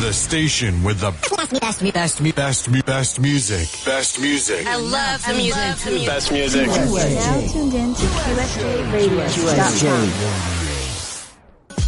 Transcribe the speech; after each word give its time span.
The 0.00 0.14
station 0.14 0.82
with 0.82 1.00
the 1.00 1.10
best, 1.10 1.60
best, 1.60 1.82
best, 1.92 2.22
best, 2.34 2.72
best 2.86 3.20
music. 3.20 3.68
Best 3.84 4.18
music. 4.18 4.66
I 4.66 4.76
love 4.76 5.22
the 5.26 5.34
music. 5.34 6.06
Best 6.06 6.32
music. 6.32 6.64
You 6.66 6.72
are 6.72 7.10
now 7.10 7.40
tuned 7.46 7.74
in 7.74 7.94
to 7.94 8.06
QSJRadio.com. 8.06 10.59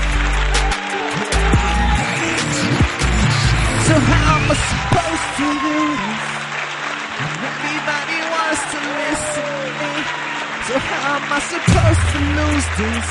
So 3.88 3.94
how 3.94 4.36
am 4.38 4.50
I 4.50 4.56
supposed 4.72 5.30
to 5.38 5.48
do 5.66 5.78
this? 6.02 6.24
Everybody 7.54 8.18
wants 8.34 8.64
to 8.74 8.80
listen 8.98 9.46
to 9.62 9.70
me. 9.80 9.94
So 10.68 10.76
how 10.90 11.16
am 11.18 11.30
I 11.32 11.40
supposed 11.54 12.06
to 12.14 12.20
lose 12.40 12.68
this? 12.82 13.08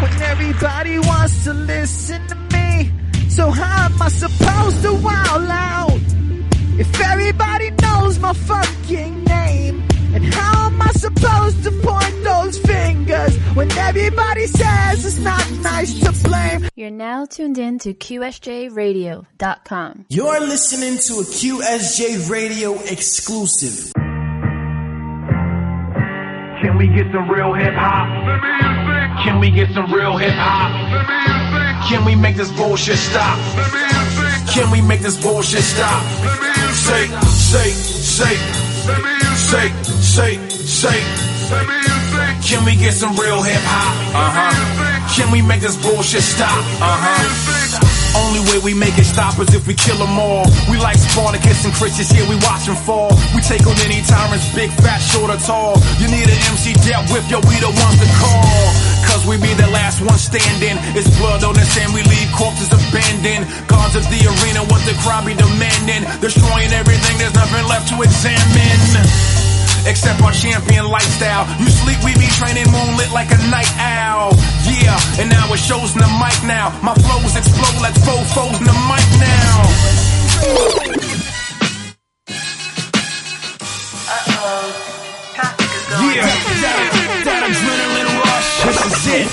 When 0.00 0.14
everybody 0.30 0.98
wants 1.00 1.44
to 1.44 1.52
listen 1.52 2.20
to 2.28 2.36
me. 2.54 2.92
So 3.28 3.50
how 3.50 3.86
am 3.86 4.00
I 4.00 4.08
supposed 4.08 4.82
to 4.82 4.92
wow 4.94 5.38
loud? 5.38 6.02
If 6.78 7.00
everybody 7.00 7.70
knows 7.82 8.20
my 8.20 8.34
fucking 8.34 9.24
name. 9.24 9.91
And 10.14 10.24
how 10.34 10.66
am 10.66 10.82
I 10.82 10.90
supposed 10.92 11.62
to 11.64 11.70
point 11.82 12.24
those 12.24 12.58
fingers 12.58 13.36
when 13.54 13.70
everybody 13.72 14.46
says 14.46 15.04
it's 15.06 15.18
not 15.18 15.50
nice 15.62 15.98
to 16.00 16.12
blame? 16.28 16.68
You're 16.76 16.90
now 16.90 17.24
tuned 17.26 17.58
in 17.58 17.78
to 17.80 17.94
QSJRadio.com. 17.94 20.06
You're 20.08 20.40
listening 20.40 20.98
to 20.98 21.14
a 21.20 21.24
QSJ 21.24 22.28
Radio 22.30 22.74
exclusive. 22.82 23.92
Can 26.60 26.76
we 26.78 26.86
get 26.88 27.10
some 27.12 27.28
real 27.30 27.54
hip 27.54 27.74
hop? 27.74 28.08
Can 29.24 29.40
we 29.40 29.50
get 29.50 29.68
some 29.74 29.92
real 29.92 30.16
hip 30.16 30.32
hop? 30.34 31.88
Can 31.88 32.04
we 32.04 32.14
make 32.14 32.36
this 32.36 32.52
bullshit 32.52 32.98
stop? 32.98 33.38
Can 34.48 34.70
we 34.70 34.80
make 34.80 35.00
this 35.00 35.20
bullshit 35.20 35.62
stop? 35.62 36.02
Say, 36.72 37.06
say, 37.26 37.70
say, 37.70 39.21
say, 39.52 39.68
say, 39.84 40.32
shake. 40.64 41.04
Can 42.40 42.64
we 42.64 42.72
get 42.72 42.96
some 42.96 43.12
real 43.20 43.44
hip 43.44 43.60
hop? 43.68 43.92
Uh 44.16 44.32
huh. 44.32 45.12
Can 45.12 45.28
we 45.28 45.44
make 45.44 45.60
this 45.60 45.76
bullshit 45.76 46.24
stop? 46.24 46.56
Uh 46.80 46.96
huh. 46.96 48.16
Only 48.16 48.40
way 48.48 48.64
we 48.64 48.72
make 48.72 48.96
it 48.96 49.04
stop 49.04 49.36
is 49.40 49.52
if 49.52 49.68
we 49.68 49.76
kill 49.76 50.00
them 50.00 50.16
all. 50.16 50.48
We 50.72 50.80
like 50.80 50.96
Spartacus 50.96 51.68
and 51.68 51.72
Christians, 51.76 52.08
here 52.08 52.24
we 52.28 52.40
watch 52.40 52.64
them 52.64 52.80
fall. 52.80 53.12
We 53.36 53.44
take 53.44 53.64
on 53.68 53.76
any 53.84 54.00
tyrants, 54.08 54.48
big, 54.56 54.72
fat, 54.80 55.04
short, 55.04 55.28
or 55.28 55.40
tall. 55.44 55.76
You 56.00 56.08
need 56.08 56.28
an 56.32 56.40
MC 56.48 56.72
death 56.88 57.12
whip, 57.12 57.24
yo, 57.28 57.44
we 57.44 57.56
the 57.60 57.68
ones 57.68 57.96
to 58.00 58.08
call. 58.20 58.56
Cause 59.04 59.28
we 59.28 59.36
be 59.36 59.52
the 59.52 59.68
last 59.68 60.00
one 60.00 60.16
standing. 60.16 60.80
It's 60.96 61.08
blood 61.20 61.44
on 61.44 61.52
the 61.52 61.64
sand, 61.68 61.92
we 61.92 62.00
leave 62.08 62.28
corpses 62.32 62.72
abandoned. 62.72 63.44
Guards 63.68 64.00
of 64.00 64.04
the 64.08 64.20
arena, 64.24 64.64
what 64.72 64.80
the 64.88 64.96
crowd 65.04 65.28
be 65.28 65.36
demanding. 65.36 66.08
Destroying 66.24 66.72
everything, 66.72 67.20
there's 67.20 67.36
nothing 67.36 67.64
left 67.68 67.92
to 67.92 68.00
examine 68.00 69.41
except 69.86 70.22
our 70.22 70.32
champion 70.32 70.86
lifestyle. 70.88 71.46
You 71.58 71.68
sleep, 71.68 71.98
we 72.04 72.14
be 72.14 72.28
training 72.38 72.70
moonlit 72.70 73.10
like 73.12 73.30
a 73.30 73.38
night 73.50 73.70
owl. 73.78 74.34
Yeah, 74.68 74.98
and 75.18 75.30
now 75.30 75.52
it 75.52 75.58
shows 75.58 75.94
in 75.94 76.00
the 76.00 76.12
mic 76.18 76.36
now. 76.44 76.70
My 76.82 76.94
flows 76.94 77.36
explode 77.36 77.80
like 77.82 77.94
fofos 78.02 78.58
in 78.58 78.64
the 78.66 78.76
mic 78.88 79.06
now. 79.18 79.62
Yeah, 85.92 86.24
that, 86.24 87.22
that 87.24 87.42
adrenaline 87.46 88.10
rush. 88.22 88.48
This 88.64 88.80
is 88.86 89.06
it. 89.12 89.26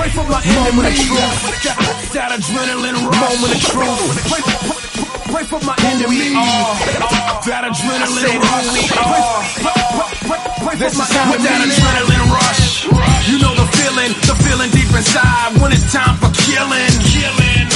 My 0.00 0.40
moment 0.54 0.88
of 0.88 0.94
truth. 0.94 1.28
That, 1.64 1.76
that 2.12 2.30
adrenaline 2.38 2.98
rush. 3.06 3.20
Moment 3.20 3.52
of 3.54 3.60
truth. 3.60 4.59
Wait 5.30 5.46
for 5.46 5.62
my 5.62 5.76
enemy. 5.86 6.34
That 7.46 7.62
adrenaline 7.62 8.42
rush. 8.42 8.66
Wait, 8.74 9.22
wait, 9.62 10.10
wait, 10.26 10.42
wait 10.66 10.90
for 10.90 10.98
my 10.98 11.06
with 11.30 11.42
that 11.46 11.60
adrenaline 11.62 12.26
rush. 12.34 12.90
You 13.30 13.38
know 13.38 13.54
the 13.54 13.66
feeling, 13.78 14.10
the 14.26 14.34
feeling 14.42 14.70
deep 14.74 14.90
inside 14.90 15.54
when 15.62 15.70
it's 15.70 15.86
time 15.94 16.18
for 16.18 16.34
killing. 16.34 16.94
Killing. 17.14 17.66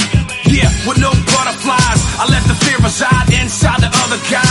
Yeah, 0.51 0.67
with 0.83 0.99
no 0.99 1.15
butterflies. 1.31 2.01
I 2.19 2.27
let 2.27 2.43
the 2.43 2.59
fear 2.59 2.75
reside 2.83 3.31
inside 3.39 3.79
the 3.79 3.91
other 4.03 4.19
guy. 4.27 4.45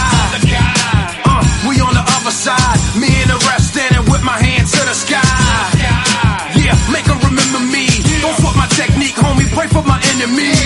Uh, 1.28 1.44
we 1.68 1.76
on 1.84 1.92
the 1.92 2.04
other 2.08 2.32
side. 2.32 2.78
Me 2.96 3.12
and 3.20 3.28
the 3.28 3.38
rest 3.52 3.76
standing 3.76 4.08
with 4.08 4.24
my 4.24 4.40
hand 4.40 4.64
to 4.64 4.80
the 4.80 4.96
sky. 4.96 5.20
Yeah, 6.56 6.72
make 6.88 7.04
them 7.04 7.20
remember 7.20 7.60
me. 7.68 7.84
Don't 8.24 8.36
fuck 8.40 8.56
my 8.56 8.68
technique, 8.72 9.16
homie. 9.20 9.44
Pray 9.52 9.68
for 9.68 9.84
my 9.84 10.00
enemy. 10.16 10.56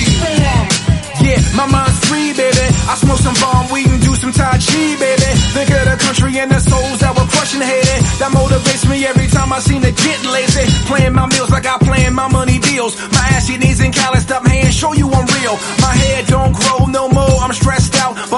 Yeah, 1.18 1.42
my 1.58 1.66
mind's. 1.66 1.97
I 2.88 2.94
smoke 2.96 3.20
some 3.20 3.36
bomb 3.36 3.68
weed 3.68 3.84
and 3.84 4.00
do 4.00 4.16
some 4.16 4.32
Tai 4.32 4.56
Chi, 4.64 4.96
baby. 4.96 5.30
Think 5.52 5.68
of 5.76 5.84
the 5.92 5.96
country 6.00 6.32
and 6.40 6.50
the 6.50 6.56
souls 6.56 6.98
that 7.04 7.12
were 7.12 7.28
crushing 7.28 7.60
Haiti. 7.60 7.98
That 8.16 8.32
motivates 8.32 8.88
me 8.88 9.04
every 9.04 9.28
time 9.28 9.52
I 9.52 9.60
seem 9.60 9.84
to 9.84 9.92
get 9.92 10.18
lazy. 10.24 10.64
Playing 10.88 11.12
my 11.12 11.28
meals 11.28 11.50
like 11.50 11.66
I 11.68 11.76
playing 11.84 12.14
my 12.14 12.32
money 12.32 12.58
bills. 12.58 12.96
My 13.12 13.28
ashy 13.36 13.58
knees 13.60 13.84
and 13.84 13.92
calloused 13.92 14.32
up 14.32 14.46
hands 14.48 14.72
show 14.72 14.94
you 14.96 15.04
I'm 15.04 15.28
real. 15.36 15.54
My 15.84 15.92
head 15.92 16.32
don't 16.32 16.56
grow 16.56 16.88
no 16.88 17.12
more. 17.12 17.36
I'm 17.44 17.52
stressed 17.52 17.94
out, 18.00 18.16
but 18.32 18.37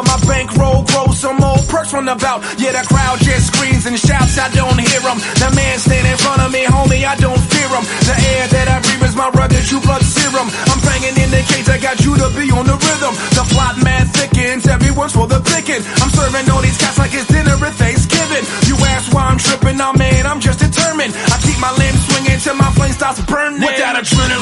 Perks 1.91 1.99
from 1.99 2.07
the 2.07 2.15
bout. 2.15 2.41
Yeah, 2.59 2.73
the 2.73 2.85
crowd 2.87 3.19
just 3.21 3.53
screams 3.53 3.87
and 3.87 3.99
shouts. 3.99 4.39
I 4.39 4.49
don't 4.55 4.79
hear 4.79 5.01
them. 5.03 5.19
The 5.43 5.51
man 5.55 5.79
standing 5.79 6.13
in 6.13 6.19
front 6.19 6.41
of 6.43 6.51
me, 6.53 6.63
homie, 6.65 7.03
I 7.05 7.17
don't 7.17 7.39
fear 7.51 7.69
him. 7.69 7.85
The 8.07 8.15
air 8.15 8.45
that 8.49 8.67
I 8.71 8.79
breathe 8.81 9.03
is 9.11 9.17
my 9.17 9.29
rugged 9.31 9.65
true 9.67 9.81
blood 9.81 10.03
serum. 10.03 10.49
I'm 10.71 10.81
banging 10.81 11.17
in 11.19 11.31
the 11.31 11.43
cage. 11.43 11.69
I 11.69 11.79
got 11.79 11.99
you 12.05 12.15
to 12.17 12.29
be 12.39 12.51
on 12.51 12.67
the 12.67 12.77
rhythm. 12.79 13.15
The 13.35 13.45
plot 13.51 13.83
man 13.83 14.07
thickens. 14.07 14.67
Everyone's 14.67 15.13
for 15.13 15.27
the 15.27 15.41
picking. 15.43 15.83
I'm 16.03 16.11
serving 16.15 16.47
all 16.51 16.63
these 16.63 16.79
cats 16.79 16.99
like 16.99 17.15
it's 17.15 17.27
dinner 17.27 17.59
at 17.59 17.75
Thanksgiving. 17.75 18.45
You 18.71 18.77
ask 18.95 19.11
why 19.13 19.27
I'm 19.27 19.39
tripping, 19.39 19.77
nah 19.79 19.93
man, 19.95 20.27
I'm 20.27 20.41
just 20.41 20.61
determined. 20.61 21.13
I 21.15 21.37
keep 21.43 21.59
my 21.59 21.73
limbs 21.75 22.01
swinging 22.07 22.39
till 22.39 22.57
my 22.57 22.71
flame 22.77 22.95
starts 22.95 23.21
burning. 23.27 23.61
Without 23.61 23.99
adrenaline 23.99 24.40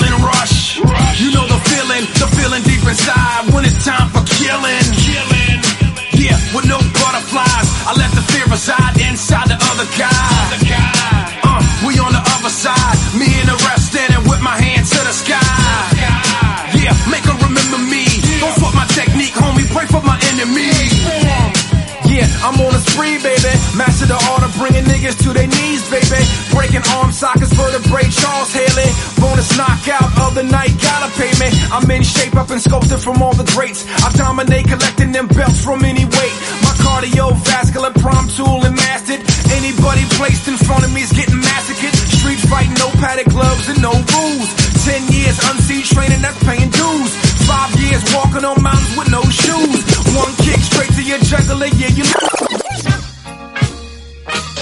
knockout 29.59 30.11
of 30.23 30.39
the 30.39 30.47
night, 30.47 30.71
gotta 30.79 31.11
pay 31.19 31.35
me. 31.43 31.51
I'm 31.75 31.91
in 31.91 32.07
shape, 32.07 32.39
up 32.39 32.49
and 32.55 32.63
sculpted 32.63 33.03
from 33.03 33.21
all 33.21 33.35
the 33.35 33.45
greats. 33.59 33.83
I 34.07 34.15
dominate, 34.15 34.71
collecting 34.71 35.11
them 35.11 35.27
belts 35.27 35.59
from 35.67 35.85
any 35.85 36.07
weight. 36.07 36.37
My 36.63 36.73
cardiovascular, 36.79 37.93
prom 37.99 38.31
tool 38.31 38.63
and 38.63 38.79
mastered. 38.79 39.19
Anybody 39.51 40.07
placed 40.15 40.47
in 40.47 40.57
front 40.63 40.87
of 40.87 40.95
me 40.95 41.03
is 41.03 41.11
getting 41.11 41.43
massacred. 41.43 41.91
Street 42.23 42.39
fighting, 42.47 42.79
no 42.79 42.89
padded 43.03 43.27
gloves 43.35 43.67
and 43.69 43.83
no 43.83 43.91
rules. 43.91 44.49
Ten 44.87 45.03
years 45.11 45.37
unseen 45.51 45.83
training, 45.83 46.23
that's 46.23 46.39
paying 46.47 46.71
dues. 46.71 47.13
Five 47.51 47.75
years 47.83 48.03
walking 48.15 48.47
on 48.47 48.63
mountains 48.63 48.95
with 48.95 49.11
no 49.11 49.23
shoes. 49.27 49.81
One 50.15 50.33
kick 50.47 50.63
straight 50.63 50.95
to 50.95 51.03
your 51.03 51.19
jugular, 51.27 51.67
yeah, 51.75 51.91
you 51.99 52.07
know. 52.07 52.31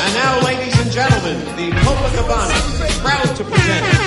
And 0.01 0.11
now, 0.17 0.41
ladies 0.41 0.77
and 0.81 0.91
gentlemen, 0.91 1.37
the 1.61 1.69
Copacabana 1.85 2.57
is 2.89 2.99
proud 3.05 3.37
to 3.37 3.45
present 3.45 4.06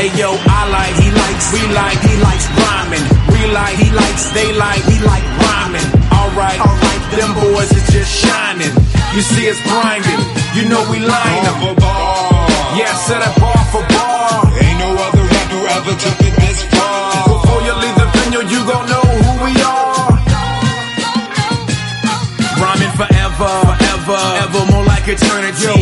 Hey 0.00 0.08
yo, 0.16 0.32
I 0.32 0.64
like, 0.72 0.96
he 0.96 1.12
likes, 1.12 1.52
we 1.52 1.60
like, 1.76 2.00
he 2.00 2.16
likes 2.24 2.48
rhyming. 2.56 3.04
We 3.36 3.52
like, 3.52 3.76
he 3.76 3.92
likes, 3.92 4.32
they 4.32 4.48
like, 4.56 4.80
we 4.88 4.96
like 5.04 5.20
rhyming. 5.44 5.84
Alright, 6.08 6.56
alright, 6.56 7.02
them 7.12 7.36
boys 7.36 7.68
is 7.68 7.84
just 7.92 8.08
shining. 8.08 8.72
You 9.12 9.20
see 9.20 9.52
us 9.52 9.60
grinding, 9.60 10.24
you 10.56 10.72
know 10.72 10.80
we 10.88 11.04
line 11.04 11.44
them. 11.44 11.76
Yeah, 12.80 12.96
set 13.04 13.20
up 13.20 13.36
bar 13.44 13.60
for 13.68 13.84
bar. 13.92 14.48
Ain't 14.48 14.78
no 14.80 14.88
other 15.04 15.20
rapper 15.20 15.68
ever 15.68 15.92
took 15.92 16.16
it 16.16 16.32
this 16.32 16.64
far. 16.72 17.36
Before 17.36 17.60
you 17.60 17.74
leave 17.84 17.96
the 18.00 18.08
venue, 18.16 18.40
you 18.48 18.60
go 25.16 25.74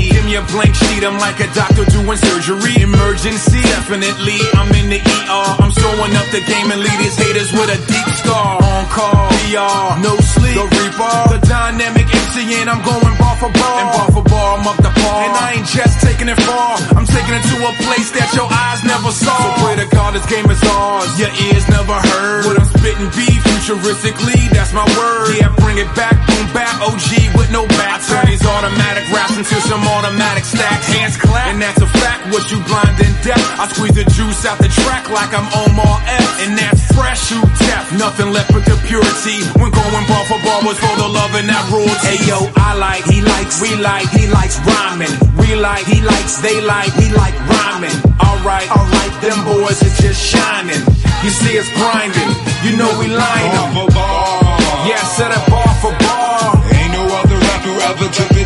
bleed, 0.99 1.05
I'm 1.05 1.19
like 1.19 1.39
a 1.41 1.49
doctor 1.55 1.85
doing 1.87 2.19
surgery. 2.19 2.83
Emergency, 2.83 3.63
definitely, 3.63 4.39
I'm 4.55 4.71
in 4.75 4.91
the 4.91 5.01
ER. 5.01 5.51
I'm 5.63 5.71
showing 5.71 6.13
up 6.17 6.29
the 6.35 6.43
game 6.43 6.71
and 6.71 6.81
lead 6.81 6.99
these 6.99 7.17
haters 7.17 7.53
with 7.53 7.71
a 7.71 7.79
deep 7.87 8.09
scar. 8.19 8.59
On 8.63 8.85
call, 8.91 9.29
PR, 9.47 10.01
no 10.03 10.17
sleep, 10.19 10.57
the 10.59 10.67
reaper, 10.67 11.15
the 11.31 11.41
dynamic 11.47 12.07
MC, 12.09 12.59
and 12.61 12.69
I'm 12.71 12.83
going 12.83 13.15
bar 13.19 13.37
for 13.39 13.53
bar. 13.53 13.79
And 13.79 13.89
bar 13.95 14.09
for 14.11 14.25
bar, 14.27 14.59
I'm 14.59 14.67
up 14.67 14.79
the 14.79 14.91
par. 14.91 15.19
And 15.25 15.33
I 15.37 15.47
ain't 15.59 15.69
just 15.69 16.01
taking 16.01 16.29
it 16.29 16.41
far, 16.43 16.79
I'm 16.97 17.07
taking 17.07 17.35
it 17.35 17.45
to 17.53 17.57
a 17.63 17.73
place 17.87 18.11
that 18.19 18.31
your 18.35 18.49
eyes 18.51 18.83
never 18.85 19.11
saw. 19.11 19.37
So 19.39 19.65
pray 19.65 19.77
to 19.79 19.87
God 19.95 20.15
this 20.15 20.27
game 20.27 20.49
is 20.51 20.63
ours, 20.65 21.13
your 21.19 21.33
ears 21.51 21.67
never 21.69 21.95
heard. 21.95 22.47
What 22.47 22.59
I'm 22.59 22.69
spitting 22.69 23.11
be 23.15 23.29
futuristically, 23.45 24.51
that's 24.51 24.73
my 24.73 24.85
word. 24.99 25.37
Yeah, 25.39 25.55
bring 25.63 25.79
it 25.79 25.91
back, 25.95 26.17
boom 26.27 26.47
back, 26.53 26.75
OG 26.83 27.37
with 27.39 27.51
no 27.53 27.67
back. 27.79 27.99
I 27.99 28.03
turn 28.03 28.27
these 28.27 28.45
automatic 28.45 29.11
raps 29.19 29.37
into 29.37 29.59
some 29.67 29.83
automatic 29.83 30.45
stacks. 30.45 30.87
Hands 30.87 31.17
clap, 31.19 31.51
and 31.51 31.59
that's 31.61 31.83
a 31.83 31.91
fact. 31.99 32.31
What 32.31 32.47
you 32.51 32.63
blind 32.71 32.95
and 33.03 33.15
deaf? 33.27 33.43
I 33.59 33.67
squeeze 33.73 33.97
the 33.99 34.07
juice 34.15 34.47
out 34.47 34.59
the 34.63 34.71
track 34.87 35.11
like 35.11 35.35
I'm 35.35 35.49
Omar 35.67 35.97
Epps. 36.07 36.35
And 36.47 36.55
that's 36.55 36.83
fresh, 36.95 37.35
you 37.35 37.41
deaf. 37.67 37.91
Nothing 37.99 38.31
left 38.31 38.55
but 38.55 38.65
the 38.65 38.79
purity. 38.87 39.43
When 39.59 39.71
going 39.75 40.07
bar 40.07 40.25
for 40.31 40.39
bar 40.47 40.63
was 40.63 40.79
for 40.79 40.95
the 40.95 41.09
love 41.09 41.35
and 41.35 41.49
that 41.51 41.65
rules. 41.75 41.99
Hey 42.07 42.21
yo, 42.31 42.39
I 42.55 42.79
like, 42.79 43.05
he 43.11 43.19
likes, 43.21 43.59
we 43.59 43.75
like, 43.75 44.09
he 44.15 44.31
likes 44.31 44.57
rhyming. 44.63 45.15
We 45.41 45.59
like, 45.59 45.85
he 45.85 45.99
likes, 46.01 46.39
they 46.39 46.61
like, 46.63 46.95
we 46.97 47.11
like 47.11 47.35
rhyming. 47.51 47.99
Alright, 48.23 48.71
alright, 48.71 49.13
them 49.19 49.39
boys 49.45 49.83
are 49.83 49.97
just 49.99 50.21
shining. 50.23 50.83
You 51.27 51.31
see 51.35 51.59
us 51.59 51.67
grinding, 51.75 52.31
you 52.63 52.79
know 52.79 52.91
we 53.03 53.11
line 53.11 53.51
Bar 53.51 53.69
for 53.75 53.89
bar. 53.91 54.39
Yeah, 54.87 55.03
set 55.19 55.35
it 55.35 55.43
bar 55.51 55.73
for 55.83 55.91
bar. 55.99 56.55
Ain't 56.71 56.93
no 56.95 57.03
other 57.19 57.35
rapper 57.35 57.75
ever 57.91 58.09
took 58.15 58.38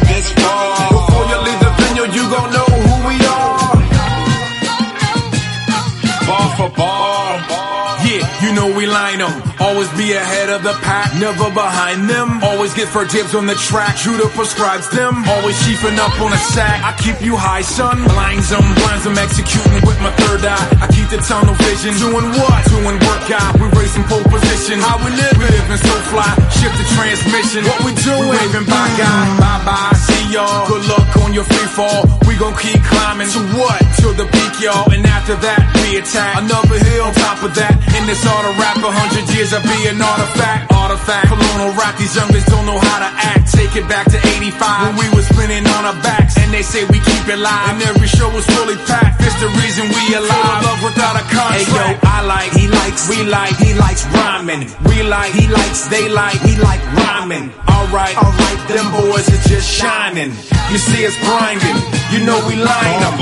we 9.23 9.29
line 9.29 9.43
'em. 9.43 9.53
Always 9.61 9.89
be 9.91 10.13
ahead 10.13 10.49
of 10.51 10.63
the 10.63 10.75
pack, 10.83 11.15
never 11.15 11.51
behind 11.51 12.09
them. 12.11 12.43
Always 12.43 12.75
get 12.75 12.89
for 12.89 13.05
dibs 13.05 13.35
on 13.35 13.47
the 13.47 13.55
track, 13.55 13.97
Judah 13.97 14.29
prescribes 14.29 14.89
them. 14.89 15.25
Always 15.29 15.57
chiefing 15.65 15.99
up 15.99 16.21
on 16.21 16.33
a 16.33 16.39
sack, 16.39 16.83
I 16.85 16.93
keep 17.03 17.21
you 17.21 17.37
high, 17.37 17.63
son. 17.63 18.05
Blinds 18.05 18.49
them, 18.51 18.75
blinds 18.75 19.05
them, 19.05 19.19
executing 19.19 19.83
with 19.87 20.01
my 20.01 20.11
third 20.23 20.45
eye. 20.45 20.67
I 20.83 20.87
keep 20.89 21.09
the 21.11 21.19
tunnel 21.19 21.55
vision. 21.55 21.93
Doing 21.99 22.29
what? 22.39 22.65
Doing 22.69 22.99
workout. 23.09 23.53
We 23.61 23.67
racing 23.79 24.05
pole 24.05 24.25
position. 24.25 24.81
How 24.81 24.99
we 25.05 25.11
live? 25.11 25.37
We 25.39 25.45
living 25.45 25.79
so 25.79 25.95
fly. 26.13 26.31
Shift 26.59 26.77
the 26.79 26.87
transmission. 26.97 27.65
What 27.65 27.81
we 27.85 27.93
doing? 27.95 28.29
We 28.29 28.37
waving 28.37 28.67
bye 28.67 28.93
guy. 28.99 29.23
Bye 29.39 29.63
bye. 29.65 29.97
See 30.07 30.25
y'all. 30.35 30.67
Good 30.67 30.85
luck 30.89 31.17
on 31.25 31.33
your 31.35 31.45
free 31.45 31.71
fall. 31.77 32.22
Gon' 32.43 32.59
keep 32.59 32.83
climbing. 32.83 33.31
To 33.31 33.43
what? 33.55 33.79
Till 34.03 34.19
the 34.19 34.27
peak, 34.27 34.67
y'all. 34.67 34.91
And 34.91 35.07
after 35.07 35.39
that, 35.47 35.63
we 35.79 36.03
attack. 36.03 36.43
Another 36.43 36.75
hill 36.75 37.07
on 37.07 37.15
top 37.15 37.39
of 37.39 37.55
that. 37.55 37.71
In 37.95 38.03
this 38.11 38.19
auto 38.27 38.51
rap, 38.59 38.83
a 38.83 38.91
hundred 38.91 39.31
years 39.31 39.55
of 39.55 39.63
being 39.63 39.95
artifact. 39.95 40.75
Artifact. 40.75 41.31
Colonel 41.31 41.71
rap, 41.79 41.95
these 42.03 42.11
youngers 42.19 42.43
don't 42.51 42.67
know 42.67 42.83
how 42.83 42.99
to 42.99 43.11
act. 43.31 43.47
Take 43.55 43.79
it 43.79 43.87
back 43.87 44.11
to 44.11 44.19
85 44.19 44.59
when 44.59 44.95
we 44.99 45.07
was 45.15 45.23
spinning 45.31 45.63
on 45.71 45.87
our 45.87 45.95
backs. 46.03 46.35
And 46.35 46.51
they 46.51 46.67
say 46.67 46.83
we 46.91 46.99
keep 46.99 47.31
it 47.31 47.39
live. 47.39 47.79
And 47.79 47.87
every 47.87 48.11
show 48.11 48.27
was 48.35 48.43
fully 48.59 48.75
packed. 48.91 49.23
It's 49.23 49.39
the 49.39 49.47
reason 49.63 49.87
we 49.87 50.03
alive. 50.19 50.67
Love 50.67 50.83
without 50.83 51.15
a 51.15 51.25
contract. 51.31 51.63
Hey 51.63 51.95
yo, 51.95 52.11
I 52.11 52.27
like, 52.27 52.51
he 52.59 52.67
likes, 52.67 53.07
we 53.07 53.23
like, 53.23 53.55
he 53.63 53.71
likes 53.79 54.03
rhyming. 54.19 54.67
We 54.91 55.07
like, 55.07 55.31
he 55.31 55.47
likes, 55.47 55.87
they 55.87 56.11
like, 56.11 56.43
we 56.43 56.59
like 56.59 56.83
rhyming. 56.99 57.55
Alright, 57.93 58.17
alright, 58.17 58.69
them 58.69 58.91
boys 58.91 59.29
are 59.29 59.49
just 59.51 59.69
shining. 59.71 60.31
You 60.71 60.79
see 60.79 61.05
us 61.05 61.15
grinding, 61.21 61.77
you 62.11 62.25
know 62.25 62.41
we 62.49 62.57
line 62.57 63.03
up. 63.03 63.21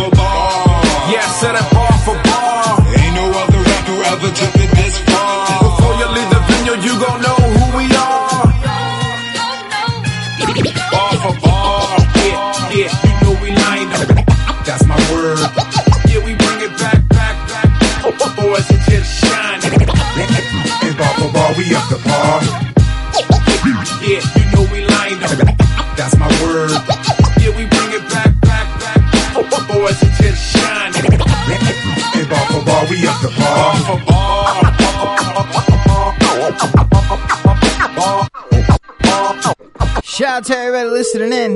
Yeah, 1.10 1.26
set 1.26 1.56
it 1.56 1.74
bar 1.74 1.89
out 40.40 40.46
to 40.46 40.56
everybody 40.56 40.88
listening 40.88 41.32
in. 41.34 41.52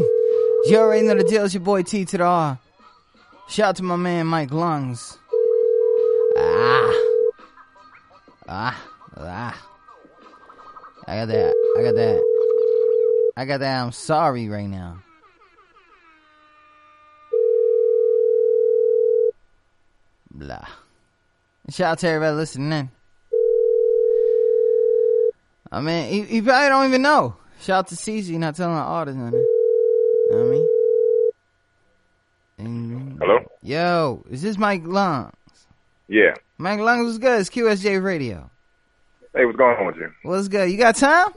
You 0.67 0.77
already 0.77 1.07
know 1.07 1.15
the 1.15 1.25
deal. 1.25 1.47
It's 1.47 1.55
your 1.55 1.63
boy 1.63 1.85
T 1.85 2.05
to 2.05 2.19
the 2.19 2.25
R. 2.25 2.59
Shout 3.49 3.69
out 3.69 3.77
to 3.77 3.83
my 3.83 3.97
man 3.97 4.27
Mike 4.27 4.53
Lungs. 4.53 5.17
Ah. 6.37 7.05
Ah. 8.47 8.85
Ah. 9.17 9.69
I 11.07 11.17
got 11.17 11.29
that. 11.29 11.55
I 11.79 11.83
got 11.83 11.95
that. 11.95 13.33
I 13.39 13.45
got 13.47 13.61
that. 13.61 13.85
I'm 13.85 13.93
sorry 13.93 14.51
right 14.51 14.69
now. 14.69 14.99
Blah. 20.31 20.67
Shout 21.71 21.93
out 21.93 21.99
to 22.01 22.09
everybody 22.09 22.37
listening 22.37 22.73
in. 22.73 22.91
I 25.73 25.81
mean, 25.81 26.13
he, 26.13 26.23
he 26.25 26.43
probably 26.43 26.69
don't 26.69 26.87
even 26.87 27.01
know. 27.01 27.37
Shout 27.65 27.79
out 27.79 27.87
to 27.89 27.95
CZ 27.95 28.39
not 28.39 28.57
telling 28.57 28.75
the 28.75 28.81
artist 28.83 29.17
nothing. 29.17 29.41
You 29.41 30.29
know 30.31 30.39
what 30.39 30.47
I 30.47 30.51
mean? 30.51 30.69
And- 32.59 33.19
Hello? 33.19 33.39
Yo, 33.63 34.23
is 34.31 34.43
this 34.43 34.59
Mike 34.59 34.83
Lungs? 34.85 35.33
Yeah. 36.07 36.35
Mike 36.59 36.81
Lungs 36.81 37.07
was 37.07 37.19
good. 37.19 37.41
It's 37.41 37.49
QSJ 37.49 38.05
Radio. 38.05 38.51
Hey, 39.35 39.47
what's 39.47 39.57
going 39.57 39.79
on 39.79 39.87
with 39.87 39.97
you? 39.97 40.11
What's 40.25 40.49
good? 40.49 40.71
You 40.71 40.77
got 40.77 40.97
time? 40.97 41.29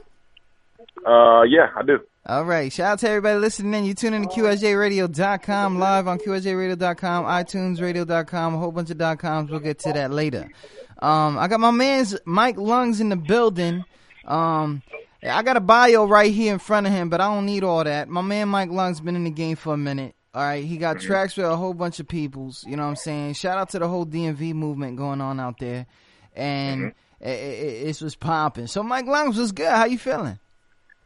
Uh, 1.06 1.42
yeah, 1.44 1.70
I 1.74 1.82
do. 1.82 1.98
All 2.26 2.44
right. 2.44 2.70
Shout 2.70 2.92
out 2.92 2.98
to 2.98 3.08
everybody 3.08 3.38
listening 3.38 3.72
in. 3.72 3.84
You 3.86 3.94
tune 3.94 4.12
in 4.12 4.22
to 4.24 4.28
QSJRadio.com, 4.28 5.78
live 5.78 6.06
on 6.06 6.18
QSJRadio.com, 6.18 7.24
iTunesRadio.com, 7.24 8.54
a 8.54 8.58
whole 8.58 8.70
bunch 8.72 8.90
of 8.90 8.98
dot 8.98 9.18
coms. 9.18 9.50
We'll 9.50 9.60
get 9.60 9.78
to 9.80 9.94
that 9.94 10.10
later. 10.10 10.50
Um, 10.98 11.38
I 11.38 11.48
got 11.48 11.58
my 11.60 11.70
man's 11.70 12.18
Mike 12.26 12.58
Lungs 12.58 13.00
in 13.00 13.08
the 13.08 13.16
building. 13.16 13.82
Um, 14.26 14.82
I 15.22 15.42
got 15.42 15.56
a 15.56 15.60
bio 15.60 16.06
right 16.06 16.32
here 16.32 16.52
in 16.52 16.58
front 16.58 16.86
of 16.86 16.92
him, 16.92 17.08
but 17.08 17.20
I 17.20 17.32
don't 17.32 17.46
need 17.46 17.64
all 17.64 17.82
that. 17.82 18.08
My 18.08 18.22
man 18.22 18.48
Mike 18.48 18.70
Lungs 18.70 19.00
been 19.00 19.16
in 19.16 19.24
the 19.24 19.30
game 19.30 19.56
for 19.56 19.74
a 19.74 19.78
minute. 19.78 20.14
All 20.34 20.42
right, 20.42 20.64
he 20.64 20.76
got 20.76 21.00
tracks 21.00 21.36
with 21.36 21.46
a 21.46 21.56
whole 21.56 21.74
bunch 21.74 21.98
of 22.00 22.06
peoples. 22.06 22.64
You 22.68 22.76
know 22.76 22.84
what 22.84 22.90
I'm 22.90 22.96
saying? 22.96 23.32
Shout 23.34 23.58
out 23.58 23.70
to 23.70 23.78
the 23.78 23.88
whole 23.88 24.06
DMV 24.06 24.54
movement 24.54 24.96
going 24.96 25.20
on 25.20 25.40
out 25.40 25.58
there, 25.58 25.86
and 26.36 26.92
it, 27.20 27.28
it, 27.28 27.88
it 27.88 28.02
was 28.02 28.14
popping. 28.14 28.68
So 28.68 28.82
Mike 28.82 29.06
Lungs 29.06 29.36
was 29.36 29.52
good. 29.52 29.68
How 29.68 29.86
you 29.86 29.98
feeling? 29.98 30.38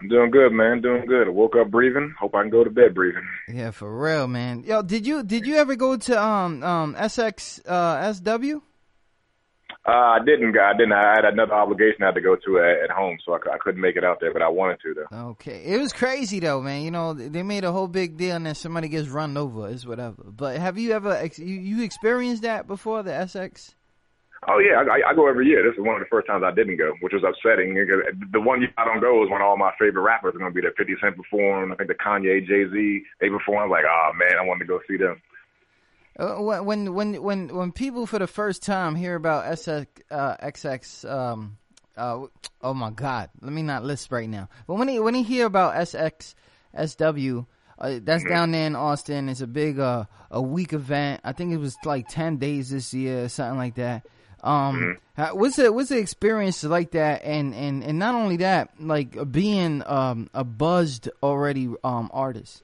I'm 0.00 0.08
doing 0.08 0.30
good, 0.32 0.50
man. 0.52 0.82
Doing 0.82 1.06
good. 1.06 1.28
I 1.28 1.30
woke 1.30 1.54
up 1.56 1.70
breathing. 1.70 2.12
Hope 2.18 2.34
I 2.34 2.42
can 2.42 2.50
go 2.50 2.64
to 2.64 2.70
bed 2.70 2.92
breathing. 2.94 3.26
Yeah, 3.48 3.70
for 3.70 3.96
real, 3.96 4.26
man. 4.26 4.64
Yo, 4.64 4.82
did 4.82 5.06
you 5.06 5.22
did 5.22 5.46
you 5.46 5.56
ever 5.56 5.76
go 5.76 5.96
to 5.96 6.22
um 6.22 6.62
um 6.64 6.94
SX 6.96 7.60
uh 7.66 8.12
SW? 8.12 8.60
Uh, 9.84 9.90
I 9.90 10.18
didn't, 10.24 10.56
I 10.56 10.72
didn't. 10.74 10.92
I 10.92 11.14
had 11.16 11.24
another 11.24 11.54
obligation 11.54 12.02
I 12.02 12.06
had 12.06 12.14
to 12.14 12.20
go 12.20 12.36
to 12.36 12.58
at, 12.60 12.84
at 12.84 12.90
home, 12.90 13.18
so 13.24 13.32
I, 13.32 13.38
I 13.52 13.58
couldn't 13.58 13.80
make 13.80 13.96
it 13.96 14.04
out 14.04 14.18
there, 14.20 14.32
but 14.32 14.40
I 14.40 14.48
wanted 14.48 14.78
to, 14.82 14.94
though. 14.94 15.30
Okay, 15.30 15.60
it 15.64 15.80
was 15.80 15.92
crazy 15.92 16.38
though, 16.38 16.62
man. 16.62 16.82
You 16.82 16.92
know, 16.92 17.14
they 17.14 17.42
made 17.42 17.64
a 17.64 17.72
whole 17.72 17.88
big 17.88 18.16
deal, 18.16 18.36
and 18.36 18.46
then 18.46 18.54
somebody 18.54 18.88
gets 18.88 19.08
run 19.08 19.36
over. 19.36 19.68
It's 19.68 19.84
whatever. 19.84 20.22
But 20.24 20.58
have 20.58 20.78
you 20.78 20.92
ever 20.92 21.12
ex- 21.16 21.40
you, 21.40 21.58
you 21.58 21.82
experienced 21.82 22.42
that 22.42 22.68
before 22.68 23.02
the 23.02 23.10
SX? 23.10 23.74
Oh, 24.48 24.58
yeah, 24.58 24.82
I, 24.82 25.10
I 25.10 25.14
go 25.14 25.28
every 25.28 25.46
year. 25.46 25.62
This 25.62 25.78
is 25.78 25.84
one 25.84 25.94
of 25.94 26.02
the 26.02 26.10
first 26.10 26.26
times 26.26 26.42
I 26.44 26.50
didn't 26.50 26.76
go, 26.76 26.92
which 27.00 27.12
was 27.12 27.22
upsetting. 27.22 27.74
The 27.74 28.40
one 28.40 28.60
year 28.60 28.74
I 28.76 28.84
don't 28.84 29.00
go 29.00 29.22
is 29.22 29.30
when 29.30 29.40
all 29.40 29.56
my 29.56 29.70
favorite 29.78 30.02
rappers 30.02 30.34
are 30.34 30.38
going 30.38 30.50
to 30.50 30.54
be 30.54 30.60
there. 30.60 30.74
50 30.76 30.94
Cent 31.00 31.16
performed. 31.16 31.72
I 31.72 31.76
think 31.76 31.88
the 31.88 31.94
Kanye, 31.94 32.44
Jay-Z, 32.46 33.02
they 33.20 33.28
performed. 33.30 33.70
Like, 33.70 33.84
oh, 33.86 34.10
man, 34.18 34.38
I 34.38 34.44
wanted 34.44 34.66
to 34.66 34.66
go 34.66 34.80
see 34.88 34.96
them. 34.96 35.22
Uh, 36.18 36.36
when 36.36 36.92
when 36.94 37.22
when 37.22 37.48
when 37.54 37.72
people 37.72 38.06
for 38.06 38.18
the 38.18 38.26
first 38.26 38.62
time 38.62 38.94
hear 38.94 39.14
about 39.14 39.44
SX 39.46 39.86
uh, 40.10 40.36
XX, 40.42 41.10
um, 41.10 41.56
uh, 41.96 42.26
oh 42.62 42.74
my 42.74 42.90
God, 42.90 43.30
let 43.40 43.52
me 43.52 43.62
not 43.62 43.82
list 43.84 44.12
right 44.12 44.28
now. 44.28 44.48
But 44.66 44.74
when 44.74 44.88
he 44.88 44.98
when 45.00 45.14
he 45.14 45.22
hear 45.22 45.46
about 45.46 45.74
SX 45.74 46.34
SW, 46.76 47.46
uh, 47.78 47.98
that's 48.02 48.24
down 48.24 48.50
there 48.50 48.66
in 48.66 48.76
Austin. 48.76 49.28
It's 49.30 49.40
a 49.40 49.46
big 49.46 49.78
uh 49.78 50.04
a 50.30 50.40
week 50.42 50.72
event. 50.74 51.22
I 51.24 51.32
think 51.32 51.52
it 51.52 51.58
was 51.58 51.76
like 51.84 52.08
ten 52.08 52.36
days 52.36 52.70
this 52.70 52.92
year, 52.92 53.28
something 53.28 53.58
like 53.58 53.76
that. 53.76 54.04
Um, 54.44 54.98
how- 55.16 55.34
what's 55.36 55.56
the 55.56 55.72
what's 55.72 55.88
the 55.88 55.98
experience 55.98 56.62
like 56.64 56.90
that? 56.90 57.24
And 57.24 57.54
and 57.54 57.82
and 57.82 57.98
not 57.98 58.14
only 58.14 58.36
that, 58.38 58.70
like 58.78 59.30
being 59.32 59.82
um 59.86 60.28
a 60.34 60.44
buzzed 60.44 61.08
already 61.22 61.68
um 61.84 62.10
artist. 62.12 62.62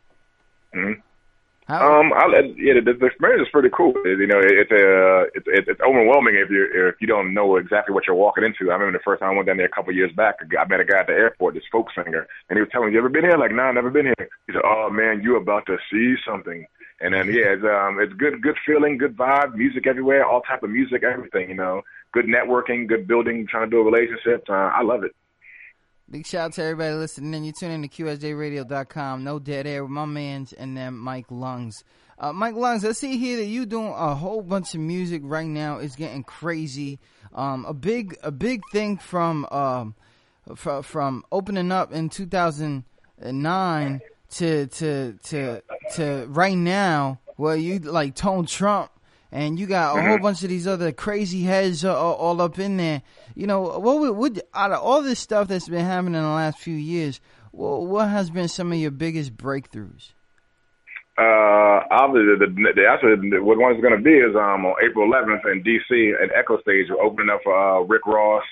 Um, 1.68 2.12
I, 2.14 2.24
yeah, 2.56 2.80
the, 2.80 2.96
the 2.98 3.06
experience 3.06 3.46
is 3.46 3.52
pretty 3.52 3.68
cool. 3.76 3.92
It- 4.04 4.18
you 4.18 4.26
know, 4.26 4.38
it, 4.40 4.52
it's 4.52 4.70
a 4.72 5.26
it's, 5.34 5.46
it's 5.46 5.68
it's 5.68 5.80
overwhelming 5.80 6.36
if 6.36 6.50
you 6.50 6.64
if 6.72 6.96
you 7.00 7.06
don't 7.06 7.34
know 7.34 7.56
exactly 7.56 7.92
what 7.94 8.06
you're 8.06 8.16
walking 8.16 8.44
into. 8.44 8.70
I 8.70 8.74
remember 8.74 8.96
the 8.98 9.04
first 9.04 9.20
time 9.20 9.32
I 9.32 9.34
went 9.36 9.46
down 9.48 9.58
there 9.58 9.66
a 9.66 9.70
couple 9.76 9.92
years 9.92 10.12
back. 10.16 10.36
I 10.58 10.64
met 10.66 10.80
a 10.80 10.84
guy 10.84 11.00
at 11.00 11.06
the 11.08 11.12
airport, 11.12 11.54
this 11.54 11.62
folk 11.70 11.88
singer, 11.94 12.26
and 12.48 12.56
he 12.56 12.60
was 12.62 12.70
telling 12.72 12.88
me, 12.88 12.92
"You 12.94 13.00
ever 13.00 13.10
been 13.10 13.24
here?" 13.24 13.36
Like, 13.36 13.52
"Nah, 13.52 13.70
never 13.72 13.90
been 13.90 14.06
here." 14.06 14.28
He 14.46 14.52
said, 14.54 14.62
"Oh 14.64 14.88
man, 14.90 15.22
you 15.22 15.36
about 15.36 15.66
to 15.66 15.76
see 15.92 16.16
something." 16.26 16.66
And 17.00 17.14
then 17.14 17.26
yeah, 17.28 17.52
it's 17.54 17.62
um, 17.64 18.00
it's 18.00 18.12
good, 18.14 18.40
good 18.42 18.56
feeling, 18.66 18.96
good 18.98 19.16
vibe, 19.16 19.54
music 19.54 19.86
everywhere, 19.86 20.24
all 20.24 20.40
type 20.40 20.62
of 20.62 20.70
music, 20.70 21.02
everything. 21.04 21.50
You 21.50 21.54
know, 21.54 21.82
good 22.12 22.24
networking, 22.26 22.88
good 22.88 23.06
building, 23.06 23.46
trying 23.46 23.64
to 23.64 23.70
build 23.70 23.86
relationships. 23.86 24.46
Uh, 24.48 24.70
I 24.74 24.82
love 24.82 25.04
it. 25.04 25.12
Big 26.10 26.26
shout 26.26 26.46
out 26.46 26.52
to 26.54 26.62
everybody 26.62 26.94
listening 26.94 27.34
in. 27.34 27.44
You 27.44 27.52
tune 27.52 27.70
in 27.70 27.82
to 27.82 27.88
QSJRadio.com. 27.88 29.24
No 29.24 29.38
dead 29.38 29.66
air 29.66 29.82
with 29.82 29.90
my 29.90 30.06
mans 30.06 30.54
and 30.54 30.74
then 30.74 30.94
Mike 30.94 31.26
Lungs. 31.28 31.84
Uh, 32.18 32.32
Mike 32.32 32.54
Lungs, 32.54 32.82
I 32.82 32.92
see 32.92 33.18
here 33.18 33.36
that 33.36 33.44
you 33.44 33.66
doing 33.66 33.92
a 33.94 34.14
whole 34.14 34.40
bunch 34.40 34.74
of 34.74 34.80
music 34.80 35.20
right 35.22 35.46
now. 35.46 35.78
It's 35.78 35.96
getting 35.96 36.24
crazy. 36.24 36.98
Um, 37.34 37.66
a 37.66 37.74
big, 37.74 38.16
a 38.22 38.30
big 38.30 38.62
thing 38.72 38.96
from, 38.96 39.46
um, 39.50 39.94
from, 40.56 40.82
from 40.82 41.24
opening 41.30 41.70
up 41.70 41.92
in 41.92 42.08
2009 42.08 44.00
to, 44.30 44.66
to, 44.66 45.18
to, 45.24 45.62
to 45.94 46.26
right 46.30 46.56
now 46.56 47.20
where 47.36 47.56
you 47.56 47.80
like 47.80 48.14
Tone 48.14 48.46
Trump 48.46 48.90
and 49.30 49.58
you 49.58 49.66
got 49.66 49.98
a 49.98 50.02
whole 50.02 50.18
bunch 50.18 50.42
of 50.42 50.48
these 50.48 50.66
other 50.66 50.92
crazy 50.92 51.42
heads 51.42 51.84
uh, 51.84 51.94
all, 51.94 52.14
all 52.14 52.40
up 52.40 52.58
in 52.58 52.76
there. 52.76 53.02
You 53.34 53.46
know, 53.46 53.78
what 53.78 54.00
would, 54.00 54.16
would 54.16 54.42
out 54.54 54.72
of 54.72 54.82
all 54.82 55.02
this 55.02 55.18
stuff 55.18 55.48
that's 55.48 55.68
been 55.68 55.84
happening 55.84 56.14
in 56.14 56.22
the 56.22 56.28
last 56.28 56.58
few 56.58 56.74
years, 56.74 57.20
what, 57.52 57.82
what 57.82 58.08
has 58.08 58.30
been 58.30 58.48
some 58.48 58.72
of 58.72 58.78
your 58.78 58.90
biggest 58.90 59.36
breakthroughs? 59.36 60.12
Uh, 61.18 61.82
obviously, 61.90 62.38
the, 62.38 62.46
the, 62.46 62.72
the 62.76 62.86
actually 62.86 63.40
what 63.40 63.58
one's 63.58 63.82
going 63.82 63.96
to 63.96 64.02
be 64.02 64.14
is 64.14 64.36
um 64.36 64.64
on 64.64 64.76
April 64.84 65.10
11th 65.10 65.50
in 65.50 65.64
DC 65.64 66.14
at 66.22 66.30
Echo 66.30 66.60
Stage. 66.60 66.86
We're 66.88 67.02
opening 67.02 67.28
up 67.28 67.40
for 67.42 67.58
uh, 67.58 67.80
Rick 67.80 68.06
Ross, 68.06 68.44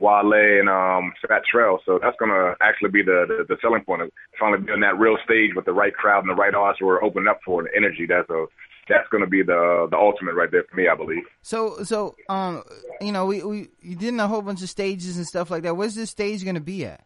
Wale, 0.00 0.32
and 0.32 0.68
um 0.70 1.12
Fat 1.28 1.42
Trel. 1.44 1.78
So 1.84 1.98
that's 2.00 2.16
going 2.16 2.30
to 2.30 2.56
actually 2.62 2.88
be 2.88 3.02
the, 3.02 3.26
the 3.28 3.44
the 3.46 3.60
selling 3.60 3.84
point 3.84 4.00
of 4.00 4.10
finally 4.40 4.62
being 4.62 4.80
that 4.80 4.98
real 4.98 5.18
stage 5.26 5.50
with 5.54 5.66
the 5.66 5.74
right 5.74 5.92
crowd 5.92 6.24
and 6.24 6.30
the 6.30 6.40
right 6.40 6.54
artists 6.54 6.80
we're 6.80 7.04
opening 7.04 7.28
up 7.28 7.40
for 7.44 7.60
and 7.60 7.68
the 7.68 7.76
energy. 7.76 8.06
That's 8.08 8.30
a 8.30 8.46
that's 8.88 9.08
going 9.10 9.22
to 9.24 9.28
be 9.30 9.42
the 9.42 9.88
the 9.90 9.96
ultimate 9.96 10.34
right 10.34 10.50
there 10.50 10.64
for 10.70 10.76
me, 10.76 10.88
I 10.88 10.94
believe. 10.94 11.24
So, 11.42 11.82
so, 11.82 12.14
um, 12.28 12.62
you 13.00 13.12
know, 13.12 13.26
we, 13.26 13.42
we, 13.42 13.68
you 13.80 13.96
did 13.96 14.14
a 14.18 14.26
whole 14.28 14.42
bunch 14.42 14.62
of 14.62 14.68
stages 14.68 15.16
and 15.16 15.26
stuff 15.26 15.50
like 15.50 15.62
that. 15.64 15.76
Where's 15.76 15.94
this 15.94 16.10
stage 16.10 16.44
going 16.44 16.54
to 16.54 16.60
be 16.60 16.84
at? 16.84 17.04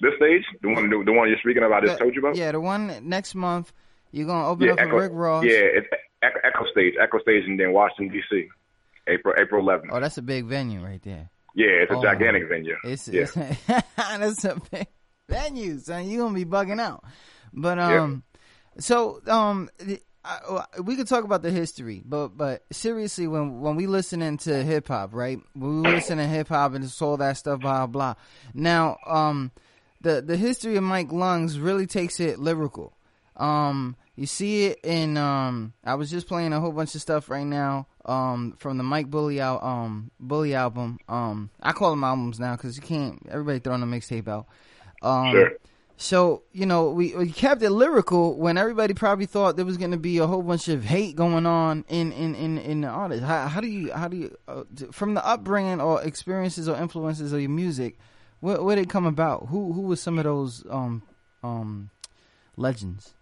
This 0.00 0.12
stage, 0.16 0.42
the 0.62 0.68
one 0.68 0.90
the, 0.90 1.02
the 1.04 1.12
one 1.12 1.28
you're 1.28 1.38
speaking 1.38 1.62
about, 1.62 1.82
I 1.82 1.86
just 1.86 1.98
The- 1.98 2.04
told 2.04 2.14
you 2.14 2.20
about. 2.20 2.36
Yeah, 2.36 2.52
the 2.52 2.60
one 2.60 3.08
next 3.08 3.34
month. 3.34 3.72
You're 4.12 4.26
going 4.26 4.42
to 4.42 4.46
open 4.48 4.66
Yeah, 4.66 4.72
up 4.72 4.78
for 4.78 4.84
Echo, 4.84 4.96
Rick 4.98 5.12
Ross. 5.14 5.44
yeah, 5.44 5.52
it's 5.52 5.86
Echo, 6.22 6.38
Echo 6.44 6.64
Stage, 6.70 6.94
Echo 7.00 7.18
Stage, 7.18 7.44
and 7.46 7.58
then 7.58 7.72
Washington 7.72 8.14
D.C. 8.16 8.48
April 9.08 9.34
April 9.38 9.64
11th. 9.64 9.88
Oh, 9.92 10.00
that's 10.00 10.18
a 10.18 10.22
big 10.22 10.44
venue 10.46 10.80
right 10.82 11.02
there. 11.02 11.30
Yeah, 11.54 11.66
it's 11.82 11.90
a 11.90 11.96
Oh, 11.96 12.02
gigantic 12.02 12.48
venue. 12.48 12.76
It's, 12.84 13.08
yeah. 13.08 13.22
it's 13.22 13.34
that's 13.96 14.44
a 14.44 14.60
big 14.70 14.86
venue, 15.28 15.78
son. 15.78 16.08
You're 16.08 16.22
gonna 16.24 16.34
be 16.34 16.44
bugging 16.44 16.80
out. 16.80 17.04
But 17.52 17.78
um, 17.78 18.22
so 18.78 19.20
um, 19.26 19.70
I, 20.24 20.66
we 20.82 20.96
could 20.96 21.06
talk 21.06 21.24
about 21.24 21.42
the 21.42 21.50
history, 21.50 22.02
but 22.04 22.28
but 22.36 22.64
seriously, 22.72 23.26
when 23.26 23.60
when 23.60 23.76
we 23.76 23.86
listen 23.86 24.22
into 24.22 24.62
hip 24.62 24.88
hop, 24.88 25.14
right? 25.14 25.38
When 25.54 25.82
we 25.82 25.90
listen 25.90 26.18
to 26.18 26.26
hip 26.26 26.48
hop 26.48 26.74
and 26.74 26.92
all 27.00 27.16
that 27.18 27.36
stuff, 27.36 27.60
blah 27.60 27.86
blah. 27.86 28.14
Now, 28.52 28.96
um, 29.06 29.52
the 30.00 30.20
the 30.22 30.36
history 30.36 30.76
of 30.76 30.82
Mike 30.82 31.12
Lungs 31.12 31.58
really 31.58 31.86
takes 31.86 32.18
it 32.20 32.38
lyrical. 32.38 32.96
Um, 33.36 33.96
you 34.16 34.26
see 34.26 34.66
it 34.66 34.80
in 34.82 35.16
um. 35.16 35.74
I 35.84 35.94
was 35.94 36.10
just 36.10 36.26
playing 36.26 36.52
a 36.52 36.60
whole 36.60 36.72
bunch 36.72 36.94
of 36.94 37.02
stuff 37.02 37.28
right 37.28 37.46
now. 37.46 37.86
Um, 38.04 38.54
from 38.58 38.78
the 38.78 38.84
Mike 38.84 39.10
Bully 39.10 39.40
al- 39.40 39.64
um 39.64 40.10
Bully 40.18 40.54
album. 40.54 40.98
Um, 41.08 41.50
I 41.60 41.72
call 41.72 41.90
them 41.90 42.04
albums 42.04 42.40
now 42.40 42.56
because 42.56 42.76
you 42.76 42.82
can't. 42.82 43.20
Everybody 43.30 43.58
throwing 43.60 43.82
a 43.82 43.86
mixtape 43.86 44.26
out. 44.28 44.46
Um, 45.02 45.32
Sure. 45.32 45.50
So 45.96 46.42
you 46.52 46.66
know, 46.66 46.90
we, 46.90 47.14
we 47.14 47.32
kept 47.32 47.62
it 47.62 47.70
lyrical 47.70 48.36
when 48.36 48.58
everybody 48.58 48.92
probably 48.94 49.26
thought 49.26 49.56
there 49.56 49.64
was 49.64 49.78
going 49.78 49.92
to 49.92 49.96
be 49.96 50.18
a 50.18 50.26
whole 50.26 50.42
bunch 50.42 50.68
of 50.68 50.84
hate 50.84 51.16
going 51.16 51.46
on 51.46 51.84
in 51.88 52.12
in 52.12 52.34
in, 52.34 52.58
in 52.58 52.80
the 52.82 52.88
artist. 52.88 53.22
How, 53.22 53.48
how 53.48 53.60
do 53.60 53.66
you 53.66 53.92
how 53.92 54.08
do 54.08 54.16
you 54.16 54.36
uh, 54.46 54.64
from 54.92 55.14
the 55.14 55.26
upbringing 55.26 55.80
or 55.80 56.02
experiences 56.02 56.68
or 56.68 56.76
influences 56.76 57.32
of 57.32 57.40
your 57.40 57.50
music? 57.50 57.96
Where, 58.40 58.62
where 58.62 58.76
did 58.76 58.82
it 58.82 58.90
come 58.90 59.06
about? 59.06 59.46
Who 59.48 59.72
who 59.72 59.82
was 59.82 60.00
some 60.00 60.18
of 60.18 60.24
those 60.24 60.64
um 60.68 61.02
um 61.42 61.90
legends? 62.56 63.14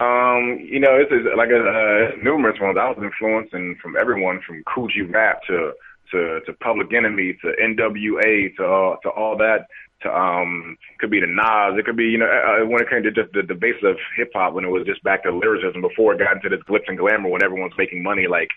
Um, 0.00 0.58
you 0.62 0.80
know, 0.80 0.96
it's, 0.96 1.10
it's 1.12 1.28
like 1.36 1.50
uh, 1.50 2.16
numerous 2.22 2.58
ones. 2.58 2.78
I 2.80 2.88
was 2.88 2.96
influenced 3.02 3.52
and 3.52 3.78
from 3.80 3.96
everyone 4.00 4.40
from 4.46 4.62
Kool 4.64 4.88
G 4.88 5.02
Rap 5.02 5.42
to 5.48 5.72
to 6.12 6.40
to 6.46 6.52
Public 6.54 6.94
Enemy 6.94 7.36
to 7.42 7.52
NWA 7.62 8.56
to 8.56 8.64
uh, 8.64 8.96
to 9.02 9.10
all 9.10 9.36
that 9.38 9.66
to 10.02 10.12
um 10.12 10.76
could 10.98 11.10
be 11.10 11.20
the 11.20 11.26
Nas. 11.26 11.78
It 11.78 11.84
could 11.84 11.96
be 11.96 12.04
you 12.04 12.18
know 12.18 12.26
uh, 12.26 12.66
when 12.66 12.82
it 12.82 12.90
came 12.90 13.02
to 13.02 13.10
just 13.10 13.32
the, 13.32 13.42
the 13.42 13.54
base 13.54 13.82
of 13.82 13.96
hip 14.16 14.30
hop 14.34 14.54
when 14.54 14.64
it 14.64 14.70
was 14.70 14.86
just 14.86 15.02
back 15.02 15.22
to 15.24 15.32
lyricism 15.32 15.80
before 15.80 16.14
it 16.14 16.18
got 16.18 16.36
into 16.36 16.48
this 16.48 16.64
glitz 16.68 16.88
and 16.88 16.98
glamour 16.98 17.28
when 17.28 17.44
everyone's 17.44 17.76
making 17.76 18.02
money 18.02 18.26
like 18.26 18.48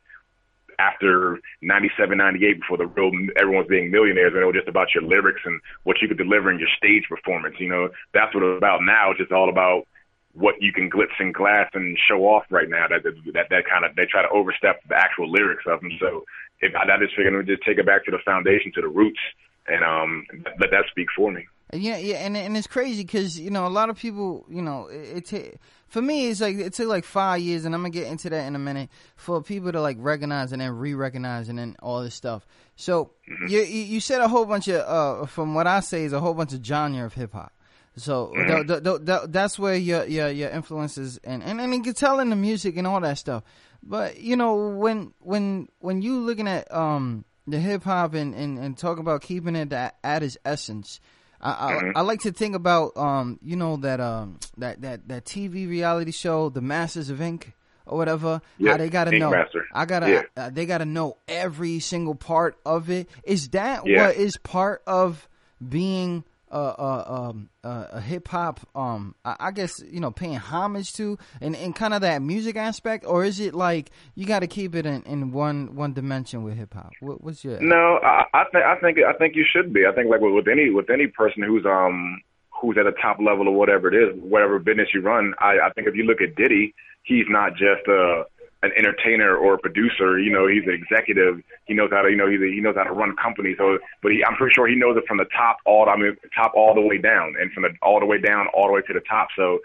after 0.80 1.40
97, 1.62 2.18
98, 2.18 2.60
before 2.60 2.78
the 2.78 2.88
real 2.88 3.12
everyone's 3.38 3.68
being 3.68 3.92
millionaires, 3.92 4.34
and 4.34 4.42
it 4.42 4.46
was 4.46 4.56
just 4.56 4.68
about 4.68 4.94
your 4.94 5.04
lyrics 5.04 5.42
and 5.46 5.62
what 5.84 6.02
you 6.02 6.08
could 6.08 6.18
deliver 6.18 6.52
in 6.52 6.60
your 6.60 6.70
stage 6.78 7.04
performance. 7.08 7.56
You 7.60 7.70
know, 7.70 7.90
that's 8.14 8.34
what 8.34 8.44
it's 8.44 8.58
about 8.58 8.82
now. 8.82 9.12
It's 9.12 9.20
just 9.20 9.32
all 9.32 9.50
about 9.50 9.88
what 10.34 10.56
you 10.60 10.74
can 10.74 10.90
glitz 10.90 11.14
and 11.20 11.34
glass 11.34 11.70
and 11.74 11.98
show 12.08 12.26
off 12.26 12.46
right 12.50 12.70
now. 12.70 12.88
That 12.88 13.04
that 13.04 13.50
that 13.50 13.66
kind 13.70 13.86
of 13.86 13.96
they 13.96 14.06
try 14.06 14.22
to 14.22 14.30
overstep 14.30 14.82
the 14.90 14.96
actual 14.96 15.32
lyrics 15.32 15.64
of 15.68 15.82
them. 15.82 15.92
So 16.00 16.26
if 16.62 16.74
I, 16.76 16.90
I 16.90 16.98
just 17.00 17.16
figured 17.16 17.36
we 17.36 17.44
just 17.46 17.64
take 17.64 17.78
it 17.78 17.86
back 17.86 18.06
to 18.06 18.12
the 18.12 18.20
foundation, 18.26 18.72
to 18.76 18.82
the 18.82 18.88
roots, 18.88 19.20
and 19.68 19.84
um 19.84 20.26
let 20.60 20.72
that 20.72 20.86
speak 20.92 21.08
for 21.16 21.32
me. 21.32 21.46
Yeah, 21.72 21.98
yeah, 21.98 22.18
and 22.18 22.38
and 22.38 22.56
it's 22.56 22.68
crazy 22.68 23.04
because 23.04 23.40
you 23.40 23.50
know 23.50 23.66
a 23.66 23.70
lot 23.70 23.90
of 23.90 23.98
people, 23.98 24.46
you 24.48 24.62
know, 24.62 24.88
it, 24.92 25.34
it 25.34 25.60
for 25.88 26.02
me 26.02 26.30
it's 26.30 26.40
like 26.40 26.58
it 26.58 26.74
took 26.74 26.88
like 26.88 27.04
five 27.04 27.40
years, 27.42 27.66
and 27.66 27.74
I'm 27.74 27.82
gonna 27.82 27.90
get 27.90 28.08
into 28.08 28.30
that 28.30 28.46
in 28.46 28.56
a 28.56 28.60
minute 28.60 28.90
for 29.16 29.42
people 29.42 29.72
to 29.72 29.82
like 29.82 29.98
recognize 30.00 30.52
and 30.52 30.62
then 30.62 30.72
re-recognize 30.78 31.50
and 31.50 31.58
then 31.58 31.76
all 31.82 32.04
this 32.04 32.14
stuff. 32.14 32.46
So 32.76 33.12
you 33.48 33.62
you 33.62 33.84
you 33.84 34.00
said 34.00 34.22
a 34.22 34.28
whole 34.28 34.46
bunch 34.46 34.68
of 34.68 34.82
uh 34.82 35.26
from 35.26 35.56
what 35.56 35.66
I 35.66 35.80
say 35.80 36.04
is 36.04 36.14
a 36.14 36.20
whole 36.20 36.36
bunch 36.36 36.54
of 36.54 36.64
genre 36.64 37.06
of 37.06 37.14
hip 37.14 37.34
hop. 37.34 37.52
So 37.96 38.34
th- 38.34 38.68
th- 38.68 38.84
th- 38.84 39.06
th- 39.06 39.22
that's 39.30 39.58
where 39.58 39.76
your 39.76 40.06
your 40.06 40.30
your 40.30 40.50
influences 40.50 41.20
and 41.24 41.42
and 41.44 41.60
and 41.60 41.74
you 41.74 41.82
can 41.82 41.94
tell 41.94 42.20
in 42.20 42.30
the 42.30 42.36
music 42.36 42.78
and 42.78 42.86
all 42.86 43.00
that 43.02 43.18
stuff. 43.18 43.44
But 43.82 44.20
you 44.20 44.36
know 44.36 44.70
when 44.70 45.14
when 45.20 45.70
when 45.80 46.02
you 46.02 46.20
looking 46.20 46.48
at 46.48 46.72
um 46.74 47.26
the 47.48 47.60
hip 47.60 47.84
hop 47.84 48.14
and, 48.14 48.34
and 48.36 48.58
and 48.58 48.78
talk 48.78 49.00
about 49.00 49.22
keeping 49.22 49.56
it 49.56 49.72
at, 49.74 49.96
at 50.04 50.24
its 50.24 50.38
essence. 50.46 51.00
I, 51.42 51.52
I, 51.52 51.72
Mhm. 51.74 51.92
I 51.96 52.02
like 52.02 52.22
to 52.22 52.32
think 52.32 52.56
about 52.56 52.96
um 52.98 53.40
you 53.42 53.56
know 53.56 53.76
that 53.78 54.00
um 54.00 54.40
that 54.58 54.82
that 54.82 55.08
that 55.10 55.26
TV 55.26 55.68
reality 55.68 56.12
show 56.12 56.50
The 56.50 56.62
Masters 56.62 57.10
of 57.10 57.22
Ink 57.22 57.54
or 57.86 57.98
whatever 57.98 58.42
Yeah, 58.58 58.72
how 58.72 58.78
they 58.78 58.90
gotta 58.90 59.12
Ink 59.12 59.20
know 59.20 59.32
Master. 59.32 59.66
I 59.74 59.84
gotta 59.86 60.10
Yeah. 60.10 60.22
uh, 60.46 60.50
they 60.52 60.66
gotta 60.66 60.86
know 60.86 61.18
every 61.28 61.80
single 61.80 62.16
part 62.16 62.58
of 62.66 62.90
it 62.90 63.10
is 63.26 63.50
that 63.50 63.86
Yeah. 63.86 64.08
what 64.08 64.16
is 64.16 64.38
part 64.38 64.82
of 64.88 65.28
being 65.68 66.24
a 66.54 66.76
a, 66.82 67.14
um, 67.14 67.50
a 67.64 68.00
hip 68.00 68.28
hop 68.28 68.60
um 68.76 69.16
I, 69.26 69.52
guess 69.52 69.82
you 69.86 70.00
know 70.00 70.12
paying 70.12 70.36
homage 70.36 70.94
to 70.94 71.18
and, 71.42 71.56
and 71.56 71.76
kind 71.76 71.94
of 71.94 72.02
that 72.02 72.22
music 72.22 72.56
aspect 72.56 73.06
or 73.06 73.24
is 73.24 73.40
it 73.40 73.54
like 73.54 73.92
you 74.16 74.26
got 74.26 74.40
to 74.40 74.48
keep 74.48 74.76
it 74.76 74.86
in, 74.86 75.04
in 75.04 75.32
one 75.32 75.76
one 75.76 75.94
dimension 75.94 76.44
with 76.44 76.56
hip 76.56 76.74
hop 76.74 76.92
what, 77.00 77.24
what's 77.24 77.44
your 77.44 77.60
No, 77.60 78.00
I, 78.04 78.26
I 78.34 78.44
think 78.52 78.64
I 78.64 78.76
think 78.80 78.98
I 79.00 79.14
think 79.14 79.36
you 79.36 79.46
should 79.52 79.74
be. 79.74 79.86
I 79.86 79.94
think 79.94 80.10
like 80.10 80.22
with, 80.22 80.34
with 80.34 80.48
any 80.48 80.70
with 80.70 80.90
any 80.90 81.08
person 81.08 81.44
who's 81.44 81.66
um 81.66 82.22
who's 82.50 82.78
at 82.78 82.88
a 82.88 82.94
top 82.94 83.18
level 83.20 83.48
or 83.48 83.54
whatever 83.56 83.94
it 83.94 83.96
is, 83.96 84.16
whatever 84.22 84.60
business 84.60 84.88
you 84.94 85.02
run. 85.02 85.34
I, 85.40 85.58
I 85.66 85.70
think 85.76 85.88
if 85.88 85.96
you 85.96 86.04
look 86.04 86.22
at 86.22 86.36
Diddy, 86.36 86.74
he's 87.04 87.26
not 87.30 87.52
just 87.52 87.88
a 87.88 88.24
an 88.64 88.72
entertainer 88.76 89.36
or 89.36 89.54
a 89.56 89.58
producer. 89.60 90.20
You 90.20 90.32
know, 90.32 90.48
he's 90.48 90.64
an 90.64 90.74
executive. 90.74 91.44
He 91.66 91.74
knows 91.74 91.92
how 91.92 92.02
to 92.02 92.10
you 92.10 92.18
know 92.18 92.30
he 92.30 92.38
he 92.38 92.62
knows 92.62 92.76
how 92.76 92.84
to 92.84 92.94
run 92.94 93.16
companies. 93.16 93.58
So, 93.60 93.78
but 94.02 94.12
he, 94.12 94.24
I'm 94.26 94.36
pretty 94.36 94.54
sure 94.54 94.68
he 94.68 94.76
knows 94.76 94.98
it 94.98 95.04
from 95.08 95.18
the 95.18 95.30
top 95.36 95.58
all 95.66 95.88
I 95.88 95.96
mean 95.96 96.18
top 96.36 96.54
all 96.56 96.74
the 96.74 96.82
way 96.82 96.98
down, 96.98 97.36
and 97.40 97.52
from 97.54 97.64
the 97.64 97.70
all 97.82 98.00
the 98.00 98.08
way 98.08 98.20
down 98.20 98.48
all 98.54 98.68
the 98.68 98.74
way 98.74 98.82
to 98.82 98.94
the 98.94 99.04
top. 99.08 99.30
So. 99.36 99.60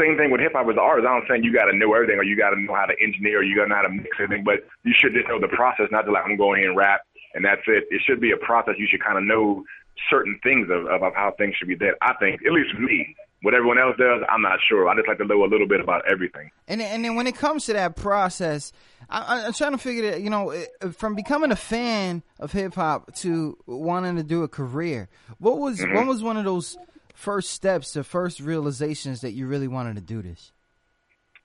Same 0.00 0.16
thing 0.16 0.30
with 0.30 0.40
hip 0.40 0.52
hop 0.54 0.66
as 0.70 0.78
artists. 0.80 1.06
I'm 1.06 1.20
saying 1.28 1.44
you 1.44 1.52
got 1.52 1.66
to 1.66 1.76
know 1.76 1.92
everything 1.92 2.16
or 2.16 2.24
you 2.24 2.34
got 2.34 2.56
to 2.56 2.58
know 2.58 2.72
how 2.72 2.86
to 2.86 2.96
engineer 2.98 3.40
or 3.40 3.42
you 3.42 3.54
got 3.54 3.64
to 3.64 3.68
know 3.68 3.76
how 3.76 3.82
to 3.82 3.90
mix 3.90 4.08
everything, 4.18 4.42
but 4.42 4.64
you 4.84 4.94
should 4.96 5.12
just 5.12 5.28
know 5.28 5.38
the 5.38 5.52
process, 5.52 5.88
not 5.90 6.08
to 6.08 6.12
like 6.12 6.24
I'm 6.24 6.38
going 6.38 6.60
here 6.60 6.70
and 6.70 6.78
rap 6.78 7.02
and 7.34 7.44
that's 7.44 7.62
it. 7.66 7.84
It 7.90 8.02
should 8.06 8.20
be 8.20 8.32
a 8.32 8.36
process. 8.36 8.74
You 8.78 8.86
should 8.90 9.02
kind 9.02 9.18
of 9.18 9.24
know 9.24 9.64
certain 10.10 10.38
things 10.42 10.68
of, 10.70 10.86
of, 10.86 11.02
of 11.02 11.14
how 11.14 11.34
things 11.38 11.54
should 11.56 11.68
be 11.68 11.76
done. 11.76 11.94
I 12.00 12.14
think, 12.14 12.40
at 12.44 12.52
least 12.52 12.74
me. 12.78 13.14
What 13.42 13.54
everyone 13.54 13.78
else 13.78 13.96
does, 13.98 14.22
I'm 14.28 14.40
not 14.40 14.60
sure. 14.68 14.88
I 14.88 14.94
just 14.94 15.08
like 15.08 15.18
to 15.18 15.24
know 15.24 15.44
a 15.44 15.46
little 15.50 15.66
bit 15.66 15.80
about 15.80 16.02
everything. 16.10 16.50
And 16.68 16.80
then, 16.80 16.94
and 16.94 17.04
then 17.04 17.16
when 17.16 17.26
it 17.26 17.36
comes 17.36 17.66
to 17.66 17.72
that 17.72 17.96
process, 17.96 18.72
I, 19.10 19.44
I'm 19.46 19.52
trying 19.52 19.72
to 19.72 19.78
figure 19.78 20.10
that 20.12 20.20
you 20.22 20.30
know 20.30 20.54
from 20.92 21.14
becoming 21.16 21.50
a 21.50 21.56
fan 21.56 22.22
of 22.38 22.52
hip 22.52 22.74
hop 22.74 23.14
to 23.16 23.58
wanting 23.66 24.16
to 24.16 24.22
do 24.22 24.44
a 24.44 24.48
career. 24.48 25.08
What 25.38 25.58
was 25.58 25.80
Mhm. 25.80 25.94
what 25.94 26.06
was 26.06 26.22
one 26.22 26.36
of 26.36 26.44
those 26.44 26.78
first 27.14 27.50
steps, 27.50 27.92
the 27.92 28.04
first 28.04 28.40
realizations 28.40 29.20
that 29.22 29.32
you 29.32 29.46
really 29.46 29.68
wanted 29.68 29.96
to 29.96 30.02
do 30.02 30.22
this? 30.22 30.52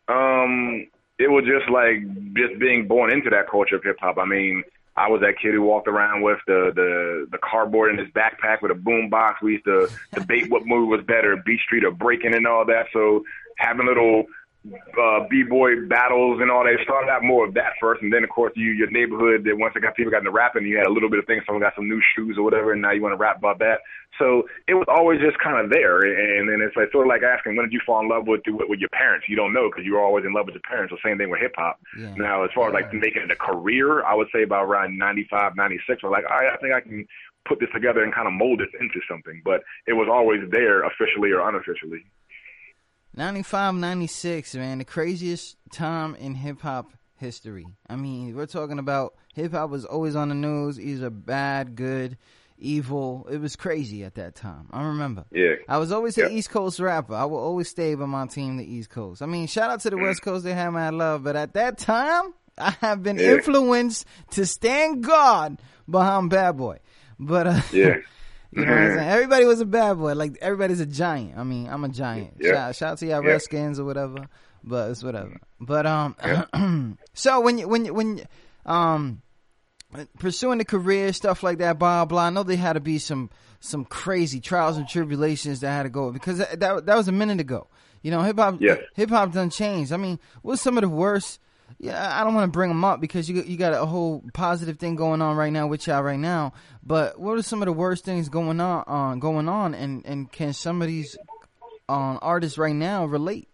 Um, 0.08 0.88
it 1.20 1.30
was 1.32 1.44
just 1.46 1.70
like 1.70 1.98
just 2.36 2.60
being 2.60 2.88
born 2.88 3.12
into 3.12 3.30
that 3.32 3.50
culture 3.50 3.76
of 3.76 3.84
hip 3.84 3.98
hop. 4.00 4.18
I 4.18 4.26
mean, 4.26 4.64
I 4.98 5.10
was 5.10 5.22
that 5.22 5.36
kid 5.40 5.54
who 5.54 5.62
walked 5.62 5.88
around 5.88 6.24
with 6.24 6.40
the 6.48 6.72
the 6.76 7.28
the 7.32 7.38
cardboard 7.38 7.92
in 7.92 8.00
his 8.00 8.12
backpack 8.14 8.62
with 8.62 8.72
a 8.72 8.76
boom 8.76 9.10
box. 9.10 9.42
We 9.42 9.54
used 9.54 9.66
to 9.66 9.90
debate 10.14 10.50
what 10.50 10.66
movie 10.66 10.88
was 10.88 11.06
better, 11.06 11.38
Beat 11.46 11.60
Street 11.62 11.84
or 11.84 11.92
Breaking 11.92 12.34
and 12.34 12.48
all 12.48 12.66
that. 12.66 12.88
So 12.92 13.24
having 13.58 13.86
little 13.86 14.26
uh, 15.00 15.28
b-boy 15.30 15.88
battles 15.88 16.40
and 16.42 16.52
all 16.52 16.64
that. 16.64 16.74
It 16.74 16.82
started 16.84 17.10
out 17.10 17.24
more 17.24 17.46
of 17.46 17.54
that 17.54 17.74
first, 17.80 18.02
and 18.02 18.12
then 18.12 18.24
of 18.24 18.30
course 18.30 18.54
you 18.56 18.72
your 18.72 18.90
neighborhood. 18.92 19.44
That 19.46 19.58
once 19.58 19.74
it 19.76 19.82
got 19.82 19.96
people 19.96 20.12
got 20.12 20.20
into 20.20 20.32
rapping, 20.32 20.66
you 20.66 20.78
had 20.78 20.88
a 20.88 20.92
little 20.92 21.10
bit 21.10 21.20
of 21.20 21.26
things. 21.26 21.44
Someone 21.46 21.62
got 21.62 21.76
some 21.76 21.88
new 21.88 22.02
shoes 22.16 22.38
or 22.38 22.44
whatever, 22.44 22.74
and 22.74 22.82
now 22.82 22.92
you 22.92 23.02
want 23.02 23.14
to 23.14 23.18
rap 23.18 23.38
about 23.38 23.60
that. 23.60 23.80
So 24.20 24.48
it 24.68 24.74
was 24.74 24.88
always 24.88 25.20
just 25.22 25.38
kind 25.40 25.64
of 25.64 25.70
there, 25.70 26.02
and 26.02 26.50
then 26.50 26.62
it's 26.62 26.76
like 26.76 26.92
sort 26.92 27.06
of 27.06 27.10
like 27.10 27.24
asking 27.24 27.56
when 27.56 27.66
did 27.66 27.74
you 27.74 27.82
fall 27.86 28.02
in 28.02 28.10
love 28.10 28.28
with 28.28 28.42
with, 28.48 28.68
with 28.70 28.80
your 28.80 28.90
parents? 28.90 29.28
You 29.30 29.36
don't 29.36 29.54
know 29.54 29.70
because 29.70 29.86
you 29.86 29.94
were 29.94 30.02
always 30.02 30.26
in 30.26 30.34
love 30.34 30.46
with 30.46 30.56
your 30.56 30.68
parents. 30.68 30.94
The 30.94 31.00
same 31.08 31.18
thing 31.18 31.30
with 31.30 31.42
hip 31.42 31.54
hop. 31.56 31.80
Yeah. 31.98 32.14
Now 32.16 32.44
as 32.44 32.50
far 32.54 32.70
as 32.70 32.74
like 32.74 32.92
making 32.94 33.24
it 33.24 33.32
a 33.32 33.36
career, 33.36 34.04
I 34.04 34.16
would 34.16 34.28
say 34.34 34.44
about 34.44 34.66
around 34.66 34.98
ninety 34.98 35.28
five, 35.30 35.56
ninety 35.56 35.80
six. 35.88 36.04
We're 36.04 36.12
like, 36.12 36.26
all 36.30 36.38
right, 36.38 36.52
I 36.52 36.58
think 36.58 36.74
I 36.74 36.82
can 36.82 37.08
put 37.46 37.60
this 37.60 37.70
together 37.74 38.04
and 38.04 38.14
kind 38.14 38.28
of 38.28 38.34
mold 38.34 38.60
this 38.60 38.74
into 38.80 39.00
something. 39.10 39.42
But 39.46 39.64
it 39.88 39.94
was 39.94 40.08
always 40.12 40.42
there, 40.52 40.84
officially 40.84 41.32
or 41.32 41.48
unofficially. 41.48 42.04
95, 43.18 43.74
96, 43.76 44.56
man, 44.56 44.78
the 44.78 44.86
craziest 44.86 45.58
time 45.72 46.14
in 46.16 46.36
hip 46.36 46.62
hop 46.62 46.92
history. 47.16 47.66
I 47.90 47.96
mean, 47.96 48.36
we're 48.36 48.46
talking 48.46 48.78
about 48.80 49.16
hip 49.34 49.54
hop 49.54 49.72
was 49.72 49.86
always 49.86 50.16
on 50.16 50.30
the 50.30 50.36
news, 50.36 50.80
either 50.80 51.10
bad, 51.10 51.76
good, 51.76 52.18
evil. 52.60 53.28
It 53.32 53.40
was 53.42 53.56
crazy 53.56 54.04
at 54.04 54.16
that 54.16 54.36
time. 54.36 54.68
I 54.72 54.84
remember. 54.84 55.26
Yeah. 55.32 55.56
I 55.68 55.80
was 55.80 55.92
always 55.92 56.18
an 56.20 56.32
East 56.32 56.52
Coast 56.52 56.80
rapper. 56.80 57.16
I 57.16 57.26
will 57.26 57.40
always 57.40 57.70
stay 57.70 57.96
by 57.96 58.06
my 58.06 58.28
team, 58.28 58.58
the 58.58 58.72
East 58.72 58.92
Coast. 58.92 59.22
I 59.24 59.26
mean, 59.26 59.48
shout 59.48 59.72
out 59.72 59.80
to 59.82 59.90
the 59.90 59.98
West 59.98 60.22
Coast, 60.22 60.44
they 60.44 60.54
had 60.54 60.70
my 60.70 60.90
love, 60.92 61.24
but 61.24 61.36
at 61.36 61.54
that 61.56 61.80
time, 61.80 62.34
I 62.58 62.72
have 62.82 63.02
been 63.02 63.18
Yeah. 63.18 63.34
influenced 63.34 64.06
to 64.32 64.46
stand 64.46 65.04
guard 65.04 65.58
behind 65.90 66.30
Bad 66.30 66.58
Boy. 66.58 66.78
But 67.20 67.48
uh, 67.48 67.62
Yeah. 67.72 67.96
you 68.58 68.66
know 68.66 68.72
what 68.72 68.82
I'm 68.82 68.98
saying? 68.98 69.10
Everybody 69.10 69.46
was 69.46 69.62
a 69.62 69.66
bad 69.66 69.98
boy. 69.98 70.14
Like 70.14 70.38
everybody's 70.42 70.80
a 70.80 70.86
giant. 70.86 71.38
I 71.38 71.44
mean, 71.44 71.68
I'm 71.70 71.84
a 71.84 71.90
giant. 71.90 72.38
Yeah. 72.40 72.54
Shout, 72.54 72.76
shout 72.76 72.92
out 72.92 72.98
to 73.00 73.06
y'all 73.06 73.24
Yeah. 73.24 73.30
Redskins 73.32 73.80
or 73.80 73.86
whatever. 73.86 74.28
But 74.64 74.92
it's 74.92 75.04
whatever. 75.04 75.40
But 75.60 75.86
um, 75.86 76.98
so 77.14 77.40
when 77.42 77.58
you 77.58 77.68
when 77.68 77.86
you 77.86 77.94
when 77.94 78.18
you, 78.18 78.26
um 78.66 79.22
pursuing 80.20 80.58
the 80.58 80.66
career 80.66 81.14
stuff 81.14 81.44
like 81.44 81.60
that, 81.60 81.80
blah 81.80 82.06
blah. 82.06 82.24
I 82.24 82.30
know 82.30 82.44
they 82.44 82.56
had 82.56 82.74
to 82.74 82.80
be 82.80 82.98
some 82.98 83.30
some 83.60 83.86
crazy 83.86 84.40
trials 84.40 84.78
and 84.78 84.88
tribulations 84.88 85.62
that 85.62 85.72
had 85.72 85.84
to 85.84 85.90
go 85.90 86.12
because 86.12 86.40
that 86.40 86.60
that, 86.60 86.86
that 86.86 86.96
was 86.98 87.08
a 87.08 87.14
minute 87.14 87.40
ago. 87.40 87.68
You 88.02 88.12
know, 88.12 88.22
hip 88.22 88.38
hop 88.38 88.58
yeah. 88.60 88.78
hip 88.96 89.10
hop 89.10 89.32
done 89.32 89.50
changed. 89.50 89.92
I 89.92 89.98
mean, 89.98 90.20
what's 90.42 90.62
some 90.62 90.78
of 90.78 90.82
the 90.82 90.90
worst? 90.90 91.40
Yeah, 91.80 92.20
I 92.20 92.24
don't 92.24 92.34
want 92.34 92.46
to 92.46 92.52
bring 92.52 92.70
them 92.70 92.84
up 92.84 93.00
because 93.00 93.30
you 93.30 93.44
you 93.44 93.58
got 93.58 93.74
a 93.74 93.86
whole 93.86 94.24
positive 94.34 94.80
thing 94.80 94.96
going 94.96 95.22
on 95.22 95.36
right 95.36 95.54
now 95.54 95.68
with 95.68 95.86
y'all 95.86 96.02
right 96.02 96.20
now. 96.20 96.54
But 96.84 97.20
what 97.20 97.38
are 97.38 97.44
some 97.44 97.62
of 97.62 97.68
the 97.68 97.74
worst 97.74 98.04
things 98.04 98.30
going 98.30 98.60
on 98.60 98.84
uh, 98.88 99.16
going 99.16 99.48
on, 99.48 99.76
and 99.76 100.06
and 100.06 100.32
can 100.32 100.54
some 100.54 100.82
of 100.82 100.88
these 100.88 101.18
um, 101.88 102.20
artists 102.22 102.58
right 102.58 102.76
now 102.76 103.06
relate? 103.06 103.48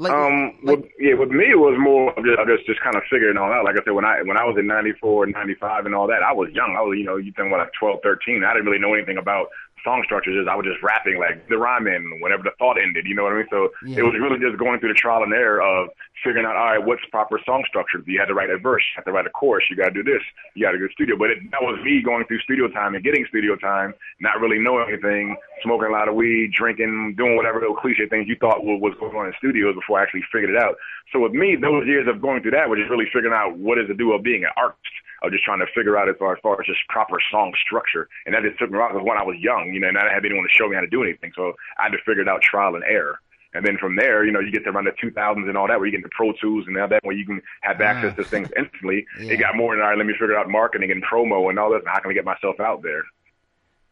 Like, 0.00 0.12
um, 0.12 0.56
with, 0.62 0.80
yeah, 0.98 1.12
with 1.12 1.28
me 1.28 1.44
it 1.52 1.60
was 1.60 1.76
more 1.76 2.08
of 2.16 2.24
just, 2.24 2.38
I 2.40 2.48
guess 2.48 2.64
just 2.64 2.80
kind 2.80 2.96
of 2.96 3.02
figuring 3.10 3.36
all 3.36 3.52
out. 3.52 3.64
Like 3.64 3.76
I 3.76 3.84
said, 3.84 3.92
when 3.92 4.06
I 4.06 4.22
when 4.24 4.38
I 4.38 4.44
was 4.44 4.56
in 4.58 4.66
'94 4.66 5.24
and 5.24 5.34
'95 5.34 5.84
and 5.84 5.94
all 5.94 6.06
that, 6.06 6.22
I 6.22 6.32
was 6.32 6.48
young. 6.54 6.74
I 6.78 6.80
was, 6.80 6.96
you 6.96 7.04
know, 7.04 7.16
you 7.16 7.32
think 7.36 7.48
about 7.48 7.68
like 7.68 7.76
12, 7.78 8.00
13. 8.02 8.42
I 8.42 8.54
didn't 8.54 8.64
really 8.64 8.80
know 8.80 8.94
anything 8.94 9.18
about 9.18 9.48
song 9.84 10.02
structures. 10.04 10.36
Just 10.36 10.48
I 10.48 10.56
was 10.56 10.66
just 10.66 10.82
rapping 10.82 11.18
like 11.18 11.48
the 11.48 11.58
rhyme 11.58 11.86
in 11.86 12.20
whenever 12.20 12.42
the 12.42 12.52
thought 12.58 12.76
ended. 12.80 13.06
You 13.06 13.14
know 13.14 13.24
what 13.24 13.32
I 13.32 13.36
mean? 13.36 13.50
So 13.50 13.70
Yeah. 13.86 14.00
it 14.00 14.02
was 14.02 14.14
really 14.18 14.38
just 14.38 14.58
going 14.58 14.80
through 14.80 14.92
the 14.92 14.98
trial 15.00 15.22
and 15.22 15.32
error 15.32 15.60
of 15.62 15.88
figuring 16.22 16.44
out, 16.46 16.56
all 16.56 16.66
right, 16.76 16.84
what's 16.84 17.00
proper 17.10 17.40
song 17.46 17.64
structure? 17.66 18.02
You 18.06 18.18
had 18.20 18.26
to 18.26 18.34
write 18.34 18.50
a 18.50 18.58
verse, 18.58 18.82
you 18.92 19.00
had 19.00 19.08
to 19.08 19.12
write 19.12 19.26
a 19.26 19.30
chorus, 19.30 19.64
you 19.70 19.76
got 19.76 19.94
to 19.94 19.96
do 19.96 20.02
this, 20.04 20.20
you 20.54 20.64
got 20.66 20.72
to 20.72 20.78
go 20.78 20.86
to 20.86 20.92
studio. 20.92 21.16
But 21.16 21.30
it, 21.30 21.38
that 21.50 21.62
was 21.62 21.80
me 21.84 22.02
going 22.02 22.26
through 22.26 22.40
studio 22.40 22.68
time 22.68 22.94
and 22.94 23.02
getting 23.04 23.24
studio 23.28 23.56
time, 23.56 23.94
not 24.20 24.40
really 24.40 24.58
knowing 24.58 24.84
anything, 24.88 25.36
smoking 25.62 25.88
a 25.88 25.92
lot 25.92 26.08
of 26.08 26.14
weed, 26.14 26.52
drinking, 26.52 27.14
doing 27.16 27.36
whatever 27.36 27.58
little 27.60 27.76
cliche 27.76 28.06
things 28.08 28.28
you 28.28 28.36
thought 28.36 28.64
was 28.64 28.94
going 29.00 29.16
on 29.16 29.26
in 29.26 29.32
studios 29.38 29.74
before 29.74 30.00
I 30.00 30.02
actually 30.02 30.24
figured 30.32 30.50
it 30.50 30.62
out. 30.62 30.76
So 31.12 31.20
with 31.20 31.32
me, 31.32 31.56
those 31.56 31.86
years 31.86 32.06
of 32.06 32.20
going 32.20 32.42
through 32.42 32.52
that 32.52 32.68
was 32.68 32.78
just 32.78 32.90
really 32.90 33.06
figuring 33.12 33.34
out 33.34 33.56
what 33.56 33.78
is 33.78 33.88
the 33.88 33.94
do 33.94 34.12
of 34.12 34.22
being 34.22 34.44
an 34.44 34.50
artist. 34.56 34.92
Of 35.22 35.32
just 35.32 35.44
trying 35.44 35.58
to 35.60 35.66
figure 35.74 35.98
out 35.98 36.08
as 36.08 36.16
far 36.18 36.32
as 36.34 36.40
far 36.42 36.58
as 36.60 36.66
just 36.66 36.80
proper 36.88 37.18
song 37.30 37.52
structure, 37.60 38.08
and 38.24 38.34
that 38.34 38.42
just 38.42 38.58
took 38.58 38.70
me 38.70 38.78
around 38.78 38.92
because 38.94 39.06
when 39.06 39.18
I 39.18 39.22
was 39.22 39.36
young, 39.38 39.70
you 39.74 39.80
know, 39.80 39.88
and 39.88 39.98
I 39.98 40.02
didn't 40.02 40.14
have 40.14 40.24
anyone 40.24 40.44
to 40.44 40.50
show 40.56 40.66
me 40.68 40.74
how 40.76 40.80
to 40.80 40.86
do 40.86 41.02
anything, 41.02 41.32
so 41.36 41.52
I 41.78 41.84
had 41.84 41.92
to 41.92 41.98
figure 42.06 42.22
it 42.22 42.28
out 42.28 42.40
trial 42.42 42.74
and 42.74 42.84
error. 42.84 43.18
And 43.52 43.66
then 43.66 43.76
from 43.78 43.96
there, 43.96 44.24
you 44.24 44.30
know, 44.32 44.38
you 44.40 44.50
get 44.52 44.62
to 44.64 44.70
around 44.70 44.84
the 44.86 44.92
2000s 44.92 45.48
and 45.48 45.56
all 45.58 45.66
that, 45.66 45.76
where 45.78 45.86
you 45.86 45.90
get 45.92 45.98
into 45.98 46.08
Pro 46.16 46.32
Tools 46.40 46.64
and 46.68 46.78
all 46.78 46.86
that, 46.88 47.04
where 47.04 47.16
you 47.16 47.26
can 47.26 47.42
have 47.62 47.80
access 47.80 48.14
to 48.16 48.24
things 48.24 48.48
instantly. 48.56 49.04
Yeah. 49.20 49.32
It 49.32 49.36
got 49.38 49.56
more 49.56 49.74
than 49.74 49.82
all 49.82 49.90
right. 49.90 49.98
Let 49.98 50.06
me 50.06 50.12
figure 50.12 50.38
out 50.38 50.48
marketing 50.48 50.90
and 50.92 51.02
promo 51.04 51.50
and 51.50 51.58
all 51.58 51.70
that. 51.72 51.82
How 51.84 51.98
can 51.98 52.12
I 52.12 52.14
get 52.14 52.24
myself 52.24 52.60
out 52.60 52.82
there? 52.82 53.02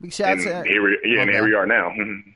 big 0.00 0.12
shout 0.12 0.28
out 0.28 0.32
and 0.38 0.64
to 0.64 0.70
here 0.70 0.82
we, 0.82 0.96
yeah, 1.04 1.22
and 1.22 1.28
Okay. 1.30 1.38
here 1.38 1.44
we 1.44 1.54
are 1.54 1.66
now. 1.66 1.90
Mhm. 1.90 2.34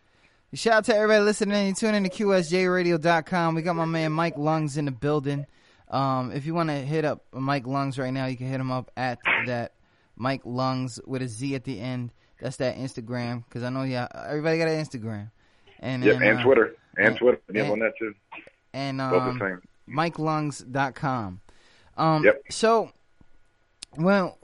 Shout 0.52 0.72
out 0.74 0.84
to 0.86 0.96
everybody 0.96 1.20
listening. 1.20 1.68
You 1.68 1.74
tune 1.74 1.94
in 1.94 2.02
to 2.02 2.10
QSJRadio.com. 2.10 3.54
We 3.54 3.62
got 3.62 3.76
my 3.76 3.84
man 3.84 4.12
Mike 4.12 4.36
Lungs 4.36 4.76
in 4.76 4.84
the 4.86 4.90
building. 4.90 5.46
Um, 5.92 6.32
if 6.32 6.46
you 6.46 6.54
want 6.54 6.70
to 6.70 6.74
hit 6.76 7.04
up 7.04 7.24
Mike 7.32 7.66
Lungs 7.66 7.98
right 7.98 8.12
now, 8.12 8.26
you 8.26 8.36
can 8.36 8.48
hit 8.48 8.58
him 8.60 8.70
up 8.72 8.90
at 8.96 9.18
that 9.46 9.74
Mike 10.16 10.40
Lungs 10.44 10.98
with 11.06 11.22
a 11.22 11.28
Z 11.28 11.54
at 11.54 11.64
the 11.64 11.78
end. 11.78 12.10
That's 12.40 12.56
that 12.56 12.76
Instagram 12.76 13.44
because 13.44 13.62
I 13.62 13.68
know 13.68 13.82
yeah 13.84 14.08
everybody 14.26 14.58
got 14.58 14.68
an 14.68 14.82
Instagram. 14.84 15.30
And 15.80 16.02
Yep, 16.02 16.18
then, 16.18 16.28
and 16.28 16.38
uh, 16.38 16.42
Twitter, 16.44 16.74
and, 16.96 17.06
and- 17.08 17.16
Twitter. 17.18 17.40
Yep, 17.52 17.62
and- 17.64 17.72
on 17.72 17.78
that 17.80 17.92
too. 17.98 18.14
and 18.72 18.98
Both 18.98 19.22
um, 19.22 19.38
same. 19.38 19.62
MikeLungs.com. 19.94 21.40
Um, 21.96 22.24
Yep. 22.24 22.42
So, 22.50 22.90
well, 23.98 24.38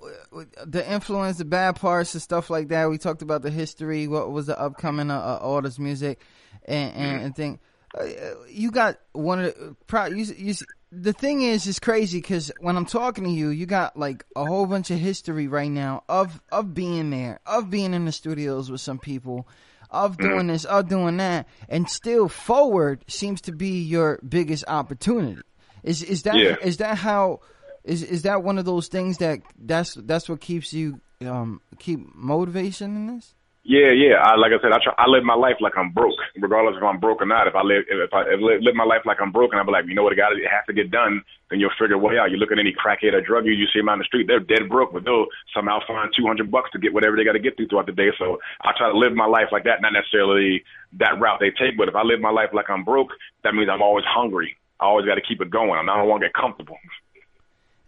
the 0.66 0.90
influence, 0.92 1.38
the 1.38 1.44
bad 1.44 1.76
parts, 1.76 2.12
and 2.14 2.22
stuff 2.22 2.50
like 2.50 2.68
that. 2.68 2.90
We 2.90 2.98
talked 2.98 3.22
about 3.22 3.42
the 3.42 3.50
history. 3.50 4.06
What 4.06 4.30
was 4.30 4.46
the 4.46 4.60
upcoming 4.60 5.10
uh, 5.10 5.16
uh, 5.18 5.38
artist 5.40 5.78
music, 5.78 6.20
and 6.66 6.92
and, 6.94 7.12
Mm-hmm. 7.16 7.24
and 7.24 7.36
thing. 7.36 7.58
Uh, 7.96 8.06
you 8.50 8.70
got 8.70 8.98
one 9.12 9.40
of 9.40 9.54
the. 9.54 9.76
Pro, 9.86 10.06
you, 10.06 10.24
you, 10.36 10.54
the 10.92 11.12
thing 11.12 11.42
is, 11.42 11.66
it's 11.66 11.78
crazy 11.78 12.18
because 12.18 12.50
when 12.60 12.76
I'm 12.76 12.86
talking 12.86 13.24
to 13.24 13.30
you, 13.30 13.48
you 13.48 13.66
got 13.66 13.96
like 13.96 14.24
a 14.36 14.44
whole 14.44 14.66
bunch 14.66 14.90
of 14.90 14.98
history 14.98 15.48
right 15.48 15.70
now 15.70 16.04
of 16.08 16.40
of 16.50 16.74
being 16.74 17.10
there, 17.10 17.40
of 17.46 17.70
being 17.70 17.94
in 17.94 18.04
the 18.04 18.12
studios 18.12 18.70
with 18.70 18.80
some 18.80 18.98
people, 18.98 19.48
of 19.90 20.16
doing 20.18 20.46
this, 20.48 20.64
of 20.64 20.88
doing 20.88 21.16
that, 21.18 21.46
and 21.68 21.88
still 21.88 22.28
forward 22.28 23.04
seems 23.08 23.40
to 23.42 23.52
be 23.52 23.82
your 23.82 24.18
biggest 24.26 24.64
opportunity. 24.68 25.42
Is 25.82 26.02
is 26.02 26.22
that 26.24 26.36
Yeah. 26.36 26.56
is 26.62 26.78
that 26.78 26.98
how 26.98 27.40
is 27.84 28.02
is 28.02 28.22
that 28.22 28.42
one 28.42 28.58
of 28.58 28.64
those 28.64 28.88
things 28.88 29.18
that 29.18 29.40
that's 29.58 29.94
that's 29.94 30.28
what 30.28 30.40
keeps 30.40 30.72
you 30.72 31.00
um 31.24 31.60
keep 31.78 32.00
motivation 32.14 32.96
in 32.96 33.06
this? 33.16 33.34
Yeah, 33.68 33.92
yeah. 33.92 34.16
I, 34.24 34.40
like 34.40 34.56
I 34.56 34.60
said, 34.64 34.72
I 34.72 34.80
try, 34.80 34.96
I 34.96 35.04
live 35.12 35.28
my 35.28 35.36
life 35.36 35.60
like 35.60 35.76
I'm 35.76 35.92
broke, 35.92 36.16
regardless 36.40 36.80
if 36.80 36.82
I'm 36.82 36.96
broke 36.96 37.20
or 37.20 37.28
not. 37.28 37.44
If 37.44 37.52
I 37.54 37.60
live, 37.60 37.84
if 37.84 38.08
I 38.16 38.24
if 38.24 38.40
live, 38.40 38.64
live 38.64 38.72
my 38.72 38.88
life 38.88 39.04
like 39.04 39.20
I'm 39.20 39.28
broke, 39.28 39.52
and 39.52 39.60
I'm 39.60 39.68
like, 39.68 39.84
you 39.84 39.92
know 39.92 40.02
what, 40.02 40.16
it 40.16 40.16
got 40.16 40.32
it 40.32 40.48
has 40.48 40.64
to 40.68 40.72
get 40.72 40.90
done. 40.90 41.20
Then 41.52 41.60
you'll 41.60 41.76
figure 41.76 42.00
way 42.00 42.16
out. 42.16 42.32
You 42.32 42.40
look 42.40 42.48
at 42.48 42.58
any 42.58 42.72
crackhead 42.72 43.12
or 43.12 43.20
drug 43.20 43.44
user, 43.44 43.60
you 43.60 43.68
see 43.68 43.84
them 43.84 43.92
on 43.92 44.00
the 44.00 44.08
street, 44.08 44.24
they're 44.24 44.40
dead 44.40 44.72
broke, 44.72 44.96
but 44.96 45.04
they'll 45.04 45.28
somehow 45.52 45.80
find 45.86 46.08
200 46.16 46.50
bucks 46.50 46.72
to 46.72 46.78
get 46.80 46.94
whatever 46.96 47.14
they 47.14 47.28
got 47.28 47.36
to 47.36 47.44
get 47.44 47.60
through 47.60 47.68
throughout 47.68 47.84
the 47.84 47.92
day. 47.92 48.08
So 48.16 48.40
I 48.64 48.72
try 48.72 48.88
to 48.88 48.96
live 48.96 49.12
my 49.12 49.28
life 49.28 49.52
like 49.52 49.64
that, 49.68 49.84
not 49.84 49.92
necessarily 49.92 50.64
that 50.96 51.20
route 51.20 51.36
they 51.36 51.52
take, 51.52 51.76
but 51.76 51.92
if 51.92 51.94
I 51.94 52.08
live 52.08 52.24
my 52.24 52.32
life 52.32 52.56
like 52.56 52.72
I'm 52.72 52.88
broke, 52.88 53.12
that 53.44 53.52
means 53.52 53.68
I'm 53.68 53.84
always 53.84 54.08
hungry. 54.08 54.56
I 54.80 54.86
always 54.88 55.04
got 55.04 55.16
to 55.20 55.24
keep 55.28 55.42
it 55.44 55.50
going. 55.50 55.76
I 55.76 55.84
don't 55.84 56.08
want 56.08 56.22
to 56.22 56.32
get 56.32 56.34
comfortable. 56.34 56.80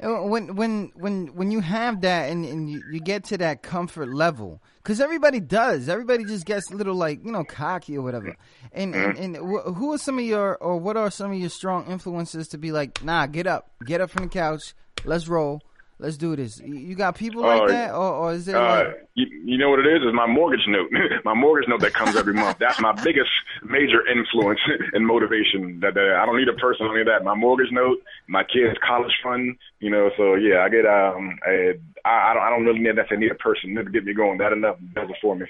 Uh, 0.03 0.23
When 0.23 0.57
when 0.57 0.93
when 0.95 1.27
when 1.35 1.51
you 1.51 1.61
have 1.61 2.01
that 2.03 2.31
and, 2.31 2.45
and 2.45 2.71
you, 2.71 2.83
you 2.91 3.01
get 3.01 3.25
to 3.25 3.39
that 3.39 3.63
comfort 3.63 4.09
level, 4.09 4.63
because 4.83 5.01
everybody 5.01 5.41
does. 5.41 5.89
Everybody 5.89 6.25
just 6.25 6.47
gets 6.47 6.71
a 6.71 6.75
little 6.75 6.95
like 6.95 7.25
you 7.25 7.31
know 7.33 7.45
cocky 7.45 7.99
or 7.99 8.03
whatever. 8.03 8.35
And 8.73 8.95
and, 8.95 9.19
and 9.19 9.37
wh- 9.37 9.75
who 9.75 9.93
are 9.93 9.99
some 9.99 10.19
of 10.19 10.25
your 10.25 10.57
or 10.57 10.79
what 10.79 10.97
are 10.97 11.11
some 11.11 11.33
of 11.33 11.39
your 11.39 11.51
strong 11.51 11.87
influences 11.87 12.49
to 12.49 12.59
be 12.59 12.73
like, 12.73 13.05
nah, 13.05 13.27
get 13.27 13.47
up, 13.47 13.71
get 13.85 14.01
up 14.01 14.11
from 14.11 14.25
the 14.25 14.29
couch, 14.31 14.75
let's 15.05 15.29
roll, 15.29 15.61
let's 16.01 16.17
do 16.17 16.35
this. 16.35 16.61
You 16.61 16.95
got 16.95 17.15
people 17.17 17.43
like 17.43 17.63
Uh, 17.63 17.67
that, 17.69 17.91
or, 17.95 18.13
or 18.15 18.33
is 18.33 18.49
it 18.49 18.55
Uh, 18.55 18.85
like 18.85 19.09
you, 19.15 19.27
you 19.45 19.59
know 19.59 19.71
what 19.71 19.79
it 19.79 19.87
is? 19.87 20.03
Is 20.03 20.13
my 20.15 20.27
mortgage 20.27 20.67
note. 20.67 20.91
my 21.25 21.35
mortgage 21.35 21.69
note 21.69 21.81
that 21.81 21.95
comes 21.95 22.17
every 22.17 22.35
month. 22.35 22.59
That's 22.59 22.81
my 22.81 22.93
biggest 23.05 23.31
major 23.63 24.07
influence 24.07 24.61
and 24.93 25.07
motivation. 25.07 25.81
That, 25.81 25.95
that 25.95 26.17
I 26.21 26.27
don't 26.27 26.37
need 26.37 26.49
a 26.49 26.55
person 26.55 26.87
of 26.87 26.93
that. 27.07 27.23
My 27.25 27.35
mortgage 27.35 27.71
note, 27.71 27.99
my 28.27 28.43
kids' 28.43 28.77
college 28.87 29.13
fund. 29.23 29.57
You 29.79 29.91
know, 29.91 30.11
so 30.17 30.35
yeah, 30.35 30.61
I 30.65 30.69
get 30.69 30.87
um, 30.87 31.39
I, 31.47 31.75
I 32.05 32.35
don't 32.35 32.43
I 32.43 32.51
don't 32.51 32.65
really 32.65 32.81
need 32.81 32.97
that. 32.97 33.07
I 33.11 33.17
need 33.17 33.31
a 33.31 33.35
person 33.37 33.75
to 33.77 33.85
get 33.85 34.05
me 34.05 34.15
going. 34.15 34.39
That 34.39 34.53
enough 34.53 34.77
does 34.95 35.11
it 35.11 35.17
for 35.23 35.37
me. 35.37 35.47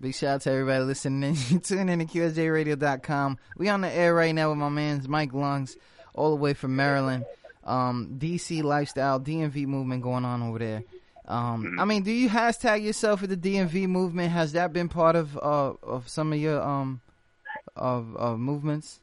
Big 0.00 0.14
shout 0.14 0.34
out 0.34 0.40
to 0.42 0.50
everybody 0.50 0.82
listening. 0.84 1.36
You 1.50 1.58
tune 1.60 1.88
in 1.88 2.00
to 2.00 2.04
QSJRadio.com. 2.04 3.38
We 3.56 3.68
on 3.68 3.80
the 3.80 3.90
air 3.90 4.14
right 4.14 4.34
now 4.34 4.50
with 4.50 4.58
my 4.58 4.68
man's 4.68 5.08
Mike 5.08 5.32
Lungs, 5.32 5.76
all 6.14 6.30
the 6.30 6.36
way 6.36 6.52
from 6.54 6.74
Maryland. 6.76 7.24
Um, 7.64 8.16
DC 8.18 8.62
lifestyle, 8.62 9.18
DMV 9.18 9.66
movement 9.66 10.02
going 10.02 10.24
on 10.24 10.42
over 10.42 10.58
there. 10.58 10.82
Um, 11.26 11.78
I 11.80 11.86
mean, 11.86 12.02
do 12.02 12.12
you 12.12 12.28
hashtag 12.28 12.82
yourself 12.82 13.22
with 13.22 13.30
the 13.30 13.36
DMV 13.36 13.88
movement? 13.88 14.30
Has 14.32 14.52
that 14.52 14.72
been 14.72 14.88
part 14.88 15.16
of 15.16 15.36
uh, 15.38 15.72
of 15.82 16.08
some 16.08 16.32
of 16.32 16.38
your 16.38 16.60
um 16.60 17.00
of, 17.76 18.14
of 18.16 18.38
movements? 18.38 19.00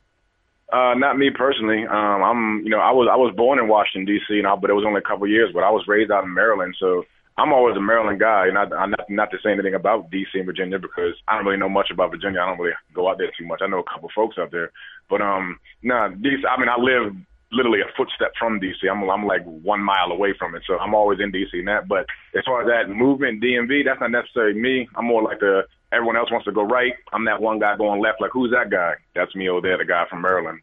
Uh, 0.71 0.93
not 0.93 1.17
me 1.17 1.29
personally. 1.29 1.85
Um, 1.85 2.23
I'm, 2.23 2.61
you 2.63 2.69
know, 2.69 2.79
I 2.79 2.91
was 2.91 3.09
I 3.11 3.17
was 3.17 3.33
born 3.35 3.59
in 3.59 3.67
Washington 3.67 4.05
D.C. 4.05 4.37
and 4.37 4.47
I, 4.47 4.55
but 4.55 4.69
it 4.69 4.73
was 4.73 4.85
only 4.85 4.99
a 4.99 5.07
couple 5.07 5.27
years. 5.27 5.51
But 5.53 5.63
I 5.63 5.69
was 5.71 5.83
raised 5.87 6.11
out 6.11 6.23
in 6.23 6.33
Maryland, 6.33 6.75
so 6.79 7.03
I'm 7.37 7.51
always 7.51 7.75
a 7.75 7.81
Maryland 7.81 8.19
guy. 8.19 8.47
And 8.47 8.57
I, 8.57 8.63
I'm 8.77 8.91
not 8.91 9.09
not 9.09 9.31
to 9.31 9.37
say 9.43 9.51
anything 9.51 9.73
about 9.73 10.11
D.C. 10.11 10.37
and 10.37 10.45
Virginia 10.45 10.79
because 10.79 11.13
I 11.27 11.35
don't 11.35 11.45
really 11.45 11.57
know 11.59 11.67
much 11.67 11.89
about 11.91 12.11
Virginia. 12.11 12.39
I 12.39 12.47
don't 12.47 12.59
really 12.59 12.75
go 12.93 13.09
out 13.09 13.17
there 13.17 13.31
too 13.37 13.45
much. 13.45 13.61
I 13.61 13.67
know 13.67 13.79
a 13.79 13.91
couple 13.91 14.07
of 14.07 14.15
folks 14.15 14.37
out 14.37 14.51
there, 14.51 14.71
but 15.09 15.21
um, 15.21 15.59
nah, 15.83 16.07
D.C. 16.07 16.43
I 16.47 16.57
mean, 16.57 16.69
I 16.69 16.79
live 16.79 17.15
literally 17.51 17.81
a 17.81 17.91
footstep 17.97 18.33
from 18.39 18.59
DC. 18.59 18.89
I'm 18.89 19.09
I'm 19.09 19.25
like 19.25 19.43
one 19.43 19.81
mile 19.81 20.11
away 20.11 20.33
from 20.37 20.55
it, 20.55 20.63
so 20.65 20.77
I'm 20.77 20.95
always 20.95 21.19
in 21.19 21.31
DC 21.31 21.53
and 21.53 21.67
that. 21.67 21.87
But 21.87 22.05
as 22.37 22.43
far 22.45 22.61
as 22.61 22.67
that 22.67 22.93
movement, 22.93 23.43
DMV, 23.43 23.85
that's 23.85 23.99
not 23.99 24.11
necessarily 24.11 24.59
me. 24.59 24.87
I'm 24.95 25.05
more 25.05 25.21
like 25.21 25.39
the 25.39 25.63
everyone 25.91 26.17
else 26.17 26.31
wants 26.31 26.45
to 26.45 26.51
go 26.51 26.63
right. 26.63 26.93
I'm 27.13 27.25
that 27.25 27.41
one 27.41 27.59
guy 27.59 27.77
going 27.77 28.01
left. 28.01 28.21
Like 28.21 28.31
who's 28.31 28.51
that 28.51 28.69
guy? 28.69 28.93
That's 29.15 29.35
me 29.35 29.49
over 29.49 29.61
there, 29.61 29.77
the 29.77 29.85
guy 29.85 30.05
from 30.09 30.21
Maryland. 30.21 30.59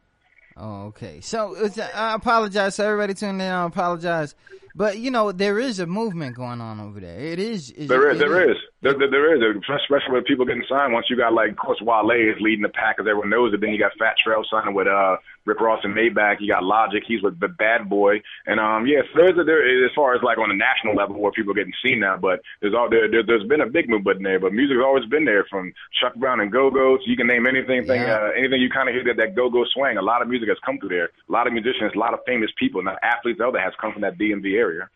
Oh, 0.57 0.87
okay. 0.87 1.21
So 1.21 1.57
I 1.95 2.15
apologize 2.15 2.77
to 2.77 2.85
everybody 2.85 3.15
tuning 3.15 3.41
in. 3.41 3.53
I 3.53 3.65
apologize, 3.65 4.35
but 4.75 4.99
you 4.99 5.11
know 5.11 5.33
there 5.33 5.59
is 5.59 5.81
a 5.81 5.87
movement 5.87 6.37
going 6.37 6.61
on 6.61 6.81
over 6.81 7.01
there. 7.01 7.19
It 7.19 7.39
is. 7.39 7.71
is 7.71 7.89
There 7.89 8.11
is, 8.11 8.19
there 8.19 8.51
is, 8.51 8.57
there, 8.83 8.95
there, 8.97 9.11
there 9.11 9.35
is, 9.35 9.57
especially 9.69 10.13
with 10.13 10.27
people 10.27 10.45
getting 10.45 10.65
signed. 10.69 10.93
Once 10.93 11.07
you 11.11 11.17
got 11.17 11.33
like, 11.33 11.51
of 11.51 11.57
course, 11.57 11.81
Wale 11.81 12.11
is 12.11 12.41
leading 12.41 12.63
the 12.63 12.69
pack, 12.69 12.97
as 13.01 13.07
everyone 13.07 13.31
knows 13.31 13.53
it. 13.53 13.61
Then 13.61 13.71
you 13.71 13.79
got 13.79 13.93
Fat 13.99 14.17
Trel 14.19 14.45
signing 14.51 14.75
with 14.75 14.87
uh 14.87 15.17
Rick 15.49 15.61
Ross 15.61 15.81
and 15.83 15.97
Maybach. 15.97 16.37
You 16.41 16.49
got 16.49 16.63
Logic, 16.63 17.03
he's 17.07 17.23
with 17.23 17.41
the 17.41 17.49
Bad 17.49 17.89
Boy, 17.89 18.21
and 18.47 18.61
um, 18.61 18.87
yes, 18.87 19.05
there's 19.17 19.37
a, 19.39 19.45
there 19.45 19.65
as 19.85 19.91
far 19.97 20.15
as 20.15 20.23
like 20.23 20.39
on 20.39 20.51
a 20.51 20.55
national 20.55 20.95
level 20.95 21.19
where 21.19 21.33
people 21.33 21.53
are 21.53 21.57
getting 21.57 21.73
seen 21.83 22.01
now. 22.01 22.17
But 22.17 22.41
there's 22.61 22.75
all 22.75 22.89
there, 22.89 23.11
there 23.11 23.25
there's 23.25 23.45
been 23.45 23.63
a 23.63 23.67
big 23.67 23.89
movement 23.89 24.23
there, 24.23 24.39
but 24.39 24.53
music's 24.53 24.81
always 24.85 25.07
been 25.07 25.25
there 25.25 25.45
from 25.51 25.73
Chuck 26.01 26.15
Brown 26.17 26.41
and 26.41 26.53
Go 26.53 26.71
Go's. 26.71 27.01
You 27.07 27.17
can 27.17 27.27
name 27.27 27.47
anything, 27.47 27.87
thing, 27.87 28.03
uh, 28.03 28.31
anything 28.37 28.61
you 28.61 28.71
kind 28.71 28.89
of 28.89 28.95
hear 28.95 29.05
that 29.05 29.17
that 29.17 29.35
Go 29.35 29.49
Go 29.51 29.65
swing. 29.73 29.97
A 29.97 30.03
lot 30.03 30.23
of 30.23 30.29
music 30.29 30.49
has 30.49 30.59
come 30.65 30.79
through 30.79 30.91
there. 30.91 31.11
A 31.29 31.33
lot 31.33 31.47
of 31.47 31.53
musicians, 31.53 31.93
a 31.95 31.99
lot 31.99 32.15
of 32.15 32.21
famous 32.27 32.51
people, 32.59 32.83
not 32.83 32.99
athletes, 33.03 33.41
other 33.45 33.59
has 33.59 33.73
come 33.81 33.93
from 33.93 34.03
that 34.03 34.19
DMV 34.19 34.58
area. 34.59 34.89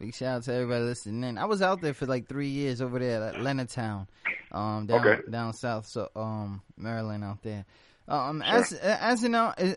Big 0.00 0.14
shout 0.14 0.36
out 0.36 0.42
to 0.44 0.54
everybody 0.54 0.84
listening 0.84 1.22
in. 1.28 1.38
I 1.38 1.44
was 1.44 1.60
out 1.62 1.80
there 1.82 1.94
for 1.94 2.06
like 2.06 2.26
three 2.26 2.48
years 2.48 2.80
over 2.80 2.98
there 2.98 3.22
at 3.22 3.34
Leonardtown, 3.36 4.08
um, 4.50 4.86
down 4.86 5.06
Okay. 5.06 5.20
down 5.30 5.52
south, 5.52 5.86
so 5.86 6.08
um, 6.16 6.62
Maryland 6.76 7.22
out 7.22 7.42
there. 7.42 7.64
Um, 8.08 8.42
as 8.42 8.72
as 8.72 9.22
an 9.22 9.34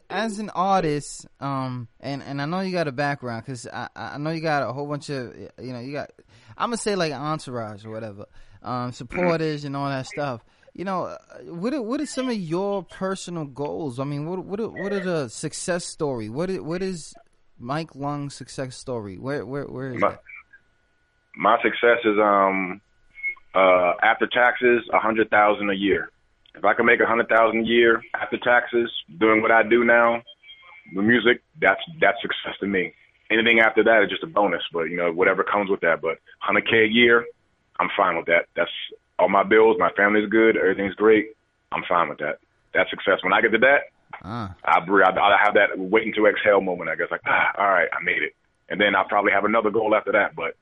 as 0.09 0.39
an 0.39 0.49
artist, 0.51 1.27
um, 1.39 1.87
and 1.99 2.23
and 2.23 2.41
I 2.41 2.45
know 2.45 2.61
you 2.61 2.71
got 2.71 2.87
a 2.87 2.91
background 2.91 3.43
because 3.45 3.67
I 3.67 3.87
I 3.95 4.17
know 4.17 4.31
you 4.31 4.41
got 4.41 4.67
a 4.67 4.73
whole 4.73 4.87
bunch 4.87 5.09
of 5.09 5.35
you 5.37 5.73
know 5.73 5.79
you 5.79 5.91
got 5.91 6.11
I'm 6.57 6.69
gonna 6.69 6.77
say 6.77 6.95
like 6.95 7.13
entourage 7.13 7.85
or 7.85 7.91
whatever, 7.91 8.25
um, 8.63 8.93
supporters 8.93 9.63
and 9.63 9.75
all 9.75 9.89
that 9.89 10.07
stuff. 10.07 10.43
You 10.73 10.83
know, 10.85 11.15
what 11.45 11.73
are, 11.73 11.81
what 11.81 12.01
are 12.01 12.05
some 12.05 12.27
of 12.27 12.35
your 12.35 12.83
personal 12.83 13.45
goals? 13.45 13.99
I 13.99 14.05
mean, 14.05 14.25
what 14.25 14.43
what 14.43 14.59
are, 14.59 14.69
what 14.69 14.91
are 14.91 14.99
the 14.99 15.27
success 15.29 15.85
story? 15.85 16.27
What 16.27 16.49
is, 16.49 16.59
what 16.61 16.81
is 16.81 17.13
Mike 17.57 17.95
Lung's 17.95 18.35
success 18.35 18.75
story? 18.75 19.17
Where 19.17 19.45
where 19.45 19.65
where 19.65 19.91
is 19.93 20.01
My, 20.01 20.09
that? 20.11 20.21
my 21.37 21.57
success 21.61 21.99
is 22.03 22.17
um 22.19 22.81
uh 23.53 23.93
after 24.01 24.27
taxes 24.27 24.83
a 24.93 24.99
hundred 24.99 25.29
thousand 25.29 25.69
a 25.69 25.73
year. 25.75 26.11
If 26.55 26.63
I 26.63 26.73
can 26.73 26.85
make 26.85 26.99
a 27.01 27.05
hundred 27.05 27.27
thousand 27.29 27.61
a 27.65 27.67
year 27.67 28.01
after 28.19 28.37
taxes, 28.37 28.89
doing 29.19 29.41
what 29.41 29.51
I 29.51 29.63
do 29.63 29.83
now, 29.83 30.21
the 30.93 31.01
music, 31.01 31.41
that's 31.59 31.81
that's 31.99 32.21
success 32.21 32.55
to 32.59 32.67
me. 32.67 32.93
Anything 33.31 33.59
after 33.59 33.83
that 33.83 34.03
is 34.03 34.09
just 34.09 34.23
a 34.23 34.27
bonus, 34.27 34.61
but 34.71 34.83
you 34.83 34.97
know 34.97 35.11
whatever 35.11 35.43
comes 35.43 35.69
with 35.69 35.81
that. 35.81 36.01
But 36.01 36.19
hundred 36.39 36.69
k 36.69 36.83
a 36.83 36.87
year, 36.87 37.25
I'm 37.79 37.89
fine 37.97 38.15
with 38.17 38.27
that. 38.27 38.45
That's 38.55 38.71
all 39.17 39.29
my 39.29 39.43
bills. 39.43 39.77
My 39.79 39.91
family's 39.97 40.29
good. 40.29 40.57
Everything's 40.57 40.95
great. 40.95 41.29
I'm 41.71 41.83
fine 41.87 42.09
with 42.09 42.19
that. 42.19 42.39
That's 42.73 42.89
success. 42.89 43.19
When 43.23 43.33
I 43.33 43.41
get 43.41 43.51
to 43.53 43.57
that, 43.59 43.89
Ah. 44.23 44.55
I 44.63 44.79
breathe. 44.85 45.07
I, 45.07 45.37
have 45.43 45.55
that 45.55 45.77
waiting 45.77 46.13
to 46.13 46.27
exhale 46.27 46.61
moment. 46.61 46.89
I 46.89 46.95
guess 46.95 47.07
like, 47.11 47.21
ah, 47.25 47.51
all 47.57 47.69
right, 47.69 47.89
I 47.91 48.03
made 48.03 48.21
it. 48.21 48.35
And 48.69 48.79
then 48.79 48.95
I'll 48.95 49.07
probably 49.07 49.31
have 49.31 49.45
another 49.45 49.69
goal 49.69 49.93
after 49.95 50.11
that, 50.13 50.35
but 50.35 50.55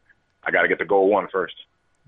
I 0.43 0.51
got 0.51 0.63
to 0.63 0.67
get 0.67 0.79
to 0.79 0.85
goal 0.85 1.09
one 1.09 1.27
first. 1.31 1.55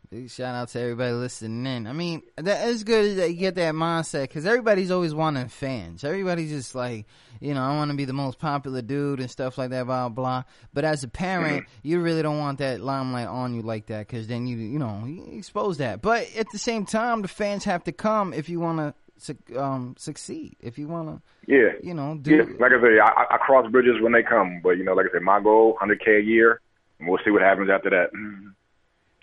Big 0.09 0.29
shout 0.29 0.53
out 0.53 0.69
to 0.69 0.79
everybody 0.79 1.13
listening 1.13 1.65
in. 1.65 1.87
I 1.87 1.93
mean, 1.93 2.21
that 2.37 2.67
is 2.67 2.83
good 2.83 3.17
that 3.17 3.31
you 3.31 3.37
get 3.37 3.55
that 3.55 3.73
mindset 3.73 4.23
because 4.23 4.45
everybody's 4.45 4.91
always 4.91 5.15
wanting 5.15 5.47
fans. 5.47 6.03
Everybody's 6.03 6.51
just 6.51 6.75
like, 6.75 7.05
you 7.39 7.53
know, 7.53 7.61
I 7.61 7.75
want 7.75 7.91
to 7.91 7.97
be 7.97 8.05
the 8.05 8.13
most 8.13 8.37
popular 8.37 8.81
dude 8.81 9.19
and 9.19 9.31
stuff 9.31 9.57
like 9.57 9.71
that, 9.71 9.87
blah 9.87 10.09
blah. 10.09 10.43
But 10.73 10.85
as 10.85 11.03
a 11.03 11.07
parent, 11.07 11.65
you 11.81 11.99
really 12.01 12.21
don't 12.21 12.37
want 12.37 12.59
that 12.59 12.81
limelight 12.81 13.27
on 13.27 13.55
you 13.55 13.61
like 13.61 13.87
that 13.87 14.07
because 14.07 14.27
then 14.27 14.45
you, 14.45 14.57
you 14.57 14.77
know, 14.77 15.03
you 15.05 15.37
expose 15.37 15.77
that. 15.77 16.01
But 16.01 16.29
at 16.35 16.51
the 16.51 16.59
same 16.59 16.85
time, 16.85 17.21
the 17.21 17.27
fans 17.27 17.63
have 17.63 17.83
to 17.85 17.91
come 17.91 18.31
if 18.31 18.47
you 18.47 18.59
want 18.59 18.79
to 18.79 18.93
su- 19.17 19.37
um, 19.57 19.95
succeed. 19.97 20.55
If 20.59 20.77
you 20.77 20.87
want 20.87 21.09
to, 21.09 21.21
Yeah. 21.51 21.73
you 21.83 21.93
know, 21.93 22.17
do 22.21 22.35
Yeah, 22.35 22.43
like 22.59 22.71
I 22.71 22.81
say, 22.81 22.99
I, 22.99 23.25
I 23.31 23.37
cross 23.37 23.69
bridges 23.71 24.01
when 24.01 24.11
they 24.13 24.23
come, 24.23 24.59
but 24.63 24.71
you 24.71 24.83
know, 24.83 24.93
like 24.93 25.07
I 25.09 25.13
said, 25.13 25.21
my 25.21 25.39
goal, 25.41 25.77
100k 25.81 26.19
a 26.19 26.23
year, 26.23 26.61
and 26.99 27.07
we'll 27.09 27.19
see 27.23 27.31
what 27.31 27.41
happens 27.41 27.69
after 27.69 27.89
that. 27.89 28.09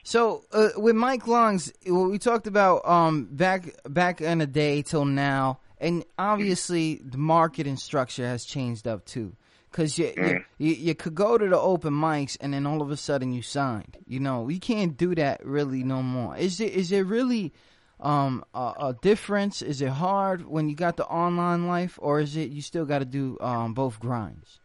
So 0.05 0.43
uh, 0.53 0.71
with 0.77 0.97
Mike 0.97 1.29
Lungs, 1.29 1.73
what 1.87 2.11
we 2.11 2.19
talked 2.19 2.49
about 2.49 2.85
um, 2.89 3.29
back 3.31 3.69
back 3.89 4.21
in 4.21 4.39
the 4.39 4.49
day 4.49 4.83
till 4.83 5.05
now, 5.05 5.61
and 5.79 6.05
obviously 6.19 6.97
the 7.05 7.19
marketing 7.19 7.77
structure 7.77 8.27
has 8.27 8.45
changed 8.45 8.89
up 8.89 9.05
too. 9.05 9.37
Cause 9.71 9.97
you, 9.97 10.13
you, 10.17 10.45
you 10.59 10.75
you 10.75 10.95
could 10.95 11.15
go 11.15 11.39
to 11.39 11.49
the 11.49 11.57
open 11.59 11.95
mics 11.95 12.37
and 12.41 12.53
then 12.53 12.67
all 12.67 12.83
of 12.83 12.91
a 12.91 12.97
sudden 12.97 13.33
you 13.33 13.43
signed. 13.43 13.97
You 14.07 14.19
know 14.21 14.49
you 14.49 14.59
can't 14.59 14.97
do 14.97 15.15
that 15.15 15.47
really 15.47 15.85
no 15.85 16.03
more. 16.03 16.37
Is 16.37 16.61
it 16.61 16.73
is 16.73 16.91
it 16.93 17.07
really 17.07 17.53
um, 18.03 18.45
a, 18.53 18.75
a 18.79 18.97
difference? 19.01 19.63
Is 19.63 19.81
it 19.81 19.89
hard 19.89 20.47
when 20.47 20.69
you 20.69 20.77
got 20.77 20.97
the 20.97 21.07
online 21.07 21.67
life, 21.67 21.99
or 22.03 22.21
is 22.21 22.37
it 22.37 22.51
you 22.51 22.61
still 22.61 22.85
got 22.85 22.99
to 22.99 23.05
do 23.05 23.39
um, 23.41 23.73
both 23.75 23.99
grinds? 24.01 24.61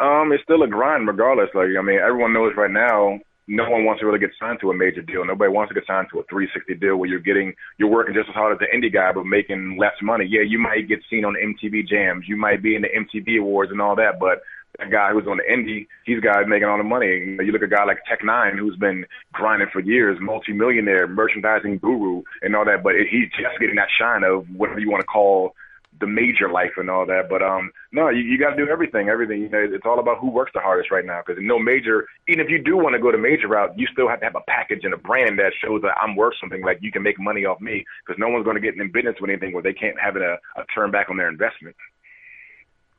Um, 0.00 0.32
it's 0.32 0.42
still 0.42 0.62
a 0.62 0.68
grind 0.68 1.06
regardless. 1.06 1.50
Like 1.54 1.68
I 1.78 1.82
mean, 1.82 1.98
everyone 1.98 2.32
knows 2.32 2.54
right 2.56 2.70
now, 2.70 3.18
no 3.46 3.68
one 3.68 3.84
wants 3.84 4.00
to 4.00 4.06
really 4.06 4.18
get 4.18 4.30
signed 4.40 4.58
to 4.60 4.70
a 4.70 4.74
major 4.74 5.02
deal. 5.02 5.24
Nobody 5.24 5.52
wants 5.52 5.70
to 5.70 5.74
get 5.74 5.86
signed 5.86 6.08
to 6.12 6.20
a 6.20 6.24
360 6.24 6.74
deal 6.76 6.96
where 6.96 7.08
you're 7.08 7.20
getting 7.20 7.54
you're 7.78 7.90
working 7.90 8.14
just 8.14 8.28
as 8.28 8.34
hard 8.34 8.52
as 8.52 8.58
the 8.58 8.76
indie 8.76 8.92
guy 8.92 9.12
but 9.12 9.26
making 9.26 9.76
less 9.78 9.94
money. 10.02 10.24
Yeah, 10.24 10.42
you 10.42 10.58
might 10.58 10.88
get 10.88 11.00
seen 11.10 11.24
on 11.24 11.34
MTV 11.34 11.86
Jams, 11.86 12.24
you 12.26 12.36
might 12.36 12.62
be 12.62 12.74
in 12.74 12.82
the 12.82 12.88
MTV 12.88 13.40
Awards 13.40 13.70
and 13.70 13.80
all 13.80 13.96
that, 13.96 14.18
but 14.18 14.42
that 14.78 14.90
guy 14.90 15.12
who's 15.12 15.26
on 15.26 15.38
the 15.38 15.44
indie, 15.44 15.86
he's 16.04 16.20
the 16.20 16.26
guy 16.26 16.42
making 16.44 16.68
all 16.68 16.78
the 16.78 16.84
money. 16.84 17.06
You, 17.06 17.52
look 17.52 17.62
at 17.62 17.72
a 17.72 17.76
guy 17.76 17.84
like 17.84 17.98
Tech 18.08 18.22
N9ne 18.22 18.58
who's 18.58 18.76
been 18.76 19.06
grinding 19.32 19.68
for 19.72 19.80
years, 19.80 20.18
multimillionaire, 20.20 21.06
merchandising 21.06 21.78
guru 21.78 22.22
and 22.42 22.56
all 22.56 22.64
that, 22.64 22.82
but 22.82 22.94
he's 23.10 23.30
just 23.30 23.58
getting 23.60 23.76
that 23.76 23.88
shine 23.96 24.24
of 24.24 24.46
whatever 24.50 24.80
you 24.80 24.90
want 24.90 25.02
to 25.02 25.06
call 25.06 25.54
the 26.00 26.06
major 26.06 26.50
life 26.50 26.72
and 26.76 26.90
all 26.90 27.06
that. 27.06 27.28
But 27.28 27.42
um, 27.42 27.70
no, 27.92 28.08
you, 28.08 28.22
you 28.22 28.38
got 28.38 28.50
to 28.50 28.56
do 28.56 28.70
everything. 28.70 29.08
Everything. 29.08 29.42
You 29.42 29.48
know, 29.48 29.62
it's 29.62 29.86
all 29.86 30.00
about 30.00 30.18
who 30.18 30.30
works 30.30 30.50
the 30.54 30.60
hardest 30.60 30.90
right 30.90 31.04
now. 31.04 31.22
Because 31.24 31.40
no 31.42 31.58
major, 31.58 32.06
even 32.28 32.44
if 32.44 32.50
you 32.50 32.62
do 32.62 32.76
want 32.76 32.94
to 32.94 33.00
go 33.00 33.12
the 33.12 33.18
major 33.18 33.48
route, 33.48 33.78
you 33.78 33.86
still 33.92 34.08
have 34.08 34.20
to 34.20 34.26
have 34.26 34.34
a 34.34 34.44
package 34.48 34.80
and 34.82 34.94
a 34.94 34.96
brand 34.96 35.38
that 35.38 35.52
shows 35.62 35.82
that 35.82 35.96
I'm 36.02 36.16
worth 36.16 36.34
something. 36.40 36.62
Like 36.62 36.78
you 36.80 36.90
can 36.90 37.02
make 37.02 37.18
money 37.20 37.44
off 37.44 37.60
me. 37.60 37.84
Because 38.04 38.18
no 38.18 38.28
one's 38.28 38.44
going 38.44 38.56
to 38.56 38.60
get 38.60 38.74
in 38.74 38.90
business 38.90 39.16
with 39.20 39.30
anything 39.30 39.52
where 39.52 39.62
they 39.62 39.72
can't 39.72 39.98
have 40.00 40.16
it 40.16 40.22
a, 40.22 40.38
a 40.56 40.64
turn 40.74 40.90
back 40.90 41.10
on 41.10 41.16
their 41.16 41.28
investment. 41.28 41.76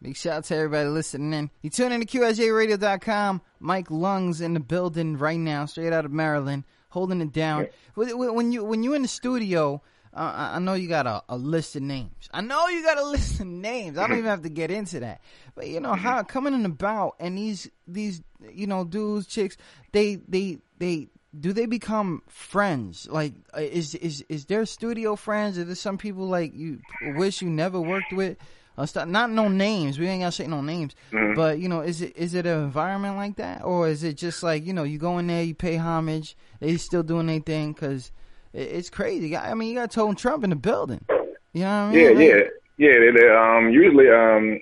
Big 0.05 0.15
shout 0.15 0.33
out 0.33 0.43
to 0.43 0.55
everybody 0.55 0.87
listening 0.87 1.33
in. 1.33 1.49
You 1.63 1.71
tune 1.71 1.91
in 1.91 1.99
to 1.99 2.05
QSJRadio.com. 2.05 3.41
Mike 3.59 3.89
Lungs 3.89 4.39
in 4.39 4.53
the 4.53 4.59
building 4.59 5.17
right 5.17 5.39
now, 5.39 5.65
straight 5.65 5.93
out 5.93 6.05
of 6.05 6.11
Maryland, 6.11 6.63
holding 6.89 7.21
it 7.21 7.31
down. 7.31 7.69
When 7.95 8.35
when 8.35 8.51
you 8.51 8.63
when 8.63 8.83
you 8.83 8.93
in 8.93 9.01
the 9.01 9.07
studio, 9.07 9.81
uh, 10.13 10.19
I 10.19 10.57
I 10.57 10.59
know 10.59 10.75
you 10.75 10.87
got 10.87 11.07
a, 11.07 11.23
a 11.27 11.35
list 11.35 11.75
of 11.75 11.81
names. 11.81 12.29
I 12.31 12.41
know 12.41 12.67
you 12.67 12.83
got 12.83 12.99
a 12.99 13.03
list 13.07 13.39
of 13.39 13.47
names. 13.47 13.97
I 13.97 14.05
don't 14.05 14.19
even 14.19 14.29
have 14.29 14.43
to 14.43 14.49
get 14.49 14.69
into 14.69 14.99
that. 14.99 15.21
But 15.55 15.69
you 15.69 15.79
know 15.79 15.95
how 15.95 16.21
coming 16.21 16.53
in 16.53 16.67
about 16.67 17.15
and 17.19 17.35
these 17.35 17.67
these 17.87 18.21
you 18.53 18.67
know 18.67 18.83
dudes, 18.83 19.25
chicks, 19.25 19.57
they 19.91 20.17
they 20.27 20.59
they 20.77 21.07
do 21.39 21.51
they 21.51 21.65
become 21.65 22.21
friends? 22.27 23.07
Like, 23.09 23.33
uh, 23.57 23.61
is 23.61 23.95
is 23.95 24.23
is 24.29 24.45
there 24.45 24.67
studio 24.67 25.15
friends? 25.15 25.57
Are 25.57 25.63
there 25.63 25.73
some 25.73 25.97
people 25.97 26.27
like 26.27 26.53
you 26.53 26.81
wish 27.15 27.41
you 27.41 27.49
never 27.49 27.81
worked 27.81 28.13
with? 28.13 28.37
Uh, 28.77 28.85
not 29.05 29.31
no 29.31 29.47
names. 29.47 29.97
We 29.97 30.07
ain't 30.07 30.21
gotta 30.21 30.31
say 30.33 30.47
no 30.47 30.61
names. 30.61 30.95
Mhm. 31.11 31.35
But 31.35 31.59
you 31.59 31.69
know, 31.69 31.81
is 31.81 32.01
it 32.01 32.15
is 32.17 32.33
it 32.33 32.45
an 32.45 32.63
environment 32.63 33.15
like 33.15 33.37
that, 33.37 33.63
or 33.63 33.87
is 33.87 34.03
it 34.03 34.17
just 34.17 34.43
like 34.43 34.65
you 34.65 34.73
know, 34.73 34.83
you 34.83 34.97
go 34.97 35.17
in 35.17 35.27
there, 35.27 35.43
you 35.43 35.55
pay 35.55 35.77
homage, 35.77 36.35
they 36.59 36.75
still 36.77 37.03
doing 37.03 37.27
their 37.27 37.39
thing? 37.39 37.73
Because 37.73 38.11
it, 38.53 38.63
it's 38.63 38.89
crazy. 38.89 39.35
I 39.35 39.53
mean, 39.53 39.69
you 39.69 39.75
got 39.75 39.91
Tone 39.91 40.15
Trump 40.15 40.43
in 40.43 40.49
the 40.49 40.55
building. 40.55 41.05
You 41.53 41.61
know 41.61 41.87
what 41.87 41.95
I 41.95 42.01
Yeah, 42.01 42.09
mean? 42.09 42.27
yeah, 42.27 42.43
yeah. 42.77 42.93
They, 42.99 43.11
they, 43.11 43.29
um, 43.29 43.69
usually, 43.69 44.09
um, 44.09 44.59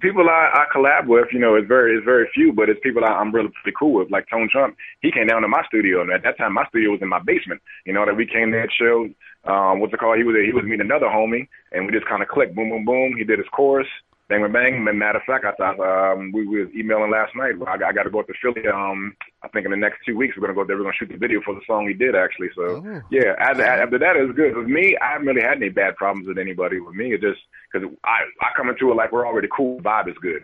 people 0.00 0.28
I, 0.28 0.64
I 0.64 0.64
collab 0.74 1.06
with, 1.06 1.28
you 1.32 1.38
know, 1.38 1.54
it's 1.54 1.68
very, 1.68 1.96
it's 1.96 2.04
very 2.04 2.28
few, 2.34 2.52
but 2.52 2.68
it's 2.68 2.80
people 2.82 3.04
I, 3.04 3.08
I'm 3.08 3.34
really 3.34 3.50
pretty 3.62 3.76
cool 3.78 3.94
with. 3.94 4.10
Like 4.10 4.28
Tone 4.28 4.48
Trump, 4.50 4.76
he 5.00 5.10
came 5.12 5.26
down 5.26 5.42
to 5.42 5.48
my 5.48 5.62
studio, 5.66 6.02
and 6.02 6.10
at 6.12 6.22
that 6.22 6.38
time, 6.38 6.54
my 6.54 6.66
studio 6.68 6.90
was 6.90 7.02
in 7.02 7.08
my 7.08 7.20
basement. 7.20 7.60
You 7.86 7.92
know, 7.92 8.04
that 8.06 8.16
we 8.16 8.26
came 8.26 8.50
there, 8.50 8.66
chilled. 8.66 9.10
Um, 9.44 9.80
what's 9.80 9.92
it 9.92 10.00
called? 10.00 10.16
He 10.16 10.24
was 10.24 10.36
he 10.44 10.52
was 10.52 10.64
meeting 10.64 10.80
another 10.80 11.06
homie, 11.06 11.48
and 11.72 11.86
we 11.86 11.92
just 11.92 12.08
kind 12.08 12.22
of 12.22 12.28
clicked. 12.28 12.54
Boom, 12.54 12.70
boom, 12.70 12.84
boom. 12.84 13.14
He 13.16 13.24
did 13.24 13.38
his 13.38 13.48
chorus. 13.52 13.88
Bang, 14.28 14.40
bang, 14.40 14.52
bang. 14.52 14.98
Matter 14.98 15.18
of 15.18 15.24
fact, 15.24 15.44
I 15.44 15.52
thought 15.52 15.78
um, 15.78 16.32
we, 16.32 16.46
we 16.48 16.60
was 16.64 16.70
emailing 16.74 17.10
last 17.10 17.36
night. 17.36 17.52
I, 17.68 17.76
got- 17.76 17.88
I 17.88 17.92
got 17.92 18.04
to 18.04 18.10
go 18.10 18.20
up 18.20 18.26
to 18.28 18.32
Philly. 18.40 18.66
Um, 18.68 19.14
I 19.42 19.48
think 19.48 19.66
in 19.66 19.70
the 19.70 19.76
next 19.76 19.98
two 20.06 20.16
weeks 20.16 20.34
we're 20.36 20.46
gonna 20.46 20.54
go 20.54 20.64
there. 20.64 20.76
We're 20.76 20.84
gonna 20.84 20.94
shoot 20.98 21.10
the 21.10 21.18
video 21.18 21.40
for 21.44 21.54
the 21.54 21.60
song 21.66 21.84
we 21.84 21.92
did 21.92 22.14
actually. 22.16 22.48
So 22.56 22.62
Oh. 22.86 23.00
yeah, 23.10 23.34
after, 23.38 23.62
after 23.62 23.98
that 23.98 24.16
is 24.16 24.34
good. 24.34 24.56
With 24.56 24.66
me, 24.66 24.96
I 25.00 25.12
haven't 25.12 25.26
really 25.26 25.42
had 25.42 25.58
any 25.58 25.68
bad 25.68 25.96
problems 25.96 26.26
with 26.26 26.38
anybody. 26.38 26.80
With 26.80 26.94
me, 26.94 27.12
it 27.12 27.20
just 27.20 27.40
because 27.70 27.86
I 28.02 28.20
I 28.40 28.46
come 28.56 28.70
into 28.70 28.90
it 28.90 28.94
like 28.94 29.12
we're 29.12 29.26
already 29.26 29.48
cool. 29.54 29.78
Vibe 29.80 30.08
is 30.08 30.16
good. 30.22 30.42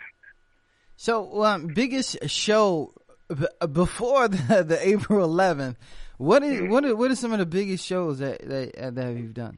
So, 0.96 1.42
um, 1.44 1.68
biggest 1.68 2.28
show 2.28 2.92
b- 3.34 3.46
before 3.72 4.28
the, 4.28 4.62
the 4.62 4.78
April 4.86 5.26
11th. 5.26 5.76
What 6.18 6.42
is 6.42 6.60
what 6.70 6.84
are, 6.84 6.94
what 6.94 7.10
are 7.10 7.16
some 7.16 7.32
of 7.32 7.38
the 7.38 7.46
biggest 7.46 7.86
shows 7.86 8.18
that 8.18 8.46
that, 8.46 8.94
that 8.96 9.16
you've 9.16 9.32
done? 9.32 9.56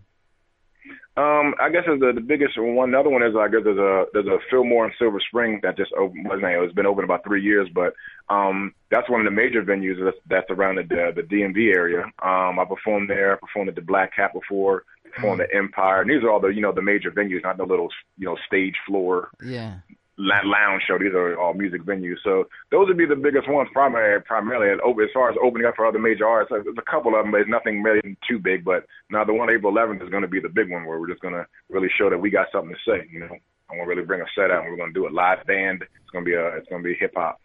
Um, 1.17 1.55
I 1.61 1.69
guess 1.71 1.85
the 1.87 2.13
the 2.15 2.21
biggest 2.21 2.55
one. 2.59 2.91
The 2.91 2.99
other 2.99 3.11
one 3.11 3.23
is 3.23 3.35
I 3.39 3.49
guess 3.49 3.61
there's 3.65 3.79
a 3.79 4.07
there's 4.13 4.27
a 4.27 4.39
Fillmore 4.51 4.87
in 4.87 4.93
Silver 4.99 5.21
Spring 5.29 5.61
that 5.63 5.77
just 5.77 5.93
opened. 5.93 6.27
Wasn't 6.27 6.45
it? 6.45 6.63
It's 6.63 6.75
been 6.75 6.87
open 6.87 7.05
about 7.05 7.25
three 7.25 7.43
years, 7.43 7.69
but 7.75 7.95
um, 8.29 8.75
that's 8.91 9.11
one 9.11 9.21
of 9.21 9.27
the 9.27 9.31
major 9.31 9.63
venues 9.63 10.03
that's, 10.03 10.17
that's 10.29 10.51
around 10.51 10.77
the 10.77 11.13
the 11.15 11.23
DMV 11.23 11.75
area. 11.77 12.05
Um, 12.23 12.59
I 12.59 12.65
performed 12.67 13.11
there. 13.11 13.35
I 13.35 13.39
performed 13.39 13.69
at 13.69 13.75
the 13.75 13.83
Black 13.83 14.17
Cat 14.17 14.33
before. 14.33 14.85
Performed 15.15 15.43
at 15.43 15.55
Empire. 15.55 16.01
And 16.01 16.11
these 16.11 16.23
are 16.23 16.31
all 16.31 16.41
the 16.41 16.49
you 16.49 16.63
know 16.63 16.73
the 16.73 16.81
major 16.81 17.11
venues, 17.11 17.43
not 17.43 17.59
the 17.59 17.65
little 17.65 17.89
you 18.17 18.25
know 18.25 18.37
stage 18.47 18.77
floor 18.87 19.29
Yeah. 19.45 19.81
Lounge 20.23 20.83
show. 20.87 20.99
These 20.99 21.15
are 21.15 21.37
all 21.39 21.55
music 21.55 21.83
venues. 21.83 22.17
So 22.23 22.49
those 22.71 22.89
would 22.89 22.97
be 22.97 23.07
the 23.07 23.17
biggest 23.17 23.49
ones, 23.49 23.69
primarily. 23.73 24.17
Eh, 24.17 24.23
primarily, 24.27 24.71
and 24.73 24.81
over- 24.83 25.03
as 25.03 25.11
far 25.13 25.31
as 25.31 25.37
opening 25.43 25.67
up 25.67 25.75
for 25.77 25.87
other 25.87 25.99
major 25.99 26.27
artists, 26.27 26.53
there's 26.65 26.77
a 26.79 26.91
couple 26.91 27.15
of 27.17 27.25
them, 27.25 27.33
but 27.33 27.41
it's 27.41 27.51
nothing 27.51 27.83
really 27.83 28.17
too 28.29 28.39
big. 28.39 28.65
But 28.65 28.87
now 29.11 29.25
the 29.25 29.35
one 29.35 29.51
April 29.51 29.73
11th 29.73 30.03
is 30.03 30.11
going 30.11 30.23
to 30.23 30.29
be 30.29 30.41
the 30.41 30.49
big 30.49 30.71
one, 30.71 30.85
where 30.85 30.99
we're 31.01 31.09
just 31.11 31.23
going 31.23 31.35
to 31.35 31.47
really 31.71 31.89
show 31.99 32.09
that 32.11 32.19
we 32.19 32.31
got 32.31 32.47
something 32.53 32.75
to 32.75 32.91
say. 32.91 33.07
You 33.13 33.21
know, 33.21 33.27
I'm 33.71 33.77
going 33.77 33.85
to 33.85 33.95
really 33.95 34.07
bring 34.07 34.21
a 34.21 34.27
set 34.35 34.51
out, 34.51 34.63
and 34.65 34.71
we're 34.71 34.77
going 34.77 34.93
to 34.93 34.99
do 35.01 35.09
a 35.09 35.11
live 35.13 35.45
band. 35.47 35.83
It's 35.83 36.11
going 36.13 36.25
to 36.25 36.29
be 36.31 36.35
a 36.35 36.57
it's 36.57 36.69
going 36.69 36.83
to 36.83 36.89
be 36.89 36.95
hip 36.95 37.13
hop 37.17 37.41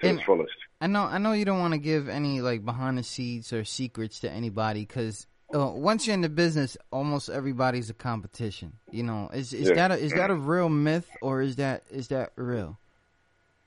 to 0.00 0.08
And- 0.08 0.18
its 0.18 0.26
fullest. 0.26 0.52
I 0.80 0.86
know, 0.86 1.02
I 1.04 1.18
know 1.18 1.32
you 1.32 1.44
don't 1.44 1.58
want 1.60 1.74
to 1.74 1.78
give 1.78 2.08
any 2.08 2.40
like 2.40 2.64
behind 2.64 2.96
the 2.96 3.02
scenes 3.02 3.52
or 3.52 3.64
secrets 3.64 4.20
to 4.20 4.30
anybody 4.30 4.80
because 4.86 5.26
uh, 5.54 5.66
once 5.74 6.06
you're 6.06 6.14
in 6.14 6.20
the 6.20 6.28
business, 6.28 6.76
almost 6.90 7.28
everybody's 7.28 7.90
a 7.90 7.94
competition. 7.94 8.74
You 8.90 9.02
know, 9.02 9.28
is 9.32 9.52
is 9.52 9.68
Yeah. 9.68 9.74
that 9.74 9.90
a, 9.92 9.98
is 9.98 10.12
that 10.12 10.30
a 10.30 10.34
real 10.34 10.68
myth 10.68 11.16
or 11.20 11.40
is 11.42 11.56
that 11.56 11.82
is 11.90 12.08
that 12.08 12.32
real? 12.36 12.78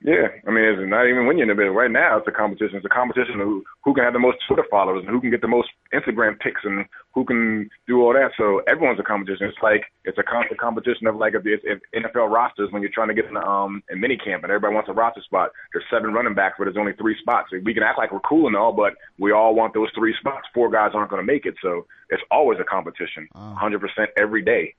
Yeah, 0.04 0.28
I 0.46 0.52
mean, 0.52 0.68
it's 0.68 0.84
not 0.84 1.08
even 1.08 1.24
when 1.24 1.40
you're 1.40 1.48
in 1.48 1.56
the 1.56 1.56
business. 1.56 1.72
Right 1.72 1.90
now, 1.90 2.20
it's 2.20 2.28
a 2.28 2.30
competition. 2.30 2.76
It's 2.76 2.84
a 2.84 2.92
competition 2.92 3.40
of 3.40 3.48
who, 3.48 3.64
who 3.80 3.94
can 3.94 4.04
have 4.04 4.12
the 4.12 4.20
most 4.20 4.36
Twitter 4.46 4.68
followers 4.70 5.00
and 5.00 5.08
who 5.08 5.18
can 5.18 5.30
get 5.30 5.40
the 5.40 5.48
most 5.48 5.72
Instagram 5.96 6.38
pics 6.38 6.60
and 6.62 6.84
who 7.14 7.24
can 7.24 7.70
do 7.88 8.02
all 8.02 8.12
that. 8.12 8.36
So 8.36 8.60
everyone's 8.68 9.00
a 9.00 9.02
competition. 9.02 9.48
It's 9.48 9.64
like 9.64 9.88
it's 10.04 10.20
a 10.20 10.22
constant 10.22 10.60
competition 10.60 11.06
of 11.06 11.16
like 11.16 11.32
if, 11.32 11.48
if, 11.48 11.64
if 11.64 11.80
NFL 11.96 12.28
rosters 12.28 12.68
when 12.70 12.82
you're 12.82 12.92
trying 12.92 13.08
to 13.08 13.16
get 13.16 13.24
in 13.24 13.38
um 13.38 13.82
in 13.88 13.98
mini 13.98 14.18
camp 14.20 14.44
and 14.44 14.52
everybody 14.52 14.74
wants 14.74 14.90
a 14.90 14.92
roster 14.92 15.22
spot. 15.24 15.48
There's 15.72 15.88
seven 15.88 16.12
running 16.12 16.34
backs, 16.34 16.56
but 16.58 16.64
there's 16.68 16.76
only 16.76 16.92
three 17.00 17.16
spots. 17.24 17.48
We 17.64 17.72
can 17.72 17.82
act 17.82 17.96
like 17.96 18.12
we're 18.12 18.28
cool 18.28 18.46
and 18.46 18.56
all, 18.56 18.76
but 18.76 18.92
we 19.18 19.32
all 19.32 19.54
want 19.54 19.72
those 19.72 19.88
three 19.96 20.14
spots. 20.20 20.44
Four 20.52 20.68
guys 20.68 20.92
aren't 20.92 21.08
going 21.08 21.24
to 21.24 21.32
make 21.32 21.46
it, 21.46 21.54
so 21.62 21.86
it's 22.10 22.22
always 22.30 22.60
a 22.60 22.64
competition, 22.64 23.26
100% 23.34 23.80
every 24.18 24.42
day. 24.42 24.74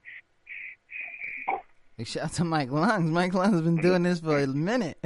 Like, 1.98 2.08
shout 2.08 2.26
out 2.26 2.34
to 2.34 2.44
Mike 2.44 2.72
Lungs. 2.72 3.10
Mike 3.10 3.34
Lungs 3.34 3.54
has 3.54 3.62
been 3.62 3.78
doing 3.78 4.04
this 4.04 4.20
for 4.20 4.40
a 4.40 4.48
minute. 4.48 4.98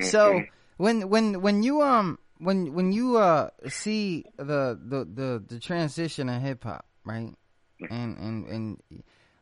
so 0.00 0.42
when 0.76 1.08
when 1.08 1.40
when 1.40 1.62
you 1.62 1.82
um 1.82 2.18
when 2.38 2.74
when 2.74 2.92
you 2.92 3.16
uh 3.16 3.50
see 3.68 4.24
the 4.36 4.78
the 4.84 5.04
the, 5.04 5.44
the 5.46 5.60
transition 5.60 6.28
of 6.28 6.42
hip 6.42 6.64
hop, 6.64 6.84
right? 7.04 7.32
And 7.90 8.18
and 8.18 8.46
and 8.46 8.82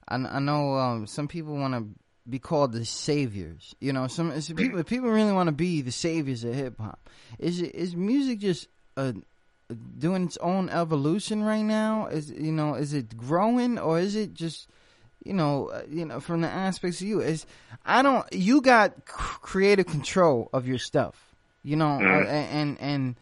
I, 0.09 0.37
I 0.37 0.39
know 0.39 0.75
um 0.75 1.07
some 1.07 1.29
people 1.29 1.55
want 1.55 1.75
to 1.75 1.87
be 2.29 2.39
called 2.39 2.73
the 2.73 2.85
saviors. 2.85 3.75
You 3.81 3.93
know, 3.93 4.07
some 4.07 4.41
some 4.41 4.57
people 4.57 4.83
people 4.85 5.11
really 5.11 5.33
want 5.33 5.49
to 5.49 5.53
be 5.53 5.83
the 5.83 5.93
saviors 5.93 6.45
of 6.45 6.55
hip 6.55 6.79
hop. 6.79 7.09
Is 7.39 7.61
is 7.61 7.97
music 7.97 8.39
just 8.39 8.69
uh 8.97 9.13
doing 9.99 10.25
its 10.25 10.37
own 10.39 10.69
evolution 10.69 11.43
right 11.43 11.63
now? 11.65 12.07
Is 12.07 12.31
you 12.31 12.53
know 12.53 12.75
is 12.75 12.93
it 12.93 13.17
growing 13.17 13.79
or 13.79 13.99
is 13.99 14.15
it 14.15 14.35
just 14.35 14.69
you 15.25 15.33
know, 15.33 15.69
uh, 15.69 15.83
you 15.89 16.05
know, 16.05 16.21
from 16.21 16.41
the 16.41 16.49
aspects 16.49 17.01
of 17.01 17.07
you 17.07 17.21
is, 17.21 17.47
I 17.85 18.03
don't. 18.03 18.27
You 18.33 18.61
got 18.61 19.05
creative 19.07 19.87
control 19.87 20.49
of 20.53 20.67
your 20.67 20.79
stuff, 20.79 21.35
you 21.63 21.77
know, 21.77 22.01
Mhm. 22.01 22.25
uh, 22.25 22.29
and 22.29 22.79
and 22.81 23.17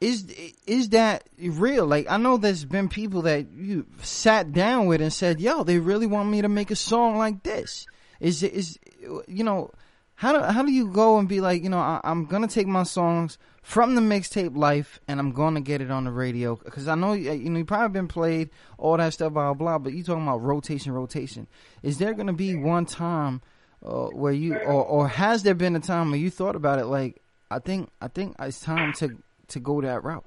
is 0.00 0.26
is 0.66 0.90
that 0.90 1.24
real? 1.40 1.86
Like 1.86 2.06
I 2.08 2.16
know 2.18 2.36
there's 2.36 2.64
been 2.64 2.88
people 2.88 3.22
that 3.22 3.46
you 3.56 3.86
sat 4.02 4.52
down 4.52 4.86
with 4.86 5.00
and 5.00 5.12
said, 5.12 5.40
"Yo, 5.40 5.64
they 5.64 5.78
really 5.78 6.06
want 6.06 6.28
me 6.30 6.42
to 6.42 6.48
make 6.48 6.70
a 6.70 6.76
song 6.76 7.18
like 7.18 7.42
this." 7.42 7.86
Is 8.20 8.42
is 8.42 8.78
you 9.26 9.44
know 9.44 9.70
how 10.18 10.32
do 10.32 10.42
how 10.42 10.64
do 10.64 10.72
you 10.72 10.88
go 10.88 11.16
and 11.18 11.28
be 11.28 11.40
like, 11.40 11.62
you 11.62 11.68
know, 11.68 11.78
I, 11.78 12.00
I'm 12.02 12.26
gonna 12.26 12.48
take 12.48 12.66
my 12.66 12.82
songs 12.82 13.38
from 13.62 13.94
the 13.94 14.00
mixtape 14.00 14.56
life 14.56 14.98
and 15.06 15.20
I'm 15.20 15.30
gonna 15.30 15.60
get 15.60 15.80
it 15.80 15.92
on 15.92 16.02
the 16.02 16.10
radio 16.10 16.56
because 16.56 16.88
I 16.88 16.96
know 16.96 17.12
you 17.12 17.30
you 17.30 17.48
know 17.48 17.58
you 17.58 17.64
probably 17.64 17.92
been 17.92 18.08
played 18.08 18.50
all 18.78 18.96
that 18.96 19.12
stuff 19.12 19.32
blah 19.32 19.54
blah, 19.54 19.78
but 19.78 19.92
you 19.92 20.02
talking 20.02 20.24
about 20.24 20.42
rotation 20.42 20.90
rotation. 20.90 21.46
Is 21.84 21.98
there 21.98 22.14
gonna 22.14 22.32
be 22.32 22.56
one 22.56 22.84
time 22.84 23.42
uh, 23.86 24.06
where 24.06 24.32
you 24.32 24.56
or 24.56 24.84
or 24.84 25.06
has 25.06 25.44
there 25.44 25.54
been 25.54 25.76
a 25.76 25.80
time 25.80 26.10
where 26.10 26.18
you 26.18 26.30
thought 26.30 26.56
about 26.56 26.80
it 26.80 26.86
like 26.86 27.22
I 27.48 27.60
think 27.60 27.88
I 28.00 28.08
think 28.08 28.34
it's 28.40 28.58
time 28.58 28.94
to 28.94 29.18
to 29.46 29.60
go 29.60 29.80
that 29.82 30.02
route. 30.02 30.24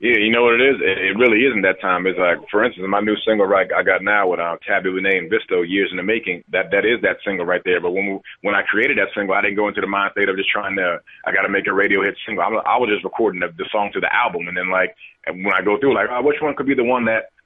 Yeah, 0.00 0.16
you 0.16 0.32
know 0.32 0.48
what 0.48 0.56
it 0.56 0.64
is? 0.64 0.80
It, 0.80 1.12
really 1.20 1.44
isn't 1.44 1.60
that 1.60 1.76
time. 1.84 2.08
It's 2.08 2.18
like, 2.18 2.40
for 2.48 2.64
instance, 2.64 2.88
my 2.88 3.04
new 3.04 3.16
single 3.20 3.44
right 3.44 3.68
I 3.68 3.82
got 3.84 4.00
now 4.00 4.32
with 4.32 4.40
uh, 4.40 4.56
Tabby 4.64 4.88
Lene 4.88 5.28
and 5.28 5.30
Visto, 5.30 5.60
Years 5.60 5.92
in 5.92 5.98
the 6.00 6.02
Making. 6.02 6.42
That 6.48 6.72
that 6.72 6.88
is 6.88 7.04
that 7.04 7.20
single 7.20 7.44
right 7.44 7.60
there. 7.68 7.84
But 7.84 7.92
when 7.92 8.06
we, 8.08 8.20
when 8.40 8.54
I 8.54 8.62
created 8.64 8.96
that 8.96 9.12
single, 9.14 9.36
I 9.36 9.42
didn't 9.44 9.60
go 9.60 9.68
into 9.68 9.82
the 9.82 9.86
mind 9.86 10.16
state 10.16 10.30
of 10.30 10.40
just 10.40 10.48
trying 10.48 10.74
to. 10.80 11.04
I 11.28 11.32
got 11.36 11.44
to 11.44 11.52
make 11.52 11.68
a 11.68 11.76
radio 11.76 12.00
hit 12.00 12.16
single. 12.24 12.40
I, 12.40 12.48
I 12.64 12.80
was 12.80 12.88
just 12.88 13.04
recording 13.04 13.44
the, 13.44 13.52
the 13.60 13.68
song 13.70 13.90
to 13.92 14.00
the 14.00 14.08
album, 14.08 14.48
and 14.48 14.56
then 14.56 14.72
like 14.72 14.96
and 15.26 15.44
when 15.44 15.52
I 15.52 15.60
go 15.60 15.78
through, 15.78 15.94
like, 15.94 16.08
oh, 16.10 16.22
which 16.22 16.40
one 16.40 16.56
could 16.56 16.66
be 16.66 16.74
the 16.74 16.84
one 16.84 17.04
that 17.04 17.36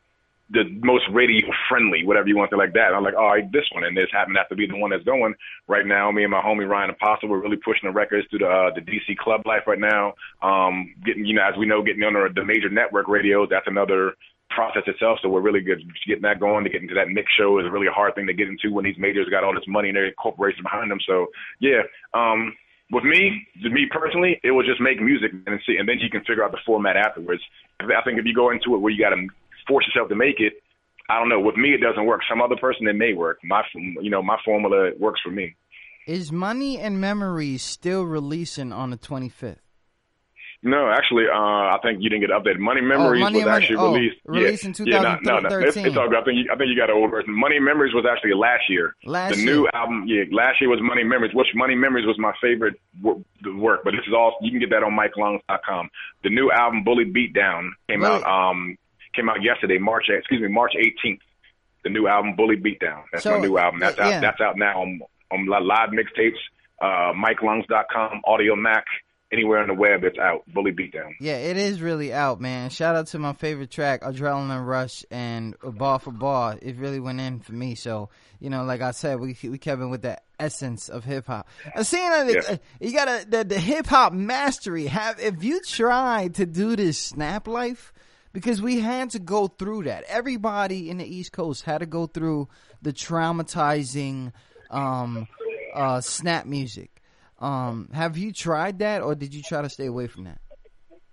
the 0.50 0.64
most 0.83 1.04
radio 1.12 1.46
friendly, 1.68 2.04
whatever 2.04 2.28
you 2.28 2.37
want 2.37 2.50
to 2.50 2.57
like 2.57 2.74
that. 2.74 2.88
And 2.88 2.96
I'm 2.96 3.04
like, 3.04 3.16
all 3.16 3.33
right, 3.33 3.50
this 3.50 3.64
one, 3.72 3.85
and 3.85 3.96
this 3.96 4.09
happened 4.12 4.37
to 4.37 4.40
have 4.40 4.48
to 4.50 4.57
be 4.57 4.66
the 4.66 4.76
one 4.76 4.90
that's 4.90 5.04
going 5.04 5.35
right 5.68 5.87
now. 5.87 6.11
Me 6.11 6.22
and 6.22 6.30
my 6.30 6.42
homie 6.42 6.68
Ryan 6.68 6.90
Apostle, 6.90 7.28
we're 7.28 7.42
really 7.42 7.57
pushing 7.57 7.88
the 7.88 7.92
records 7.92 8.26
through 8.28 8.40
the 8.40 8.48
uh, 8.48 8.70
the 8.74 8.83
DC 8.83 9.16
club 9.16 9.42
life 9.46 9.62
right 9.66 9.80
now. 9.80 10.14
Um, 10.42 10.94
getting, 11.04 11.24
you 11.24 11.35
know, 11.35 11.42
as 11.42 11.57
we 11.59 11.66
know, 11.66 11.83
getting 11.83 12.04
under 12.04 12.28
the 12.28 12.44
major 12.44 12.68
network 12.68 13.09
radios, 13.09 13.48
that's 13.50 13.66
another 13.66 14.14
process 14.50 14.83
itself. 14.87 15.18
So 15.22 15.28
we're 15.28 15.40
really 15.40 15.61
good 15.61 15.83
getting 16.07 16.22
that 16.22 16.40
going. 16.40 16.64
To 16.64 16.70
get 16.70 16.83
into 16.83 16.94
that 16.94 17.09
mix 17.09 17.33
show 17.33 17.59
is 17.59 17.66
a 17.66 17.70
really 17.70 17.88
hard 17.88 18.14
thing 18.14 18.26
to 18.26 18.35
get 18.35 18.48
into 18.48 18.72
when 18.72 18.85
these 18.85 18.98
majors 18.98 19.28
got 19.30 19.44
all 19.44 19.54
this 19.54 19.66
money 19.66 19.88
and 19.88 19.96
their 19.96 20.12
corporations 20.12 20.62
behind 20.62 20.90
them. 20.90 21.00
So 21.07 21.26
yeah, 21.59 21.83
um, 22.12 22.52
with 22.90 23.04
me, 23.04 23.46
to 23.62 23.70
me 23.70 23.88
personally, 23.90 24.40
it 24.44 24.52
was 24.52 24.66
just 24.66 24.80
make 24.80 25.00
music 25.00 25.33
and 25.33 25.61
see, 25.66 25.76
and 25.78 25.88
then 25.88 25.98
you 25.98 26.11
can 26.11 26.20
figure 26.20 26.44
out 26.44 26.52
the 26.52 26.62
format 26.66 26.96
afterwards. 26.96 27.42
I 27.80 28.02
think 28.04 28.18
if 28.18 28.26
you 28.26 28.35
go 28.35 28.50
into 28.50 28.74
it 28.74 28.78
where 28.78 28.92
you 28.92 29.02
got 29.02 29.11
to 29.11 29.26
force 29.66 29.87
yourself 29.87 30.09
to 30.11 30.14
make 30.14 30.40
it, 30.40 30.55
I 31.09 31.18
don't 31.18 31.29
know. 31.29 31.40
With 31.40 31.57
me, 31.57 31.70
it 31.74 31.81
doesn't 31.81 32.07
work. 32.07 32.22
Some 32.29 32.40
other 32.40 32.57
person, 32.57 32.87
it 32.87 32.94
may 32.94 33.12
work. 33.12 33.38
My, 33.44 33.62
you 33.74 34.11
know, 34.11 34.22
my 34.22 34.38
formula 34.44 34.92
works 34.98 35.20
for 35.22 35.31
me. 35.31 35.55
Is 36.07 36.31
Money 36.33 36.79
and 36.79 37.00
Memories 37.00 37.62
still 37.62 38.05
releasing 38.05 38.72
on 38.72 38.90
the 38.90 38.96
25th? 38.98 39.57
No, 40.66 40.90
actually, 40.90 41.24
uh, 41.29 41.37
I 41.37 41.77
think 41.83 41.98
you 42.00 42.09
didn't 42.09 42.22
get 42.22 42.31
updated. 42.31 42.59
Money 42.59 42.81
Memories 42.81 43.20
Money 43.20 43.37
was 43.40 43.44
Money- 43.44 43.57
actually 43.64 43.77
oh, 43.77 43.92
released. 43.92 44.16
released 44.24 44.64
yeah, 44.64 44.68
in 44.81 44.87
yeah, 44.87 45.18
no, 45.22 45.38
no, 45.38 45.40
no. 45.40 45.59
It's, 45.61 45.74
2013. 45.77 45.87
it's 45.87 45.96
all 45.98 46.09
good. 46.09 46.16
I 46.18 46.24
think 46.24 46.37
you, 46.38 46.44
I 46.50 46.57
think 46.57 46.68
you 46.70 46.77
got 46.77 46.88
an 46.88 46.96
old 46.96 47.11
version. 47.11 47.38
Money 47.38 47.59
Memories 47.61 47.92
was 47.92 48.07
actually 48.11 48.33
last 48.33 48.62
year. 48.70 48.96
Last 49.05 49.35
the 49.37 49.42
year. 49.42 49.55
new 49.57 49.68
album, 49.74 50.05
yeah, 50.07 50.24
last 50.33 50.62
year 50.62 50.70
was 50.70 50.81
Money 50.81 51.05
Memories. 51.05 51.35
Which 51.35 51.48
Money 51.55 51.74
Memories 51.74 52.07
was 52.07 52.18
my 52.18 52.33
favorite 52.40 52.81
wor- 53.03 53.20
work, 53.59 53.81
but 53.85 53.90
this 53.90 54.07
is 54.09 54.14
all 54.14 54.37
you 54.40 54.50
can 54.50 54.59
get 54.59 54.70
that 54.70 54.83
on 54.83 54.92
MikeLungs.com. 54.96 55.90
The 56.22 56.31
new 56.31 56.50
album, 56.50 56.83
Bully 56.83 57.05
Beatdown, 57.05 57.68
came 57.90 58.00
Bully- 58.00 58.24
out 58.24 58.50
um 58.50 58.79
came 59.14 59.29
out 59.29 59.42
yesterday, 59.42 59.79
March 59.79 60.07
excuse 60.09 60.40
me, 60.40 60.48
March 60.48 60.72
18th. 60.79 61.18
The 61.85 61.90
new 61.90 62.07
album, 62.09 62.35
Bully 62.35 62.57
Beatdown. 62.57 63.03
That's 63.12 63.24
So, 63.24 63.38
my 63.38 63.46
new 63.46 63.59
album. 63.59 63.79
That's 63.81 63.98
yeah. 63.98 64.09
out. 64.16 64.20
That's 64.22 64.40
out 64.40 64.57
now 64.57 64.81
on 64.81 65.00
on 65.31 65.46
live 65.46 65.90
mixtapes. 65.90 66.38
Uh, 66.81 67.12
MikeLungs.com, 67.12 68.22
Audiomack, 68.27 68.83
anywhere 69.33 69.59
on 69.61 69.68
the 69.68 69.74
web. 69.74 70.03
It's 70.05 70.18
out. 70.18 70.44
Bully 70.53 70.72
Beatdown. 70.72 71.11
Yeah, 71.20 71.37
it 71.37 71.57
is 71.59 71.81
really 71.83 72.12
out, 72.12 72.40
man. 72.40 72.70
Shout 72.70 72.96
out 72.96 73.07
to 73.09 73.18
my 73.18 73.33
favorite 73.35 73.70
track, 73.70 74.00
Adrenaline 74.03 74.64
Rush 74.66 75.05
and 75.11 75.55
Ball 75.62 75.98
for 75.98 76.11
Ball. 76.11 76.57
It 76.62 76.77
really 76.77 77.00
went 77.00 77.20
in 77.20 77.40
for 77.40 77.53
me. 77.53 77.74
So, 77.74 78.09
you 78.40 78.48
know, 78.50 78.64
like 78.64 78.81
I 78.81 78.92
said, 78.92 79.20
we 79.20 79.37
we 79.42 79.59
kept 79.59 79.81
it 79.83 79.87
with 79.87 80.03
the 80.03 80.18
essence 80.40 80.88
of 80.88 81.05
hip 81.05 81.27
hop. 81.27 81.48
That 81.74 81.87
Yeah. 82.48 82.55
uh, 82.55 82.57
you 82.81 82.92
got 82.92 83.05
to 83.20 83.31
the, 83.31 83.44
the 83.44 83.59
hip 83.61 83.87
hop 83.87 84.12
mastery. 84.14 84.87
Have 84.87 85.20
if 85.20 85.44
you 85.44 85.61
tried 85.62 86.37
to 86.37 86.46
do 86.46 86.77
this 86.77 86.98
snap 86.98 87.46
life, 87.46 87.92
because 88.35 88.61
we 88.61 88.81
had 88.81 89.11
to 89.11 89.18
go 89.18 89.47
through 89.47 89.85
that. 89.85 90.05
Everybody 90.09 90.90
in 90.90 90.99
the 90.99 91.07
East 91.07 91.33
Coast 91.33 91.62
had 91.62 91.79
to 91.79 91.87
go 91.87 92.07
through 92.07 92.49
the 92.83 92.92
traumatizing 92.92 94.33
um, 94.70 95.29
uh, 95.73 96.03
snap 96.03 96.44
music. 96.44 96.90
Um, 97.38 97.88
have 97.94 98.18
you 98.18 98.33
tried 98.33 98.81
that, 98.81 99.03
or 99.03 99.14
did 99.14 99.33
you 99.33 99.42
try 99.42 99.62
to 99.62 99.70
stay 99.70 99.87
away 99.87 100.09
from 100.09 100.25
that? 100.25 100.40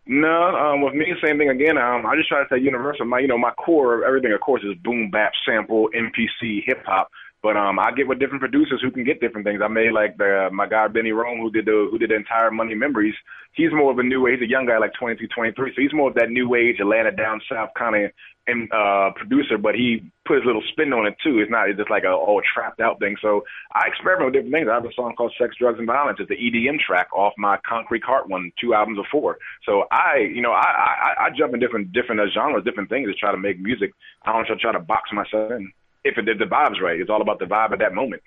No, 0.08 0.28
um, 0.28 0.82
with 0.82 0.96
me, 0.96 1.06
same 1.24 1.38
thing 1.38 1.50
again. 1.50 1.78
Um, 1.78 2.06
I 2.08 2.16
just 2.16 2.28
try 2.28 2.42
to 2.42 2.50
say 2.50 2.60
universal. 2.60 3.06
My, 3.06 3.20
you 3.20 3.28
know, 3.28 3.38
my 3.38 3.52
core 3.52 4.00
of 4.00 4.04
everything, 4.04 4.34
of 4.34 4.42
course, 4.42 4.64
is 4.64 4.76
boom 4.84 5.12
bap, 5.12 5.32
sample, 5.46 5.90
MPC, 5.96 6.64
hip 6.66 6.84
hop. 6.86 7.10
But 7.44 7.58
um, 7.58 7.80
I 7.80 7.92
get 7.92 8.08
with 8.08 8.20
different 8.20 8.42
producers 8.42 8.82
who 8.84 8.92
can 8.92 9.04
get 9.04 9.20
different 9.20 9.48
things. 9.48 9.62
I 9.64 9.68
made 9.68 9.94
like 9.94 10.18
the 10.18 10.50
my 10.54 10.68
guy 10.68 10.88
Benny 10.88 11.12
Rome 11.12 11.40
who 11.40 11.50
did 11.50 11.66
the 11.66 11.88
who 11.90 11.98
did 11.98 12.12
the 12.12 12.16
entire 12.16 12.52
Money 12.52 12.76
Memories. 12.76 13.16
He's 13.54 13.72
more 13.72 13.92
of 13.92 13.98
a 13.98 14.04
new 14.04 14.28
age. 14.28 14.40
He's 14.40 14.48
a 14.48 14.52
young 14.52 14.68
guy, 14.68 14.78
like 14.78 14.94
22, 14.94 15.28
23. 15.28 15.74
So 15.76 15.82
he's 15.82 15.94
more 15.94 16.10
of 16.10 16.16
that 16.16 16.30
new 16.30 16.54
age 16.54 16.80
Atlanta 16.80 17.12
down 17.12 17.42
south 17.50 17.72
kind 17.78 18.06
of 18.06 18.12
and 18.48 18.72
uh 18.72 19.10
producer, 19.16 19.58
but 19.58 19.74
he 19.74 20.12
put 20.26 20.38
his 20.38 20.46
little 20.46 20.62
spin 20.72 20.94
on 20.94 21.08
it 21.08 21.16
too. 21.24 21.40
It's 21.40 21.50
not 21.50 21.70
it's 21.70 21.78
just 21.78 21.90
like 21.90 22.04
a 22.04 22.12
all 22.12 22.42
trapped 22.54 22.80
out 22.80 23.00
thing. 23.00 23.16
So 23.22 23.44
I 23.74 23.88
experiment 23.88 24.26
with 24.26 24.34
different 24.34 24.54
things. 24.54 24.68
I 24.70 24.76
have 24.76 24.86
a 24.86 24.94
song 24.94 25.16
called 25.18 25.34
Sex, 25.40 25.56
Drugs 25.58 25.80
and 25.80 25.88
Violence. 25.88 26.20
It's 26.20 26.30
the 26.30 26.38
EDM 26.38 26.80
track 26.80 27.08
off 27.14 27.34
my 27.38 27.58
Concrete 27.68 28.04
Heart 28.04 28.30
one, 28.30 28.52
two 28.62 28.76
albums 28.76 29.00
before. 29.00 29.38
So 29.66 29.86
I 29.92 30.30
you 30.32 30.42
know, 30.42 30.52
I 30.52 30.70
I, 30.70 31.26
I 31.26 31.30
jump 31.36 31.56
in 31.56 31.60
different 31.60 31.92
different 31.92 32.22
uh, 32.22 32.30
genres, 32.32 32.64
different 32.64 32.90
things 32.90 33.10
to 33.10 33.16
try 33.16 33.32
to 33.32 33.38
make 33.38 33.60
music. 33.60 33.94
I 34.26 34.32
don't 34.32 34.60
try 34.60 34.72
to 34.72 34.80
box 34.80 35.10
myself 35.12 35.52
in. 35.52 35.72
If 36.04 36.18
it, 36.18 36.28
if 36.28 36.40
the 36.40 36.46
vibe's 36.46 36.82
right. 36.82 37.00
It's 37.00 37.10
all 37.10 37.22
about 37.22 37.40
the 37.40 37.46
vibe 37.46 37.74
at 37.74 37.80
that 37.80 37.94
moment. 37.94 38.24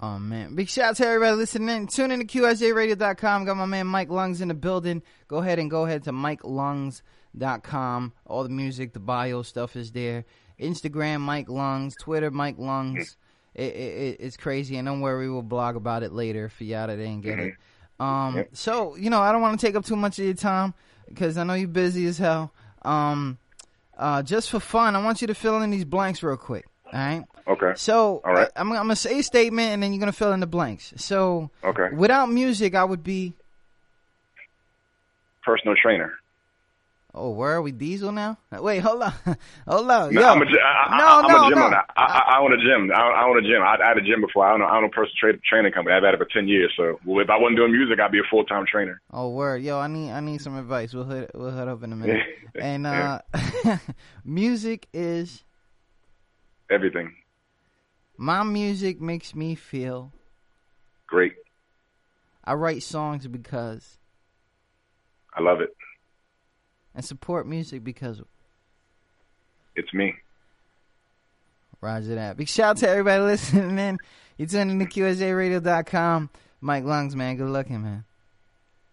Oh 0.00 0.18
man. 0.18 0.54
Big 0.54 0.68
shout 0.68 0.90
out 0.90 0.96
to 0.96 1.06
everybody 1.06 1.36
listening 1.36 1.68
in. 1.68 1.86
Tune 1.86 2.10
in 2.10 2.20
to 2.20 2.26
QSJRadio.com. 2.26 3.44
Got 3.44 3.56
my 3.56 3.66
man 3.66 3.86
Mike 3.86 4.10
Lungs 4.10 4.40
in 4.40 4.48
the 4.48 4.54
building. 4.54 5.02
Go 5.28 5.38
ahead 5.38 5.58
and 5.58 5.70
go 5.70 5.84
ahead 5.84 6.04
to 6.04 6.12
MikeLungs.com. 6.12 8.12
All 8.26 8.42
the 8.42 8.48
music, 8.48 8.92
the 8.92 9.00
bio 9.00 9.42
stuff 9.42 9.76
is 9.76 9.92
there. 9.92 10.24
Instagram 10.60 11.20
Mike 11.20 11.48
Lungs, 11.48 11.94
Twitter 12.00 12.30
Mike 12.30 12.58
Lungs. 12.58 13.16
It, 13.54 13.74
it, 13.74 14.16
it's 14.20 14.36
crazy, 14.36 14.76
and 14.76 14.86
don't 14.86 15.00
worry, 15.00 15.28
we'll 15.28 15.42
blog 15.42 15.74
about 15.74 16.04
it 16.04 16.12
later 16.12 16.48
for 16.48 16.64
y'all 16.64 16.86
that 16.86 16.96
didn't 16.96 17.22
get 17.22 17.38
it. 17.38 17.54
Um, 17.98 18.44
so 18.52 18.96
you 18.96 19.10
know, 19.10 19.20
I 19.20 19.32
don't 19.32 19.42
want 19.42 19.58
to 19.58 19.66
take 19.66 19.74
up 19.74 19.84
too 19.84 19.96
much 19.96 20.18
of 20.18 20.24
your 20.24 20.34
time 20.34 20.72
because 21.08 21.36
I 21.36 21.44
know 21.44 21.54
you're 21.54 21.68
busy 21.68 22.06
as 22.06 22.16
hell. 22.16 22.52
Um, 22.82 23.38
uh, 23.98 24.22
just 24.22 24.50
for 24.50 24.60
fun, 24.60 24.96
I 24.96 25.04
want 25.04 25.20
you 25.20 25.26
to 25.26 25.34
fill 25.34 25.60
in 25.60 25.70
these 25.70 25.84
blanks 25.84 26.22
real 26.22 26.36
quick. 26.36 26.66
All 26.92 26.98
right. 26.98 27.24
Okay. 27.46 27.72
So 27.76 28.20
All 28.24 28.32
right. 28.32 28.48
I, 28.54 28.60
am 28.60 28.72
I'm 28.72 28.78
gonna 28.78 28.96
say 28.96 29.18
a 29.18 29.22
statement, 29.22 29.70
and 29.70 29.82
then 29.82 29.92
you're 29.92 30.00
gonna 30.00 30.12
fill 30.12 30.32
in 30.32 30.40
the 30.40 30.46
blanks. 30.46 30.92
So 30.96 31.50
Okay. 31.64 31.88
without 31.94 32.30
music, 32.30 32.74
I 32.74 32.84
would 32.84 33.02
be. 33.02 33.34
Personal 35.44 35.74
trainer. 35.80 36.12
Oh, 37.12 37.30
where 37.30 37.52
are 37.54 37.62
we? 37.62 37.72
Diesel 37.72 38.12
now? 38.12 38.38
Wait, 38.52 38.78
hold 38.78 39.02
on, 39.02 39.12
hold 39.66 39.90
on. 39.90 40.14
No, 40.14 40.20
Yo. 40.20 40.28
I'm 40.28 40.42
a, 40.42 40.44
I, 40.44 40.98
no, 40.98 41.06
I'm 41.08 41.26
no, 41.28 41.44
a 41.44 41.48
gym 41.48 41.58
no. 41.58 41.66
owner. 41.66 41.82
I, 41.96 42.02
I, 42.02 42.34
I 42.36 42.40
own 42.40 42.52
a 42.52 42.56
gym. 42.56 42.90
I, 42.94 43.00
I 43.00 43.24
own 43.24 43.36
a 43.36 43.42
gym. 43.42 43.62
I, 43.62 43.76
I 43.82 43.88
had 43.88 43.98
a 43.98 44.02
gym 44.02 44.20
before. 44.20 44.46
I 44.46 44.54
own 44.54 44.60
a, 44.60 44.64
I 44.64 44.76
own 44.76 44.84
a 44.84 44.88
personal 44.90 45.14
tra- 45.18 45.38
training 45.40 45.72
company. 45.72 45.96
I've 45.96 46.04
had 46.04 46.14
it 46.14 46.18
for 46.18 46.26
ten 46.26 46.46
years. 46.46 46.72
So 46.76 47.00
well, 47.04 47.18
if 47.20 47.28
I 47.28 47.36
wasn't 47.36 47.56
doing 47.56 47.72
music, 47.72 47.98
I'd 47.98 48.12
be 48.12 48.20
a 48.20 48.28
full 48.30 48.44
time 48.44 48.64
trainer. 48.64 49.00
Oh, 49.12 49.30
word, 49.30 49.62
yo, 49.62 49.80
I 49.80 49.88
need 49.88 50.12
I 50.12 50.20
need 50.20 50.40
some 50.40 50.56
advice. 50.56 50.94
We'll 50.94 51.04
hit 51.04 51.32
we'll 51.34 51.50
hit 51.50 51.66
up 51.66 51.82
in 51.82 51.92
a 51.92 51.96
minute. 51.96 52.22
and 52.54 52.86
uh, 52.86 53.20
music 54.24 54.86
is 54.92 55.42
Everything. 56.70 57.14
my 58.16 58.42
music 58.42 59.00
makes 59.00 59.34
me 59.34 59.54
feel. 59.54 60.12
Great. 61.06 61.32
I 62.44 62.54
write 62.54 62.82
songs 62.82 63.26
because 63.26 63.98
I 65.34 65.42
love 65.42 65.60
it. 65.60 65.74
and 66.94 67.04
support 67.04 67.46
music 67.46 67.82
because 67.84 68.20
It's 69.76 69.92
me. 69.94 70.14
Roger 71.80 72.14
that. 72.14 72.36
Big 72.36 72.48
shout 72.48 72.70
out 72.70 72.76
to 72.78 72.88
everybody 72.88 73.22
listening 73.22 73.78
in. 73.78 73.98
You're 74.36 74.48
tuning 74.48 74.78
to 74.80 74.84
QSJRadio.com. 74.86 76.30
Mike 76.60 76.84
Lungs, 76.84 77.16
man. 77.16 77.36
Good 77.36 77.48
looking, 77.48 77.82
man. 77.82 78.04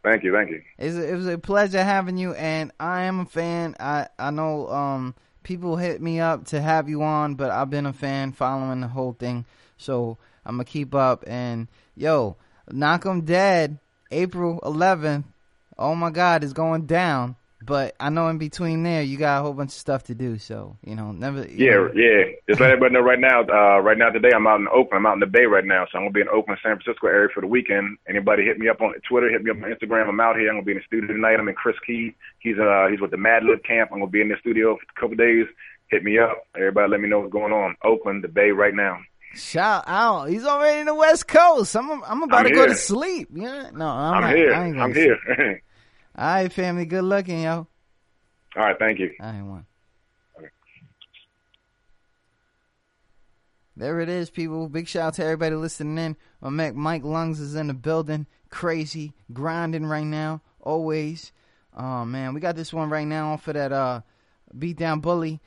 Thank 0.03 0.23
you. 0.23 0.31
Thank 0.33 0.51
you. 0.51 0.61
It's 0.77 0.95
a, 0.95 1.11
it 1.11 1.15
was 1.15 1.27
a 1.27 1.37
pleasure 1.37 1.83
having 1.83 2.17
you, 2.17 2.33
and 2.33 2.71
I 2.79 3.03
am 3.03 3.19
a 3.19 3.25
fan. 3.25 3.75
I 3.79 4.07
I 4.17 4.31
know 4.31 4.69
um 4.69 5.15
people 5.47 5.77
hit 5.77 6.01
me 6.01 6.19
up 6.19 6.43
to 6.43 6.61
have 6.61 6.89
you 6.89 7.01
on, 7.01 7.35
but 7.35 7.51
I've 7.51 7.69
been 7.69 7.85
a 7.85 7.93
fan 7.93 8.33
following 8.33 8.81
the 8.81 8.87
whole 8.89 9.13
thing, 9.13 9.45
so 9.77 10.17
I'm 10.45 10.55
gonna 10.55 10.65
keep 10.65 10.93
up. 10.93 11.23
And 11.25 11.69
yo, 11.95 12.35
knock 12.69 13.05
'em 13.05 13.21
dead. 13.21 13.79
April 14.11 14.59
11th. 14.61 15.23
Oh 15.77 15.95
my 15.95 16.09
God, 16.09 16.43
it's 16.43 16.51
going 16.51 16.85
down. 16.85 17.37
But 17.67 17.95
I 17.99 18.09
know 18.09 18.29
in 18.29 18.37
between 18.39 18.81
there, 18.83 19.03
you 19.03 19.17
got 19.17 19.39
a 19.39 19.43
whole 19.43 19.53
bunch 19.53 19.69
of 19.71 19.73
stuff 19.77 20.03
to 20.05 20.15
do. 20.15 20.37
So 20.39 20.77
you 20.83 20.95
know, 20.95 21.11
never. 21.11 21.41
you 21.45 21.65
Yeah, 21.67 21.71
know. 21.75 21.91
yeah. 21.93 22.23
Just 22.49 22.61
let 22.61 22.71
everybody 22.71 22.93
know 22.95 23.01
right 23.01 23.19
now. 23.19 23.41
Uh, 23.41 23.79
right 23.81 23.97
now 23.97 24.09
today, 24.09 24.31
I'm 24.33 24.47
out 24.47 24.61
in 24.61 24.67
Oakland. 24.69 25.05
I'm 25.05 25.05
out 25.05 25.13
in 25.15 25.19
the 25.19 25.27
Bay 25.27 25.43
right 25.45 25.65
now, 25.65 25.85
so 25.91 25.97
I'm 25.99 26.05
gonna 26.05 26.13
be 26.13 26.21
in 26.21 26.29
Oakland, 26.29 26.59
San 26.63 26.77
Francisco 26.79 27.07
area 27.07 27.27
for 27.33 27.41
the 27.41 27.47
weekend. 27.47 27.97
Anybody 28.07 28.43
hit 28.45 28.57
me 28.57 28.69
up 28.69 28.81
on 28.81 28.93
Twitter, 29.07 29.29
hit 29.29 29.43
me 29.43 29.51
up 29.51 29.57
on 29.57 29.63
Instagram. 29.63 30.07
I'm 30.09 30.19
out 30.19 30.37
here. 30.37 30.47
I'm 30.49 30.55
gonna 30.55 30.65
be 30.65 30.71
in 30.71 30.77
the 30.79 30.83
studio 30.87 31.07
tonight. 31.13 31.35
I'm 31.39 31.47
in 31.49 31.55
Chris 31.55 31.75
Key. 31.85 32.15
He's 32.39 32.57
uh 32.57 32.87
he's 32.89 33.01
with 33.01 33.11
the 33.11 33.17
Madlib 33.17 33.63
camp. 33.63 33.91
I'm 33.91 33.99
gonna 33.99 34.09
be 34.09 34.21
in 34.21 34.29
the 34.29 34.37
studio 34.39 34.77
for 34.77 34.83
a 34.97 34.99
couple 34.99 35.17
days. 35.17 35.45
Hit 35.89 36.03
me 36.03 36.17
up. 36.19 36.37
Everybody, 36.55 36.89
let 36.89 37.01
me 37.01 37.09
know 37.09 37.19
what's 37.19 37.33
going 37.33 37.51
on. 37.53 37.75
Oakland, 37.83 38.23
the 38.23 38.27
Bay, 38.29 38.51
right 38.51 38.73
now. 38.73 38.97
Shout 39.35 39.83
out! 39.87 40.29
He's 40.29 40.45
already 40.45 40.79
in 40.79 40.85
the 40.87 40.95
West 40.95 41.27
Coast. 41.27 41.75
I'm 41.75 42.01
I'm 42.03 42.23
about 42.23 42.39
I'm 42.39 42.47
to 42.47 42.53
go 42.53 42.65
to 42.65 42.75
sleep. 42.75 43.27
Yeah, 43.33 43.69
no, 43.73 43.85
I'm, 43.87 44.13
I'm 44.15 44.21
not. 44.21 44.35
here. 44.35 44.53
I 44.53 44.65
I'm 44.83 44.93
here. 44.93 45.61
All 46.17 46.25
right, 46.25 46.51
family. 46.51 46.85
Good 46.85 47.03
looking, 47.03 47.43
yo. 47.43 47.67
All 48.55 48.63
right, 48.63 48.79
thank 48.79 48.99
you. 48.99 49.11
I 49.21 49.37
ain't 49.37 49.45
one. 49.45 49.65
There 53.75 53.99
it 53.99 54.09
is, 54.09 54.31
people. 54.31 54.67
Big 54.67 54.87
shout 54.87 55.03
out 55.03 55.13
to 55.15 55.23
everybody 55.23 55.53
listening 55.53 56.03
in. 56.03 56.17
My 56.41 56.49
Mac 56.49 56.73
Mike 56.75 57.03
Lungs 57.03 57.39
is 57.39 57.53
in 57.53 57.67
the 57.67 57.75
building. 57.75 58.25
Crazy, 58.49 59.13
grinding 59.31 59.85
right 59.85 60.05
now. 60.05 60.41
Always. 60.61 61.31
Oh 61.75 62.03
man, 62.03 62.33
we 62.33 62.39
got 62.39 62.55
this 62.55 62.73
one 62.73 62.89
right 62.89 63.05
now 63.05 63.33
of 63.33 63.45
that 63.45 63.71
uh 63.71 64.01
Beat 64.57 64.77
Down 64.77 64.99
Bully. 64.99 65.39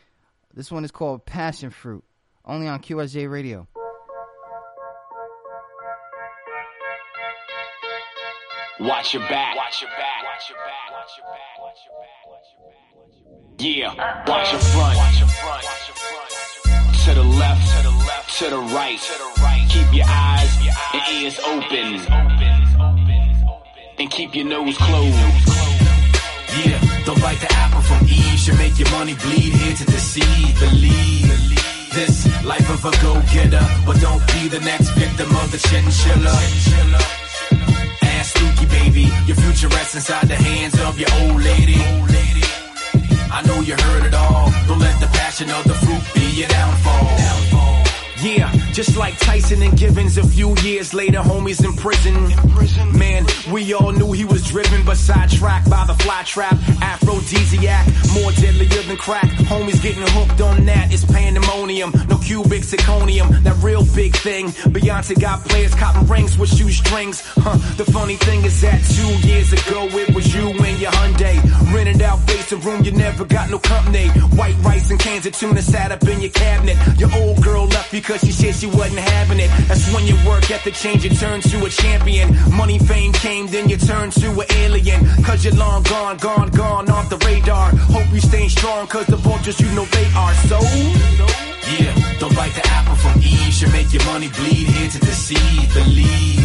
This 0.54 0.70
one 0.70 0.84
is 0.84 0.92
called 0.92 1.26
Passion 1.26 1.70
Fruit. 1.70 2.04
Only 2.44 2.68
on 2.68 2.80
QSJ 2.80 3.28
Radio. 3.28 3.66
Watch 8.80 9.12
your 9.12 9.22
back. 9.28 9.56
Watch 9.56 9.82
your 9.82 9.90
back. 9.90 10.24
Watch 10.24 10.48
your 10.48 10.56
back. 10.56 10.90
Watch 10.90 11.12
your 11.18 11.26
back. 11.28 11.60
Watch 11.60 11.84
your 11.84 12.00
back. 12.00 12.24
Watch 12.24 12.48
your 12.56 12.64
back. 12.64 13.60
Yeah. 13.60 14.24
Watch 14.26 14.52
your 14.52 14.60
front. 14.72 14.96
Watch 14.96 15.18
your 15.20 15.28
front. 15.28 15.64
Watch 15.64 15.88
your 15.88 15.96
front. 15.96 17.04
To 17.04 17.14
the 17.14 17.22
left. 17.22 17.76
To 17.76 17.82
the 17.82 17.90
left. 17.90 18.38
To 18.38 18.48
the 18.48 18.56
right. 18.72 18.98
To 18.98 19.12
the 19.18 19.42
right. 19.42 19.68
Keep 19.68 19.92
your 19.92 20.06
eyes 20.08 20.48
and 20.94 21.02
ears 21.12 21.38
open. 21.40 22.00
And 23.98 24.10
keep 24.10 24.34
your 24.34 24.46
nose 24.46 24.78
closed. 24.78 25.14
Yeah, 26.64 26.80
don't 27.04 27.20
bite 27.20 27.38
the 27.38 27.52
apple 27.52 27.82
from 27.82 28.02
Eve. 28.08 28.38
Should 28.38 28.56
make 28.56 28.78
your 28.78 28.90
money 28.92 29.12
bleed 29.12 29.52
here 29.60 29.76
to 29.76 29.84
deceive. 29.84 30.58
Believe 30.58 31.28
this 31.92 32.24
life 32.46 32.70
of 32.70 32.82
a 32.86 32.90
go-getter, 33.02 33.60
but 33.84 34.00
don't 34.00 34.26
be 34.28 34.48
the 34.48 34.60
next 34.60 34.88
victim 34.96 35.28
of 35.36 35.52
the 35.52 35.58
chinchilla. 35.58 36.30
Ass 36.30 37.19
spooky, 38.60 38.90
baby. 38.90 39.12
Your 39.26 39.36
future 39.36 39.68
rests 39.68 39.94
inside 39.94 40.28
the 40.28 40.36
hands 40.36 40.78
of 40.80 40.98
your 40.98 41.08
old 41.22 41.42
lady. 41.42 41.80
I 43.32 43.42
know 43.46 43.60
you 43.60 43.74
heard 43.74 44.06
it 44.06 44.14
all. 44.14 44.50
Don't 44.66 44.78
let 44.78 45.00
the 45.00 45.06
passion 45.06 45.50
of 45.50 45.64
the 45.64 45.74
fruit 45.74 46.02
be 46.14 46.40
your 46.40 46.48
downfall. 46.48 47.59
Yeah, 48.22 48.52
just 48.72 48.98
like 48.98 49.16
Tyson 49.18 49.62
and 49.62 49.76
Givens 49.78 50.18
a 50.18 50.26
few 50.26 50.54
years 50.58 50.92
later, 50.92 51.20
homies 51.20 51.64
in 51.64 51.72
prison. 51.72 52.14
Man, 52.98 53.24
we 53.50 53.72
all 53.72 53.92
knew 53.92 54.12
he 54.12 54.26
was 54.26 54.46
driven, 54.46 54.84
but 54.84 54.98
sidetracked 54.98 55.70
by 55.70 55.86
the 55.86 55.94
fly 55.94 56.22
trap. 56.24 56.52
Aphrodisiac, 56.82 57.86
more 58.12 58.30
deadlier 58.32 58.82
than 58.82 58.98
crack. 58.98 59.24
Homies 59.48 59.82
getting 59.82 60.02
hooked 60.08 60.40
on 60.42 60.66
that. 60.66 60.92
It's 60.92 61.04
pandemonium, 61.06 61.92
no 62.08 62.18
cubic 62.18 62.60
zirconium, 62.62 63.42
that 63.42 63.56
real 63.62 63.86
big 63.94 64.14
thing. 64.14 64.48
Beyonce 64.68 65.18
got 65.18 65.42
players 65.46 65.74
cotton 65.74 66.06
rings 66.06 66.36
with 66.36 66.50
shoestrings. 66.54 67.22
Huh, 67.22 67.56
the 67.76 67.90
funny 67.90 68.16
thing 68.16 68.44
is 68.44 68.60
that 68.60 68.84
two 68.84 69.28
years 69.28 69.52
ago 69.54 69.88
it 69.92 70.14
was 70.14 70.34
you 70.34 70.50
and 70.50 70.78
your 70.78 70.90
Hyundai. 70.90 71.40
Rented 71.74 72.02
out 72.02 72.26
basement 72.26 72.64
room, 72.64 72.84
you 72.84 72.92
never 72.92 73.24
got 73.24 73.48
no 73.48 73.58
company. 73.58 74.08
White 74.36 74.56
rice 74.62 74.90
and 74.90 75.00
cans 75.00 75.24
of 75.24 75.32
tuna 75.32 75.62
sat 75.62 75.90
up 75.90 76.02
in 76.06 76.20
your 76.20 76.30
cabinet. 76.32 76.76
Your 76.98 77.10
old 77.16 77.42
girl 77.42 77.64
left 77.66 77.90
because 78.10 78.26
she 78.26 78.32
said 78.32 78.54
she 78.56 78.66
wasn't 78.66 78.98
having 78.98 79.38
it. 79.38 79.48
That's 79.68 79.86
when 79.94 80.04
your 80.04 80.18
work 80.26 80.50
ethic 80.50 80.74
changed, 80.74 81.04
you 81.04 81.10
turned 81.10 81.44
to 81.44 81.64
a 81.64 81.70
champion. 81.70 82.34
Money, 82.50 82.78
fame 82.80 83.12
came, 83.12 83.46
then 83.46 83.68
you 83.68 83.76
turned 83.76 84.12
to 84.14 84.28
an 84.32 84.46
alien. 84.64 85.06
Cause 85.22 85.44
you're 85.44 85.54
long 85.54 85.84
gone, 85.84 86.16
gone, 86.16 86.48
gone 86.50 86.90
off 86.90 87.08
the 87.08 87.18
radar. 87.18 87.70
Hope 87.94 88.12
you 88.12 88.20
stay 88.20 88.48
strong, 88.48 88.88
cause 88.88 89.06
the 89.06 89.16
vultures, 89.16 89.60
you 89.60 89.70
know 89.76 89.84
they 89.84 90.06
are 90.16 90.34
so. 90.50 90.58
Yeah, 91.78 91.94
don't 92.18 92.34
bite 92.34 92.54
the 92.54 92.66
apple 92.66 92.96
from 92.96 93.16
Eve. 93.22 93.52
Should 93.52 93.70
make 93.70 93.92
your 93.92 94.04
money 94.06 94.28
bleed 94.28 94.66
here 94.66 94.90
to 94.90 94.98
deceive. 94.98 95.72
Believe 95.72 96.42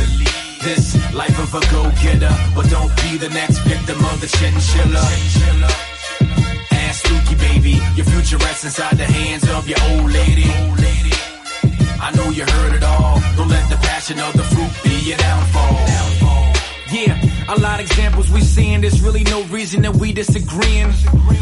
this 0.62 0.94
life 1.16 1.38
of 1.40 1.50
a 1.56 1.62
go-getter, 1.72 2.36
but 2.54 2.70
don't 2.70 2.94
be 3.02 3.18
the 3.18 3.30
next 3.30 3.58
victim 3.66 3.98
of 4.06 4.22
the 4.22 4.28
chinchilla. 4.28 5.02
Ass 6.72 7.02
spooky, 7.02 7.36
baby. 7.42 7.82
Your 7.96 8.06
future 8.06 8.38
rests 8.38 8.66
inside 8.66 8.98
the 8.98 9.06
hands 9.06 9.50
of 9.50 9.68
your 9.68 9.80
old 9.90 10.12
lady. 10.12 10.46
I 12.00 12.12
know 12.16 12.30
you 12.30 12.46
heard 12.46 12.76
it 12.76 12.84
all. 12.84 13.20
Don't 13.38 13.48
let 13.50 13.70
the 13.70 13.78
passion 13.78 14.20
of 14.20 14.34
the 14.34 14.44
fruit 14.44 14.72
be 14.84 15.10
your 15.10 15.18
downfall. 15.18 15.76
Yeah, 16.92 17.20
A 17.48 17.60
lot 17.60 17.80
of 17.80 17.86
examples 17.86 18.32
we 18.32 18.42
seeing, 18.42 18.82
there's 18.82 19.02
really 19.02 19.24
no 19.24 19.44
reason 19.44 19.84
that 19.84 19.96
we 19.96 20.12
disagreeing. 20.12 20.92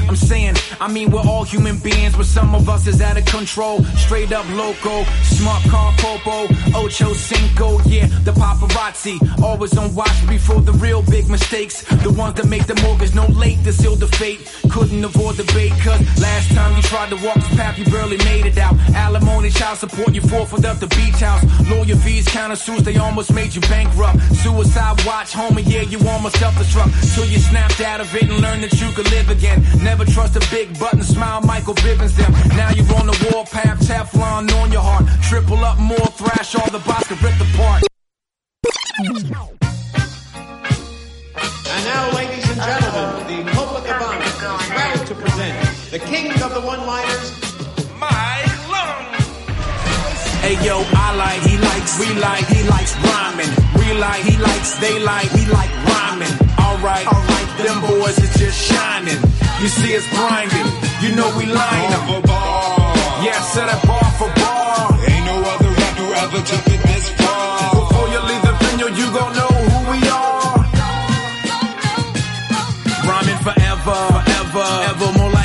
I'm 0.09 0.17
saying, 0.17 0.55
I 0.81 0.91
mean, 0.91 1.11
we're 1.11 1.21
all 1.21 1.43
human 1.43 1.77
beings, 1.79 2.15
but 2.15 2.25
some 2.25 2.53
of 2.53 2.67
us 2.67 2.87
is 2.87 3.01
out 3.01 3.17
of 3.17 3.25
control. 3.25 3.83
Straight 3.95 4.33
up 4.33 4.45
loco, 4.49 5.05
smart 5.23 5.63
car 5.69 5.93
popo, 5.97 6.53
ocho 6.75 7.13
cinco, 7.13 7.79
yeah, 7.83 8.07
the 8.25 8.31
paparazzi. 8.31 9.17
Always 9.41 9.77
on 9.77 9.95
watch 9.95 10.27
before 10.27 10.61
the 10.61 10.73
real 10.73 11.01
big 11.03 11.29
mistakes. 11.29 11.83
The 12.03 12.11
ones 12.11 12.35
that 12.35 12.47
make 12.47 12.67
the 12.67 12.75
mortgage 12.81 13.15
no 13.15 13.25
late 13.27 13.63
to 13.63 13.71
seal 13.71 13.95
the 13.95 14.07
fate. 14.07 14.41
Couldn't 14.69 15.03
avoid 15.03 15.37
debate, 15.37 15.71
cause 15.81 16.01
last 16.21 16.51
time 16.51 16.75
you 16.75 16.81
tried 16.83 17.09
to 17.09 17.15
walk 17.25 17.35
this 17.35 17.55
path, 17.55 17.79
you 17.79 17.85
barely 17.85 18.17
made 18.17 18.45
it 18.45 18.57
out. 18.57 18.75
Alimony, 18.93 19.51
child 19.51 19.77
support, 19.77 20.13
you 20.13 20.21
forfeit 20.21 20.65
up 20.65 20.79
the 20.79 20.87
beach 20.87 21.21
house. 21.21 21.43
Lawyer 21.69 21.95
fees, 21.95 22.27
counter 22.27 22.57
suits, 22.57 22.83
they 22.83 22.97
almost 22.97 23.33
made 23.33 23.55
you 23.55 23.61
bankrupt. 23.61 24.21
Suicide 24.35 25.05
watch, 25.05 25.31
homie, 25.31 25.63
yeah, 25.65 25.81
you 25.93 26.09
almost 26.09 26.37
self-destruct. 26.37 26.91
Till 27.13 27.25
you 27.25 27.37
snapped 27.37 27.79
out 27.81 28.01
of 28.01 28.13
it 28.15 28.23
and 28.23 28.41
learned 28.41 28.63
that 28.63 28.73
you 28.81 28.89
could 28.93 29.09
live 29.11 29.29
again. 29.29 29.63
Never 29.83 30.05
trust 30.05 30.35
a 30.35 30.41
big 30.49 30.77
button, 30.79 31.03
smile, 31.03 31.41
Michael 31.41 31.75
Bivins 31.75 32.17
them. 32.17 32.31
Now 32.57 32.71
you're 32.71 32.91
on 32.97 33.05
the 33.05 33.29
warpath, 33.31 33.79
Teflon 33.87 34.51
on 34.61 34.71
your 34.71 34.81
heart. 34.81 35.05
Triple 35.21 35.63
up 35.63 35.77
more, 35.79 36.09
thrash 36.17 36.55
all 36.55 36.69
the 36.71 36.79
box 36.79 37.07
to 37.09 37.15
rip 37.21 37.39
apart. 37.39 37.83
And 41.69 41.85
now, 41.85 42.11
ladies 42.15 42.49
and 42.49 42.59
gentlemen, 42.59 43.45
the 43.45 43.51
Copacabana 43.51 44.25
is 44.25 44.35
proud 44.73 45.07
to 45.07 45.15
present 45.15 45.55
the 45.91 45.99
king 45.99 46.31
of 46.41 46.53
the 46.53 46.61
one-liners, 46.61 47.31
Mike 48.01 48.69
Long. 48.69 49.05
Hey 50.41 50.57
yo, 50.65 50.83
I 50.89 51.15
like, 51.15 51.41
he 51.41 51.57
likes, 51.57 51.99
we 51.99 52.07
like, 52.19 52.45
he 52.47 52.63
likes 52.67 52.95
rhyming. 52.97 53.62
We 53.79 53.93
like, 53.93 54.23
he 54.23 54.37
likes, 54.37 54.77
they 54.79 54.99
like, 55.03 55.31
we 55.33 55.45
like 55.47 55.71
rhyming. 55.89 56.35
Alright, 56.59 57.05
alright, 57.07 57.49
them 57.57 57.79
boys 57.81 58.17
is 58.19 58.33
just 58.37 58.57
shining. 58.69 59.19
You 59.61 59.67
see 59.67 59.95
us 59.97 60.07
grinding, 60.15 60.67
you 61.01 61.15
know 61.15 61.29
we 61.37 61.45
line 61.45 61.89
them. 61.91 62.03
For 62.07 62.21
bar. 62.27 62.95
Yeah, 63.23 63.39
set 63.53 63.69
a 63.69 63.87
bar 63.87 64.09
for 64.19 64.29
bar. 64.35 64.93
Ain't 65.07 65.25
no 65.25 65.37
other 65.39 65.69
rapper 65.69 66.09
ever 66.23 66.41
took 66.45 66.67
it 66.67 66.92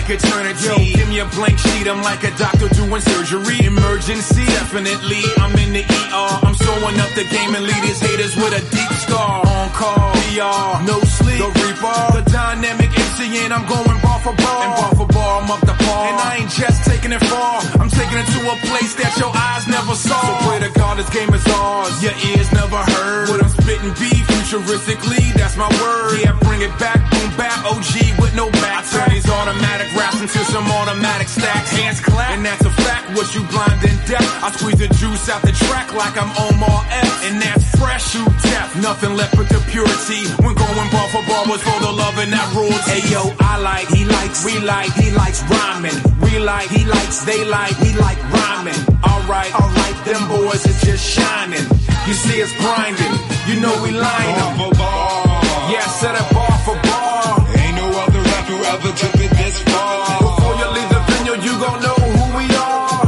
like 0.08 0.22
eternity. 0.22 0.66
Yo, 0.66 0.96
give 0.96 1.08
me 1.08 1.20
a 1.20 1.24
blank 1.36 1.58
sheet, 1.58 1.86
I'm 1.86 2.02
like 2.02 2.24
a 2.24 2.30
doctor 2.36 2.68
doing 2.68 3.00
surgery. 3.00 3.66
Emergency, 3.66 4.44
definitely, 4.46 5.22
I'm 5.38 5.54
in 5.58 5.72
the 5.72 5.84
ER. 5.84 6.46
I'm 6.46 6.54
sewing 6.54 6.98
up 7.00 7.10
the 7.14 7.24
game 7.24 7.54
and 7.54 7.64
lead 7.64 7.84
his 7.84 8.00
haters 8.00 8.36
with 8.36 8.52
a 8.52 8.62
deep 8.70 8.92
scar. 9.04 9.46
On 9.46 9.68
call, 9.70 10.12
PR, 10.32 10.84
no 10.84 11.00
sleep, 11.00 11.38
the 11.38 11.50
reaper, 11.60 12.00
the 12.16 12.24
dynamic 12.30 12.90
And 13.18 13.52
I'm 13.52 13.66
going 13.66 13.98
bar 13.98 14.20
for 14.22 14.30
bar. 14.30 14.62
And 14.62 14.72
bar 14.78 14.94
for 14.94 15.08
bar, 15.10 15.42
I'm 15.42 15.50
up 15.50 15.58
the 15.66 15.74
par. 15.74 16.06
And 16.06 16.16
I 16.22 16.38
ain't 16.38 16.54
just 16.54 16.86
taking 16.86 17.10
it 17.10 17.18
far, 17.26 17.58
I'm 17.82 17.90
taking 17.90 18.14
it 18.14 18.28
to 18.30 18.40
a 18.46 18.56
place 18.70 18.94
that 18.94 19.10
your 19.18 19.34
eyes 19.34 19.66
never 19.66 19.98
saw. 19.98 20.22
So 20.22 20.46
pray 20.46 20.62
to 20.62 20.70
God 20.78 21.02
this 21.02 21.10
game 21.10 21.34
is 21.34 21.42
ours, 21.50 21.98
your 21.98 22.14
ears 22.30 22.46
never 22.54 22.78
heard. 22.78 23.26
What 23.26 23.42
I'm 23.42 23.50
spitting 23.50 23.90
be 23.98 24.14
futuristically, 24.22 25.34
that's 25.34 25.58
my 25.58 25.66
word. 25.82 26.22
Yeah, 26.22 26.38
bring 26.46 26.62
it 26.62 26.70
back, 26.78 27.02
boom 27.10 27.34
back, 27.34 27.58
OG 27.66 28.22
with 28.22 28.38
no 28.38 28.54
back. 28.62 28.86
I 28.86 28.86
turn 28.86 29.10
these 29.10 29.26
automatic 29.26 29.90
raps 29.98 30.22
into 30.22 30.38
some 30.46 30.70
automatic 30.70 31.26
stacks. 31.26 31.74
Hands 31.74 31.98
clap, 31.98 32.38
and 32.38 32.46
that's 32.46 32.62
a 32.62 32.70
fact. 32.86 33.18
Was 33.18 33.34
you 33.34 33.42
blind 33.50 33.82
and 33.82 33.98
deaf? 34.06 34.22
I 34.46 34.54
squeeze 34.54 34.78
the 34.78 34.86
juice 34.94 35.26
out 35.26 35.42
the 35.42 35.50
track 35.66 35.90
like 35.90 36.14
I'm 36.14 36.30
Omar 36.38 36.86
Epps. 36.86 37.26
And 37.26 37.42
that's 37.42 37.66
fresh, 37.74 38.14
you 38.14 38.24
deaf. 38.46 38.78
Nothing 38.78 39.18
left 39.18 39.34
but 39.34 39.48
the 39.50 39.58
purity. 39.74 40.30
When 40.38 40.54
going 40.54 40.90
bar 40.94 41.08
for 41.10 41.24
bar 41.26 41.50
was 41.50 41.58
for 41.66 41.78
the 41.82 41.90
love 41.90 42.14
and 42.22 42.30
that 42.30 42.46
rules. 42.54 42.78
Hey 42.86 43.07
yo, 43.10 43.22
I 43.40 43.58
like, 43.60 43.88
he 43.88 44.04
likes, 44.04 44.44
we 44.44 44.58
like, 44.60 44.92
he 44.94 45.10
likes 45.12 45.42
rhyming. 45.48 45.98
We 46.22 46.38
like, 46.38 46.68
he 46.68 46.84
likes, 46.84 47.24
they 47.24 47.44
like, 47.44 47.78
we 47.80 47.92
like 47.94 48.20
rhyming. 48.32 48.80
Alright, 49.02 49.52
alright, 49.54 49.96
them 50.04 50.22
boys 50.28 50.64
is 50.66 50.80
just 50.82 51.04
shining. 51.04 51.64
You 52.06 52.14
see 52.14 52.42
us 52.42 52.52
grinding, 52.60 53.14
you 53.48 53.60
know 53.60 53.74
we 53.82 53.90
line 53.92 54.32
Bar 54.34 54.56
them. 54.56 54.58
for 54.58 54.70
bar. 54.78 55.42
Yeah, 55.72 55.86
set 56.00 56.14
up 56.14 56.28
bar 56.32 56.56
for 56.64 56.76
bar. 56.88 57.46
Ain't 57.60 57.76
no 57.76 57.86
other 58.04 58.22
rapper 58.30 58.58
ever 58.72 58.92
took 58.96 59.14
it 59.20 59.30
this 59.36 59.56
far. 59.68 60.20
Before 60.24 60.54
you 60.60 60.68
leave 60.76 60.90
the 60.96 61.00
venue, 61.08 61.36
you 61.46 61.52
gon' 61.60 61.80
know 61.84 61.98
who 62.08 62.24
we 62.38 62.46
are. 62.56 63.04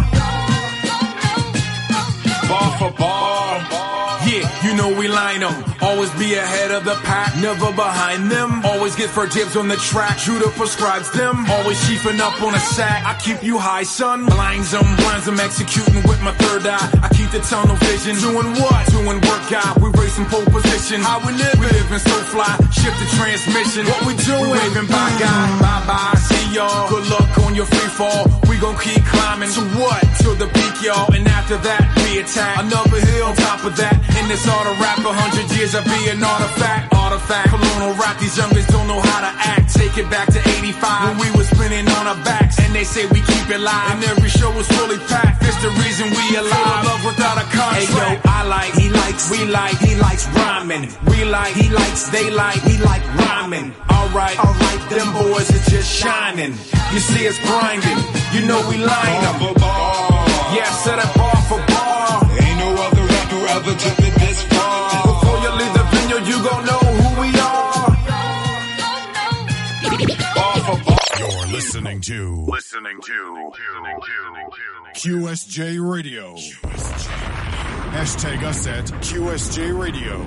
Bar 2.50 2.70
for 2.78 2.90
bar. 3.00 3.50
Yeah, 4.28 4.44
you 4.64 4.76
know 4.76 4.90
we 4.98 5.08
line 5.08 5.40
them. 5.40 5.56
Always 5.80 6.10
be 6.20 6.34
ahead 6.34 6.59
of 6.70 6.84
the 6.84 6.94
pack, 7.02 7.34
never 7.36 7.72
behind 7.72 8.30
them. 8.30 8.64
Always 8.64 8.94
get 8.94 9.10
for 9.10 9.26
dibs 9.26 9.56
on 9.56 9.68
the 9.68 9.76
track, 9.76 10.18
Judah 10.18 10.50
prescribes 10.50 11.10
them. 11.12 11.44
Always 11.50 11.78
chiefing 11.86 12.20
up 12.20 12.40
on 12.42 12.54
a 12.54 12.60
sack, 12.60 13.04
I 13.04 13.14
keep 13.18 13.42
you 13.42 13.58
high, 13.58 13.82
son. 13.82 14.26
Blinds 14.26 14.70
them, 14.70 14.84
blinds 14.96 15.26
them, 15.26 15.40
executing 15.40 16.02
with 16.08 16.20
my 16.22 16.32
third 16.32 16.66
eye. 16.66 16.90
I 17.02 17.08
keep 17.14 17.30
the 17.30 17.40
tunnel 17.40 17.76
vision. 17.76 18.16
Doing 18.20 18.52
what? 18.60 18.86
Doing 18.90 19.20
workout, 19.22 19.80
we 19.80 19.90
racing 19.98 20.26
pole 20.26 20.46
position. 20.46 21.00
How 21.02 21.18
we 21.26 21.32
live? 21.32 21.58
We 21.58 21.66
living 21.66 21.98
so 21.98 22.16
fly, 22.30 22.56
shift 22.70 22.98
the 22.98 23.08
transmission. 23.18 23.86
What 23.86 24.06
we 24.06 24.14
doing? 24.16 24.50
We 24.50 24.58
waving 24.58 24.86
bye 24.86 25.16
guy, 25.18 25.58
bye 25.60 25.84
bye, 25.86 26.18
y'all. 26.52 26.88
Good 26.88 27.08
luck 27.08 27.38
on 27.44 27.54
your 27.54 27.66
free 27.66 27.90
fall. 27.90 28.26
We 28.48 28.58
gon' 28.58 28.78
keep 28.78 29.04
climbing 29.04 29.50
to 29.50 29.62
what? 29.78 30.02
To 30.24 30.34
the 30.34 30.48
peak, 30.52 30.82
y'all. 30.82 31.12
And 31.14 31.26
after 31.28 31.56
that, 31.58 31.82
we 32.02 32.20
attack 32.20 32.58
another 32.58 33.00
hill. 33.00 33.26
On 33.26 33.36
top 33.36 33.64
of 33.64 33.76
that, 33.76 33.96
in 34.18 34.28
this 34.28 34.46
auto 34.46 34.72
rap, 34.82 34.98
a 34.98 35.12
hundred 35.12 35.50
years 35.56 35.74
of 35.74 35.84
being 35.84 36.22
artifact. 36.22 36.99
Artifact, 37.30 37.62
colonial 37.62 37.94
rap. 37.94 38.18
These 38.18 38.36
youngers 38.36 38.66
don't 38.66 38.88
know 38.88 39.00
how 39.00 39.20
to 39.20 39.32
act. 39.38 39.72
Take 39.72 39.96
it 39.98 40.10
back 40.10 40.26
to 40.32 40.40
85 40.40 41.18
when 41.18 41.30
we 41.30 41.38
was 41.38 41.48
spinning 41.48 41.86
on 41.88 42.06
our 42.06 42.18
backs, 42.24 42.58
and 42.58 42.74
they 42.74 42.82
say 42.82 43.06
we 43.06 43.20
keep 43.22 43.48
it 43.50 43.60
live. 43.60 43.94
And 43.94 44.04
every 44.04 44.28
show 44.28 44.50
was 44.50 44.66
fully 44.66 44.98
packed. 45.06 45.42
It's 45.42 45.60
the 45.62 45.70
reason 45.78 46.10
we 46.10 46.36
alive. 46.36 46.50
Full 46.50 46.74
of 46.74 46.84
love 46.90 47.04
without 47.06 47.38
a 47.38 47.46
contract. 47.54 47.86
Hey 47.86 48.14
yo, 48.14 48.20
I 48.24 48.42
like, 48.46 48.72
he 48.74 48.88
likes, 48.90 49.30
we 49.30 49.44
like, 49.46 49.78
he 49.78 49.94
likes 49.94 50.26
rhyming. 50.34 50.90
We 51.06 51.24
like, 51.24 51.54
he 51.54 51.68
likes, 51.68 52.08
they 52.10 52.30
like, 52.30 52.64
we 52.64 52.78
like 52.78 53.04
rhyming. 53.14 53.74
Alright, 53.90 54.36
alright, 54.38 54.80
them 54.90 55.12
boys 55.14 55.50
are 55.54 55.70
just 55.70 55.86
shining. 55.86 56.52
You 56.92 56.98
see 56.98 57.28
us 57.28 57.38
grinding, 57.46 57.98
you 58.34 58.46
know 58.46 58.58
we 58.68 58.78
line 58.78 59.22
for. 59.38 59.54
Yeah, 60.50 60.70
set 60.82 60.98
bar 60.98 61.14
bar. 61.14 61.39
Listening 71.60 72.00
to 72.00 72.46
Listening 72.46 73.00
to. 73.02 73.52
QSJ 74.94 75.92
Radio. 75.92 76.34
Hashtag 77.92 78.42
us 78.44 78.66
at 78.66 78.86
QSJ 78.86 79.78
Radio. 79.78 80.24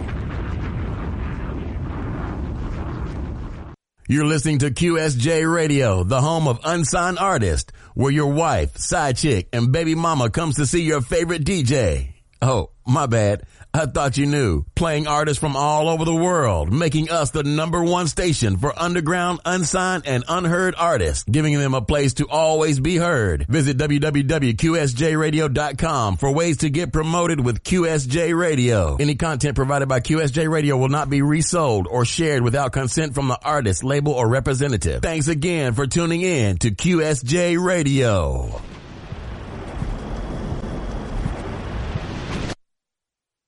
You're 4.07 4.25
listening 4.25 4.59
to 4.59 4.69
QSJ 4.69 5.51
Radio, 5.51 6.03
the 6.03 6.21
home 6.21 6.47
of 6.47 6.59
unsigned 6.63 7.17
artists, 7.17 7.73
where 7.95 8.11
your 8.11 8.31
wife, 8.31 8.77
side 8.77 9.17
chick, 9.17 9.49
and 9.51 9.71
baby 9.71 9.95
mama 9.95 10.29
comes 10.29 10.57
to 10.57 10.67
see 10.67 10.83
your 10.83 11.01
favorite 11.01 11.43
DJ. 11.43 12.13
Oh, 12.43 12.69
my 12.85 13.07
bad. 13.07 13.41
I 13.75 13.87
thought 13.87 14.17
you 14.17 14.27
knew. 14.27 14.65
Playing 14.75 15.07
artists 15.07 15.39
from 15.39 15.55
all 15.55 15.89
over 15.89 16.05
the 16.05 16.13
world, 16.13 16.71
making 16.71 17.09
us 17.09 17.31
the 17.31 17.41
number 17.41 17.83
one 17.83 18.05
station 18.07 18.57
for 18.57 18.71
underground, 18.79 19.39
unsigned, 19.45 20.03
and 20.05 20.23
unheard 20.27 20.75
artists, 20.77 21.23
giving 21.23 21.57
them 21.57 21.73
a 21.73 21.81
place 21.81 22.13
to 22.15 22.27
always 22.27 22.79
be 22.79 22.97
heard. 22.97 23.47
Visit 23.47 23.77
www.qsjradio.com 23.77 26.17
for 26.17 26.31
ways 26.31 26.57
to 26.57 26.69
get 26.69 26.93
promoted 26.93 27.43
with 27.43 27.63
QSJ 27.63 28.37
Radio. 28.37 28.97
Any 28.97 29.15
content 29.15 29.55
provided 29.55 29.89
by 29.89 30.01
QSJ 30.01 30.47
Radio 30.51 30.77
will 30.77 30.89
not 30.89 31.09
be 31.09 31.23
resold 31.23 31.87
or 31.87 32.05
shared 32.05 32.43
without 32.43 32.73
consent 32.73 33.15
from 33.15 33.27
the 33.27 33.39
artist, 33.43 33.83
label, 33.83 34.13
or 34.13 34.29
representative. 34.29 35.01
Thanks 35.01 35.27
again 35.27 35.73
for 35.73 35.87
tuning 35.87 36.21
in 36.21 36.59
to 36.59 36.69
QSJ 36.69 37.59
Radio. 37.59 38.61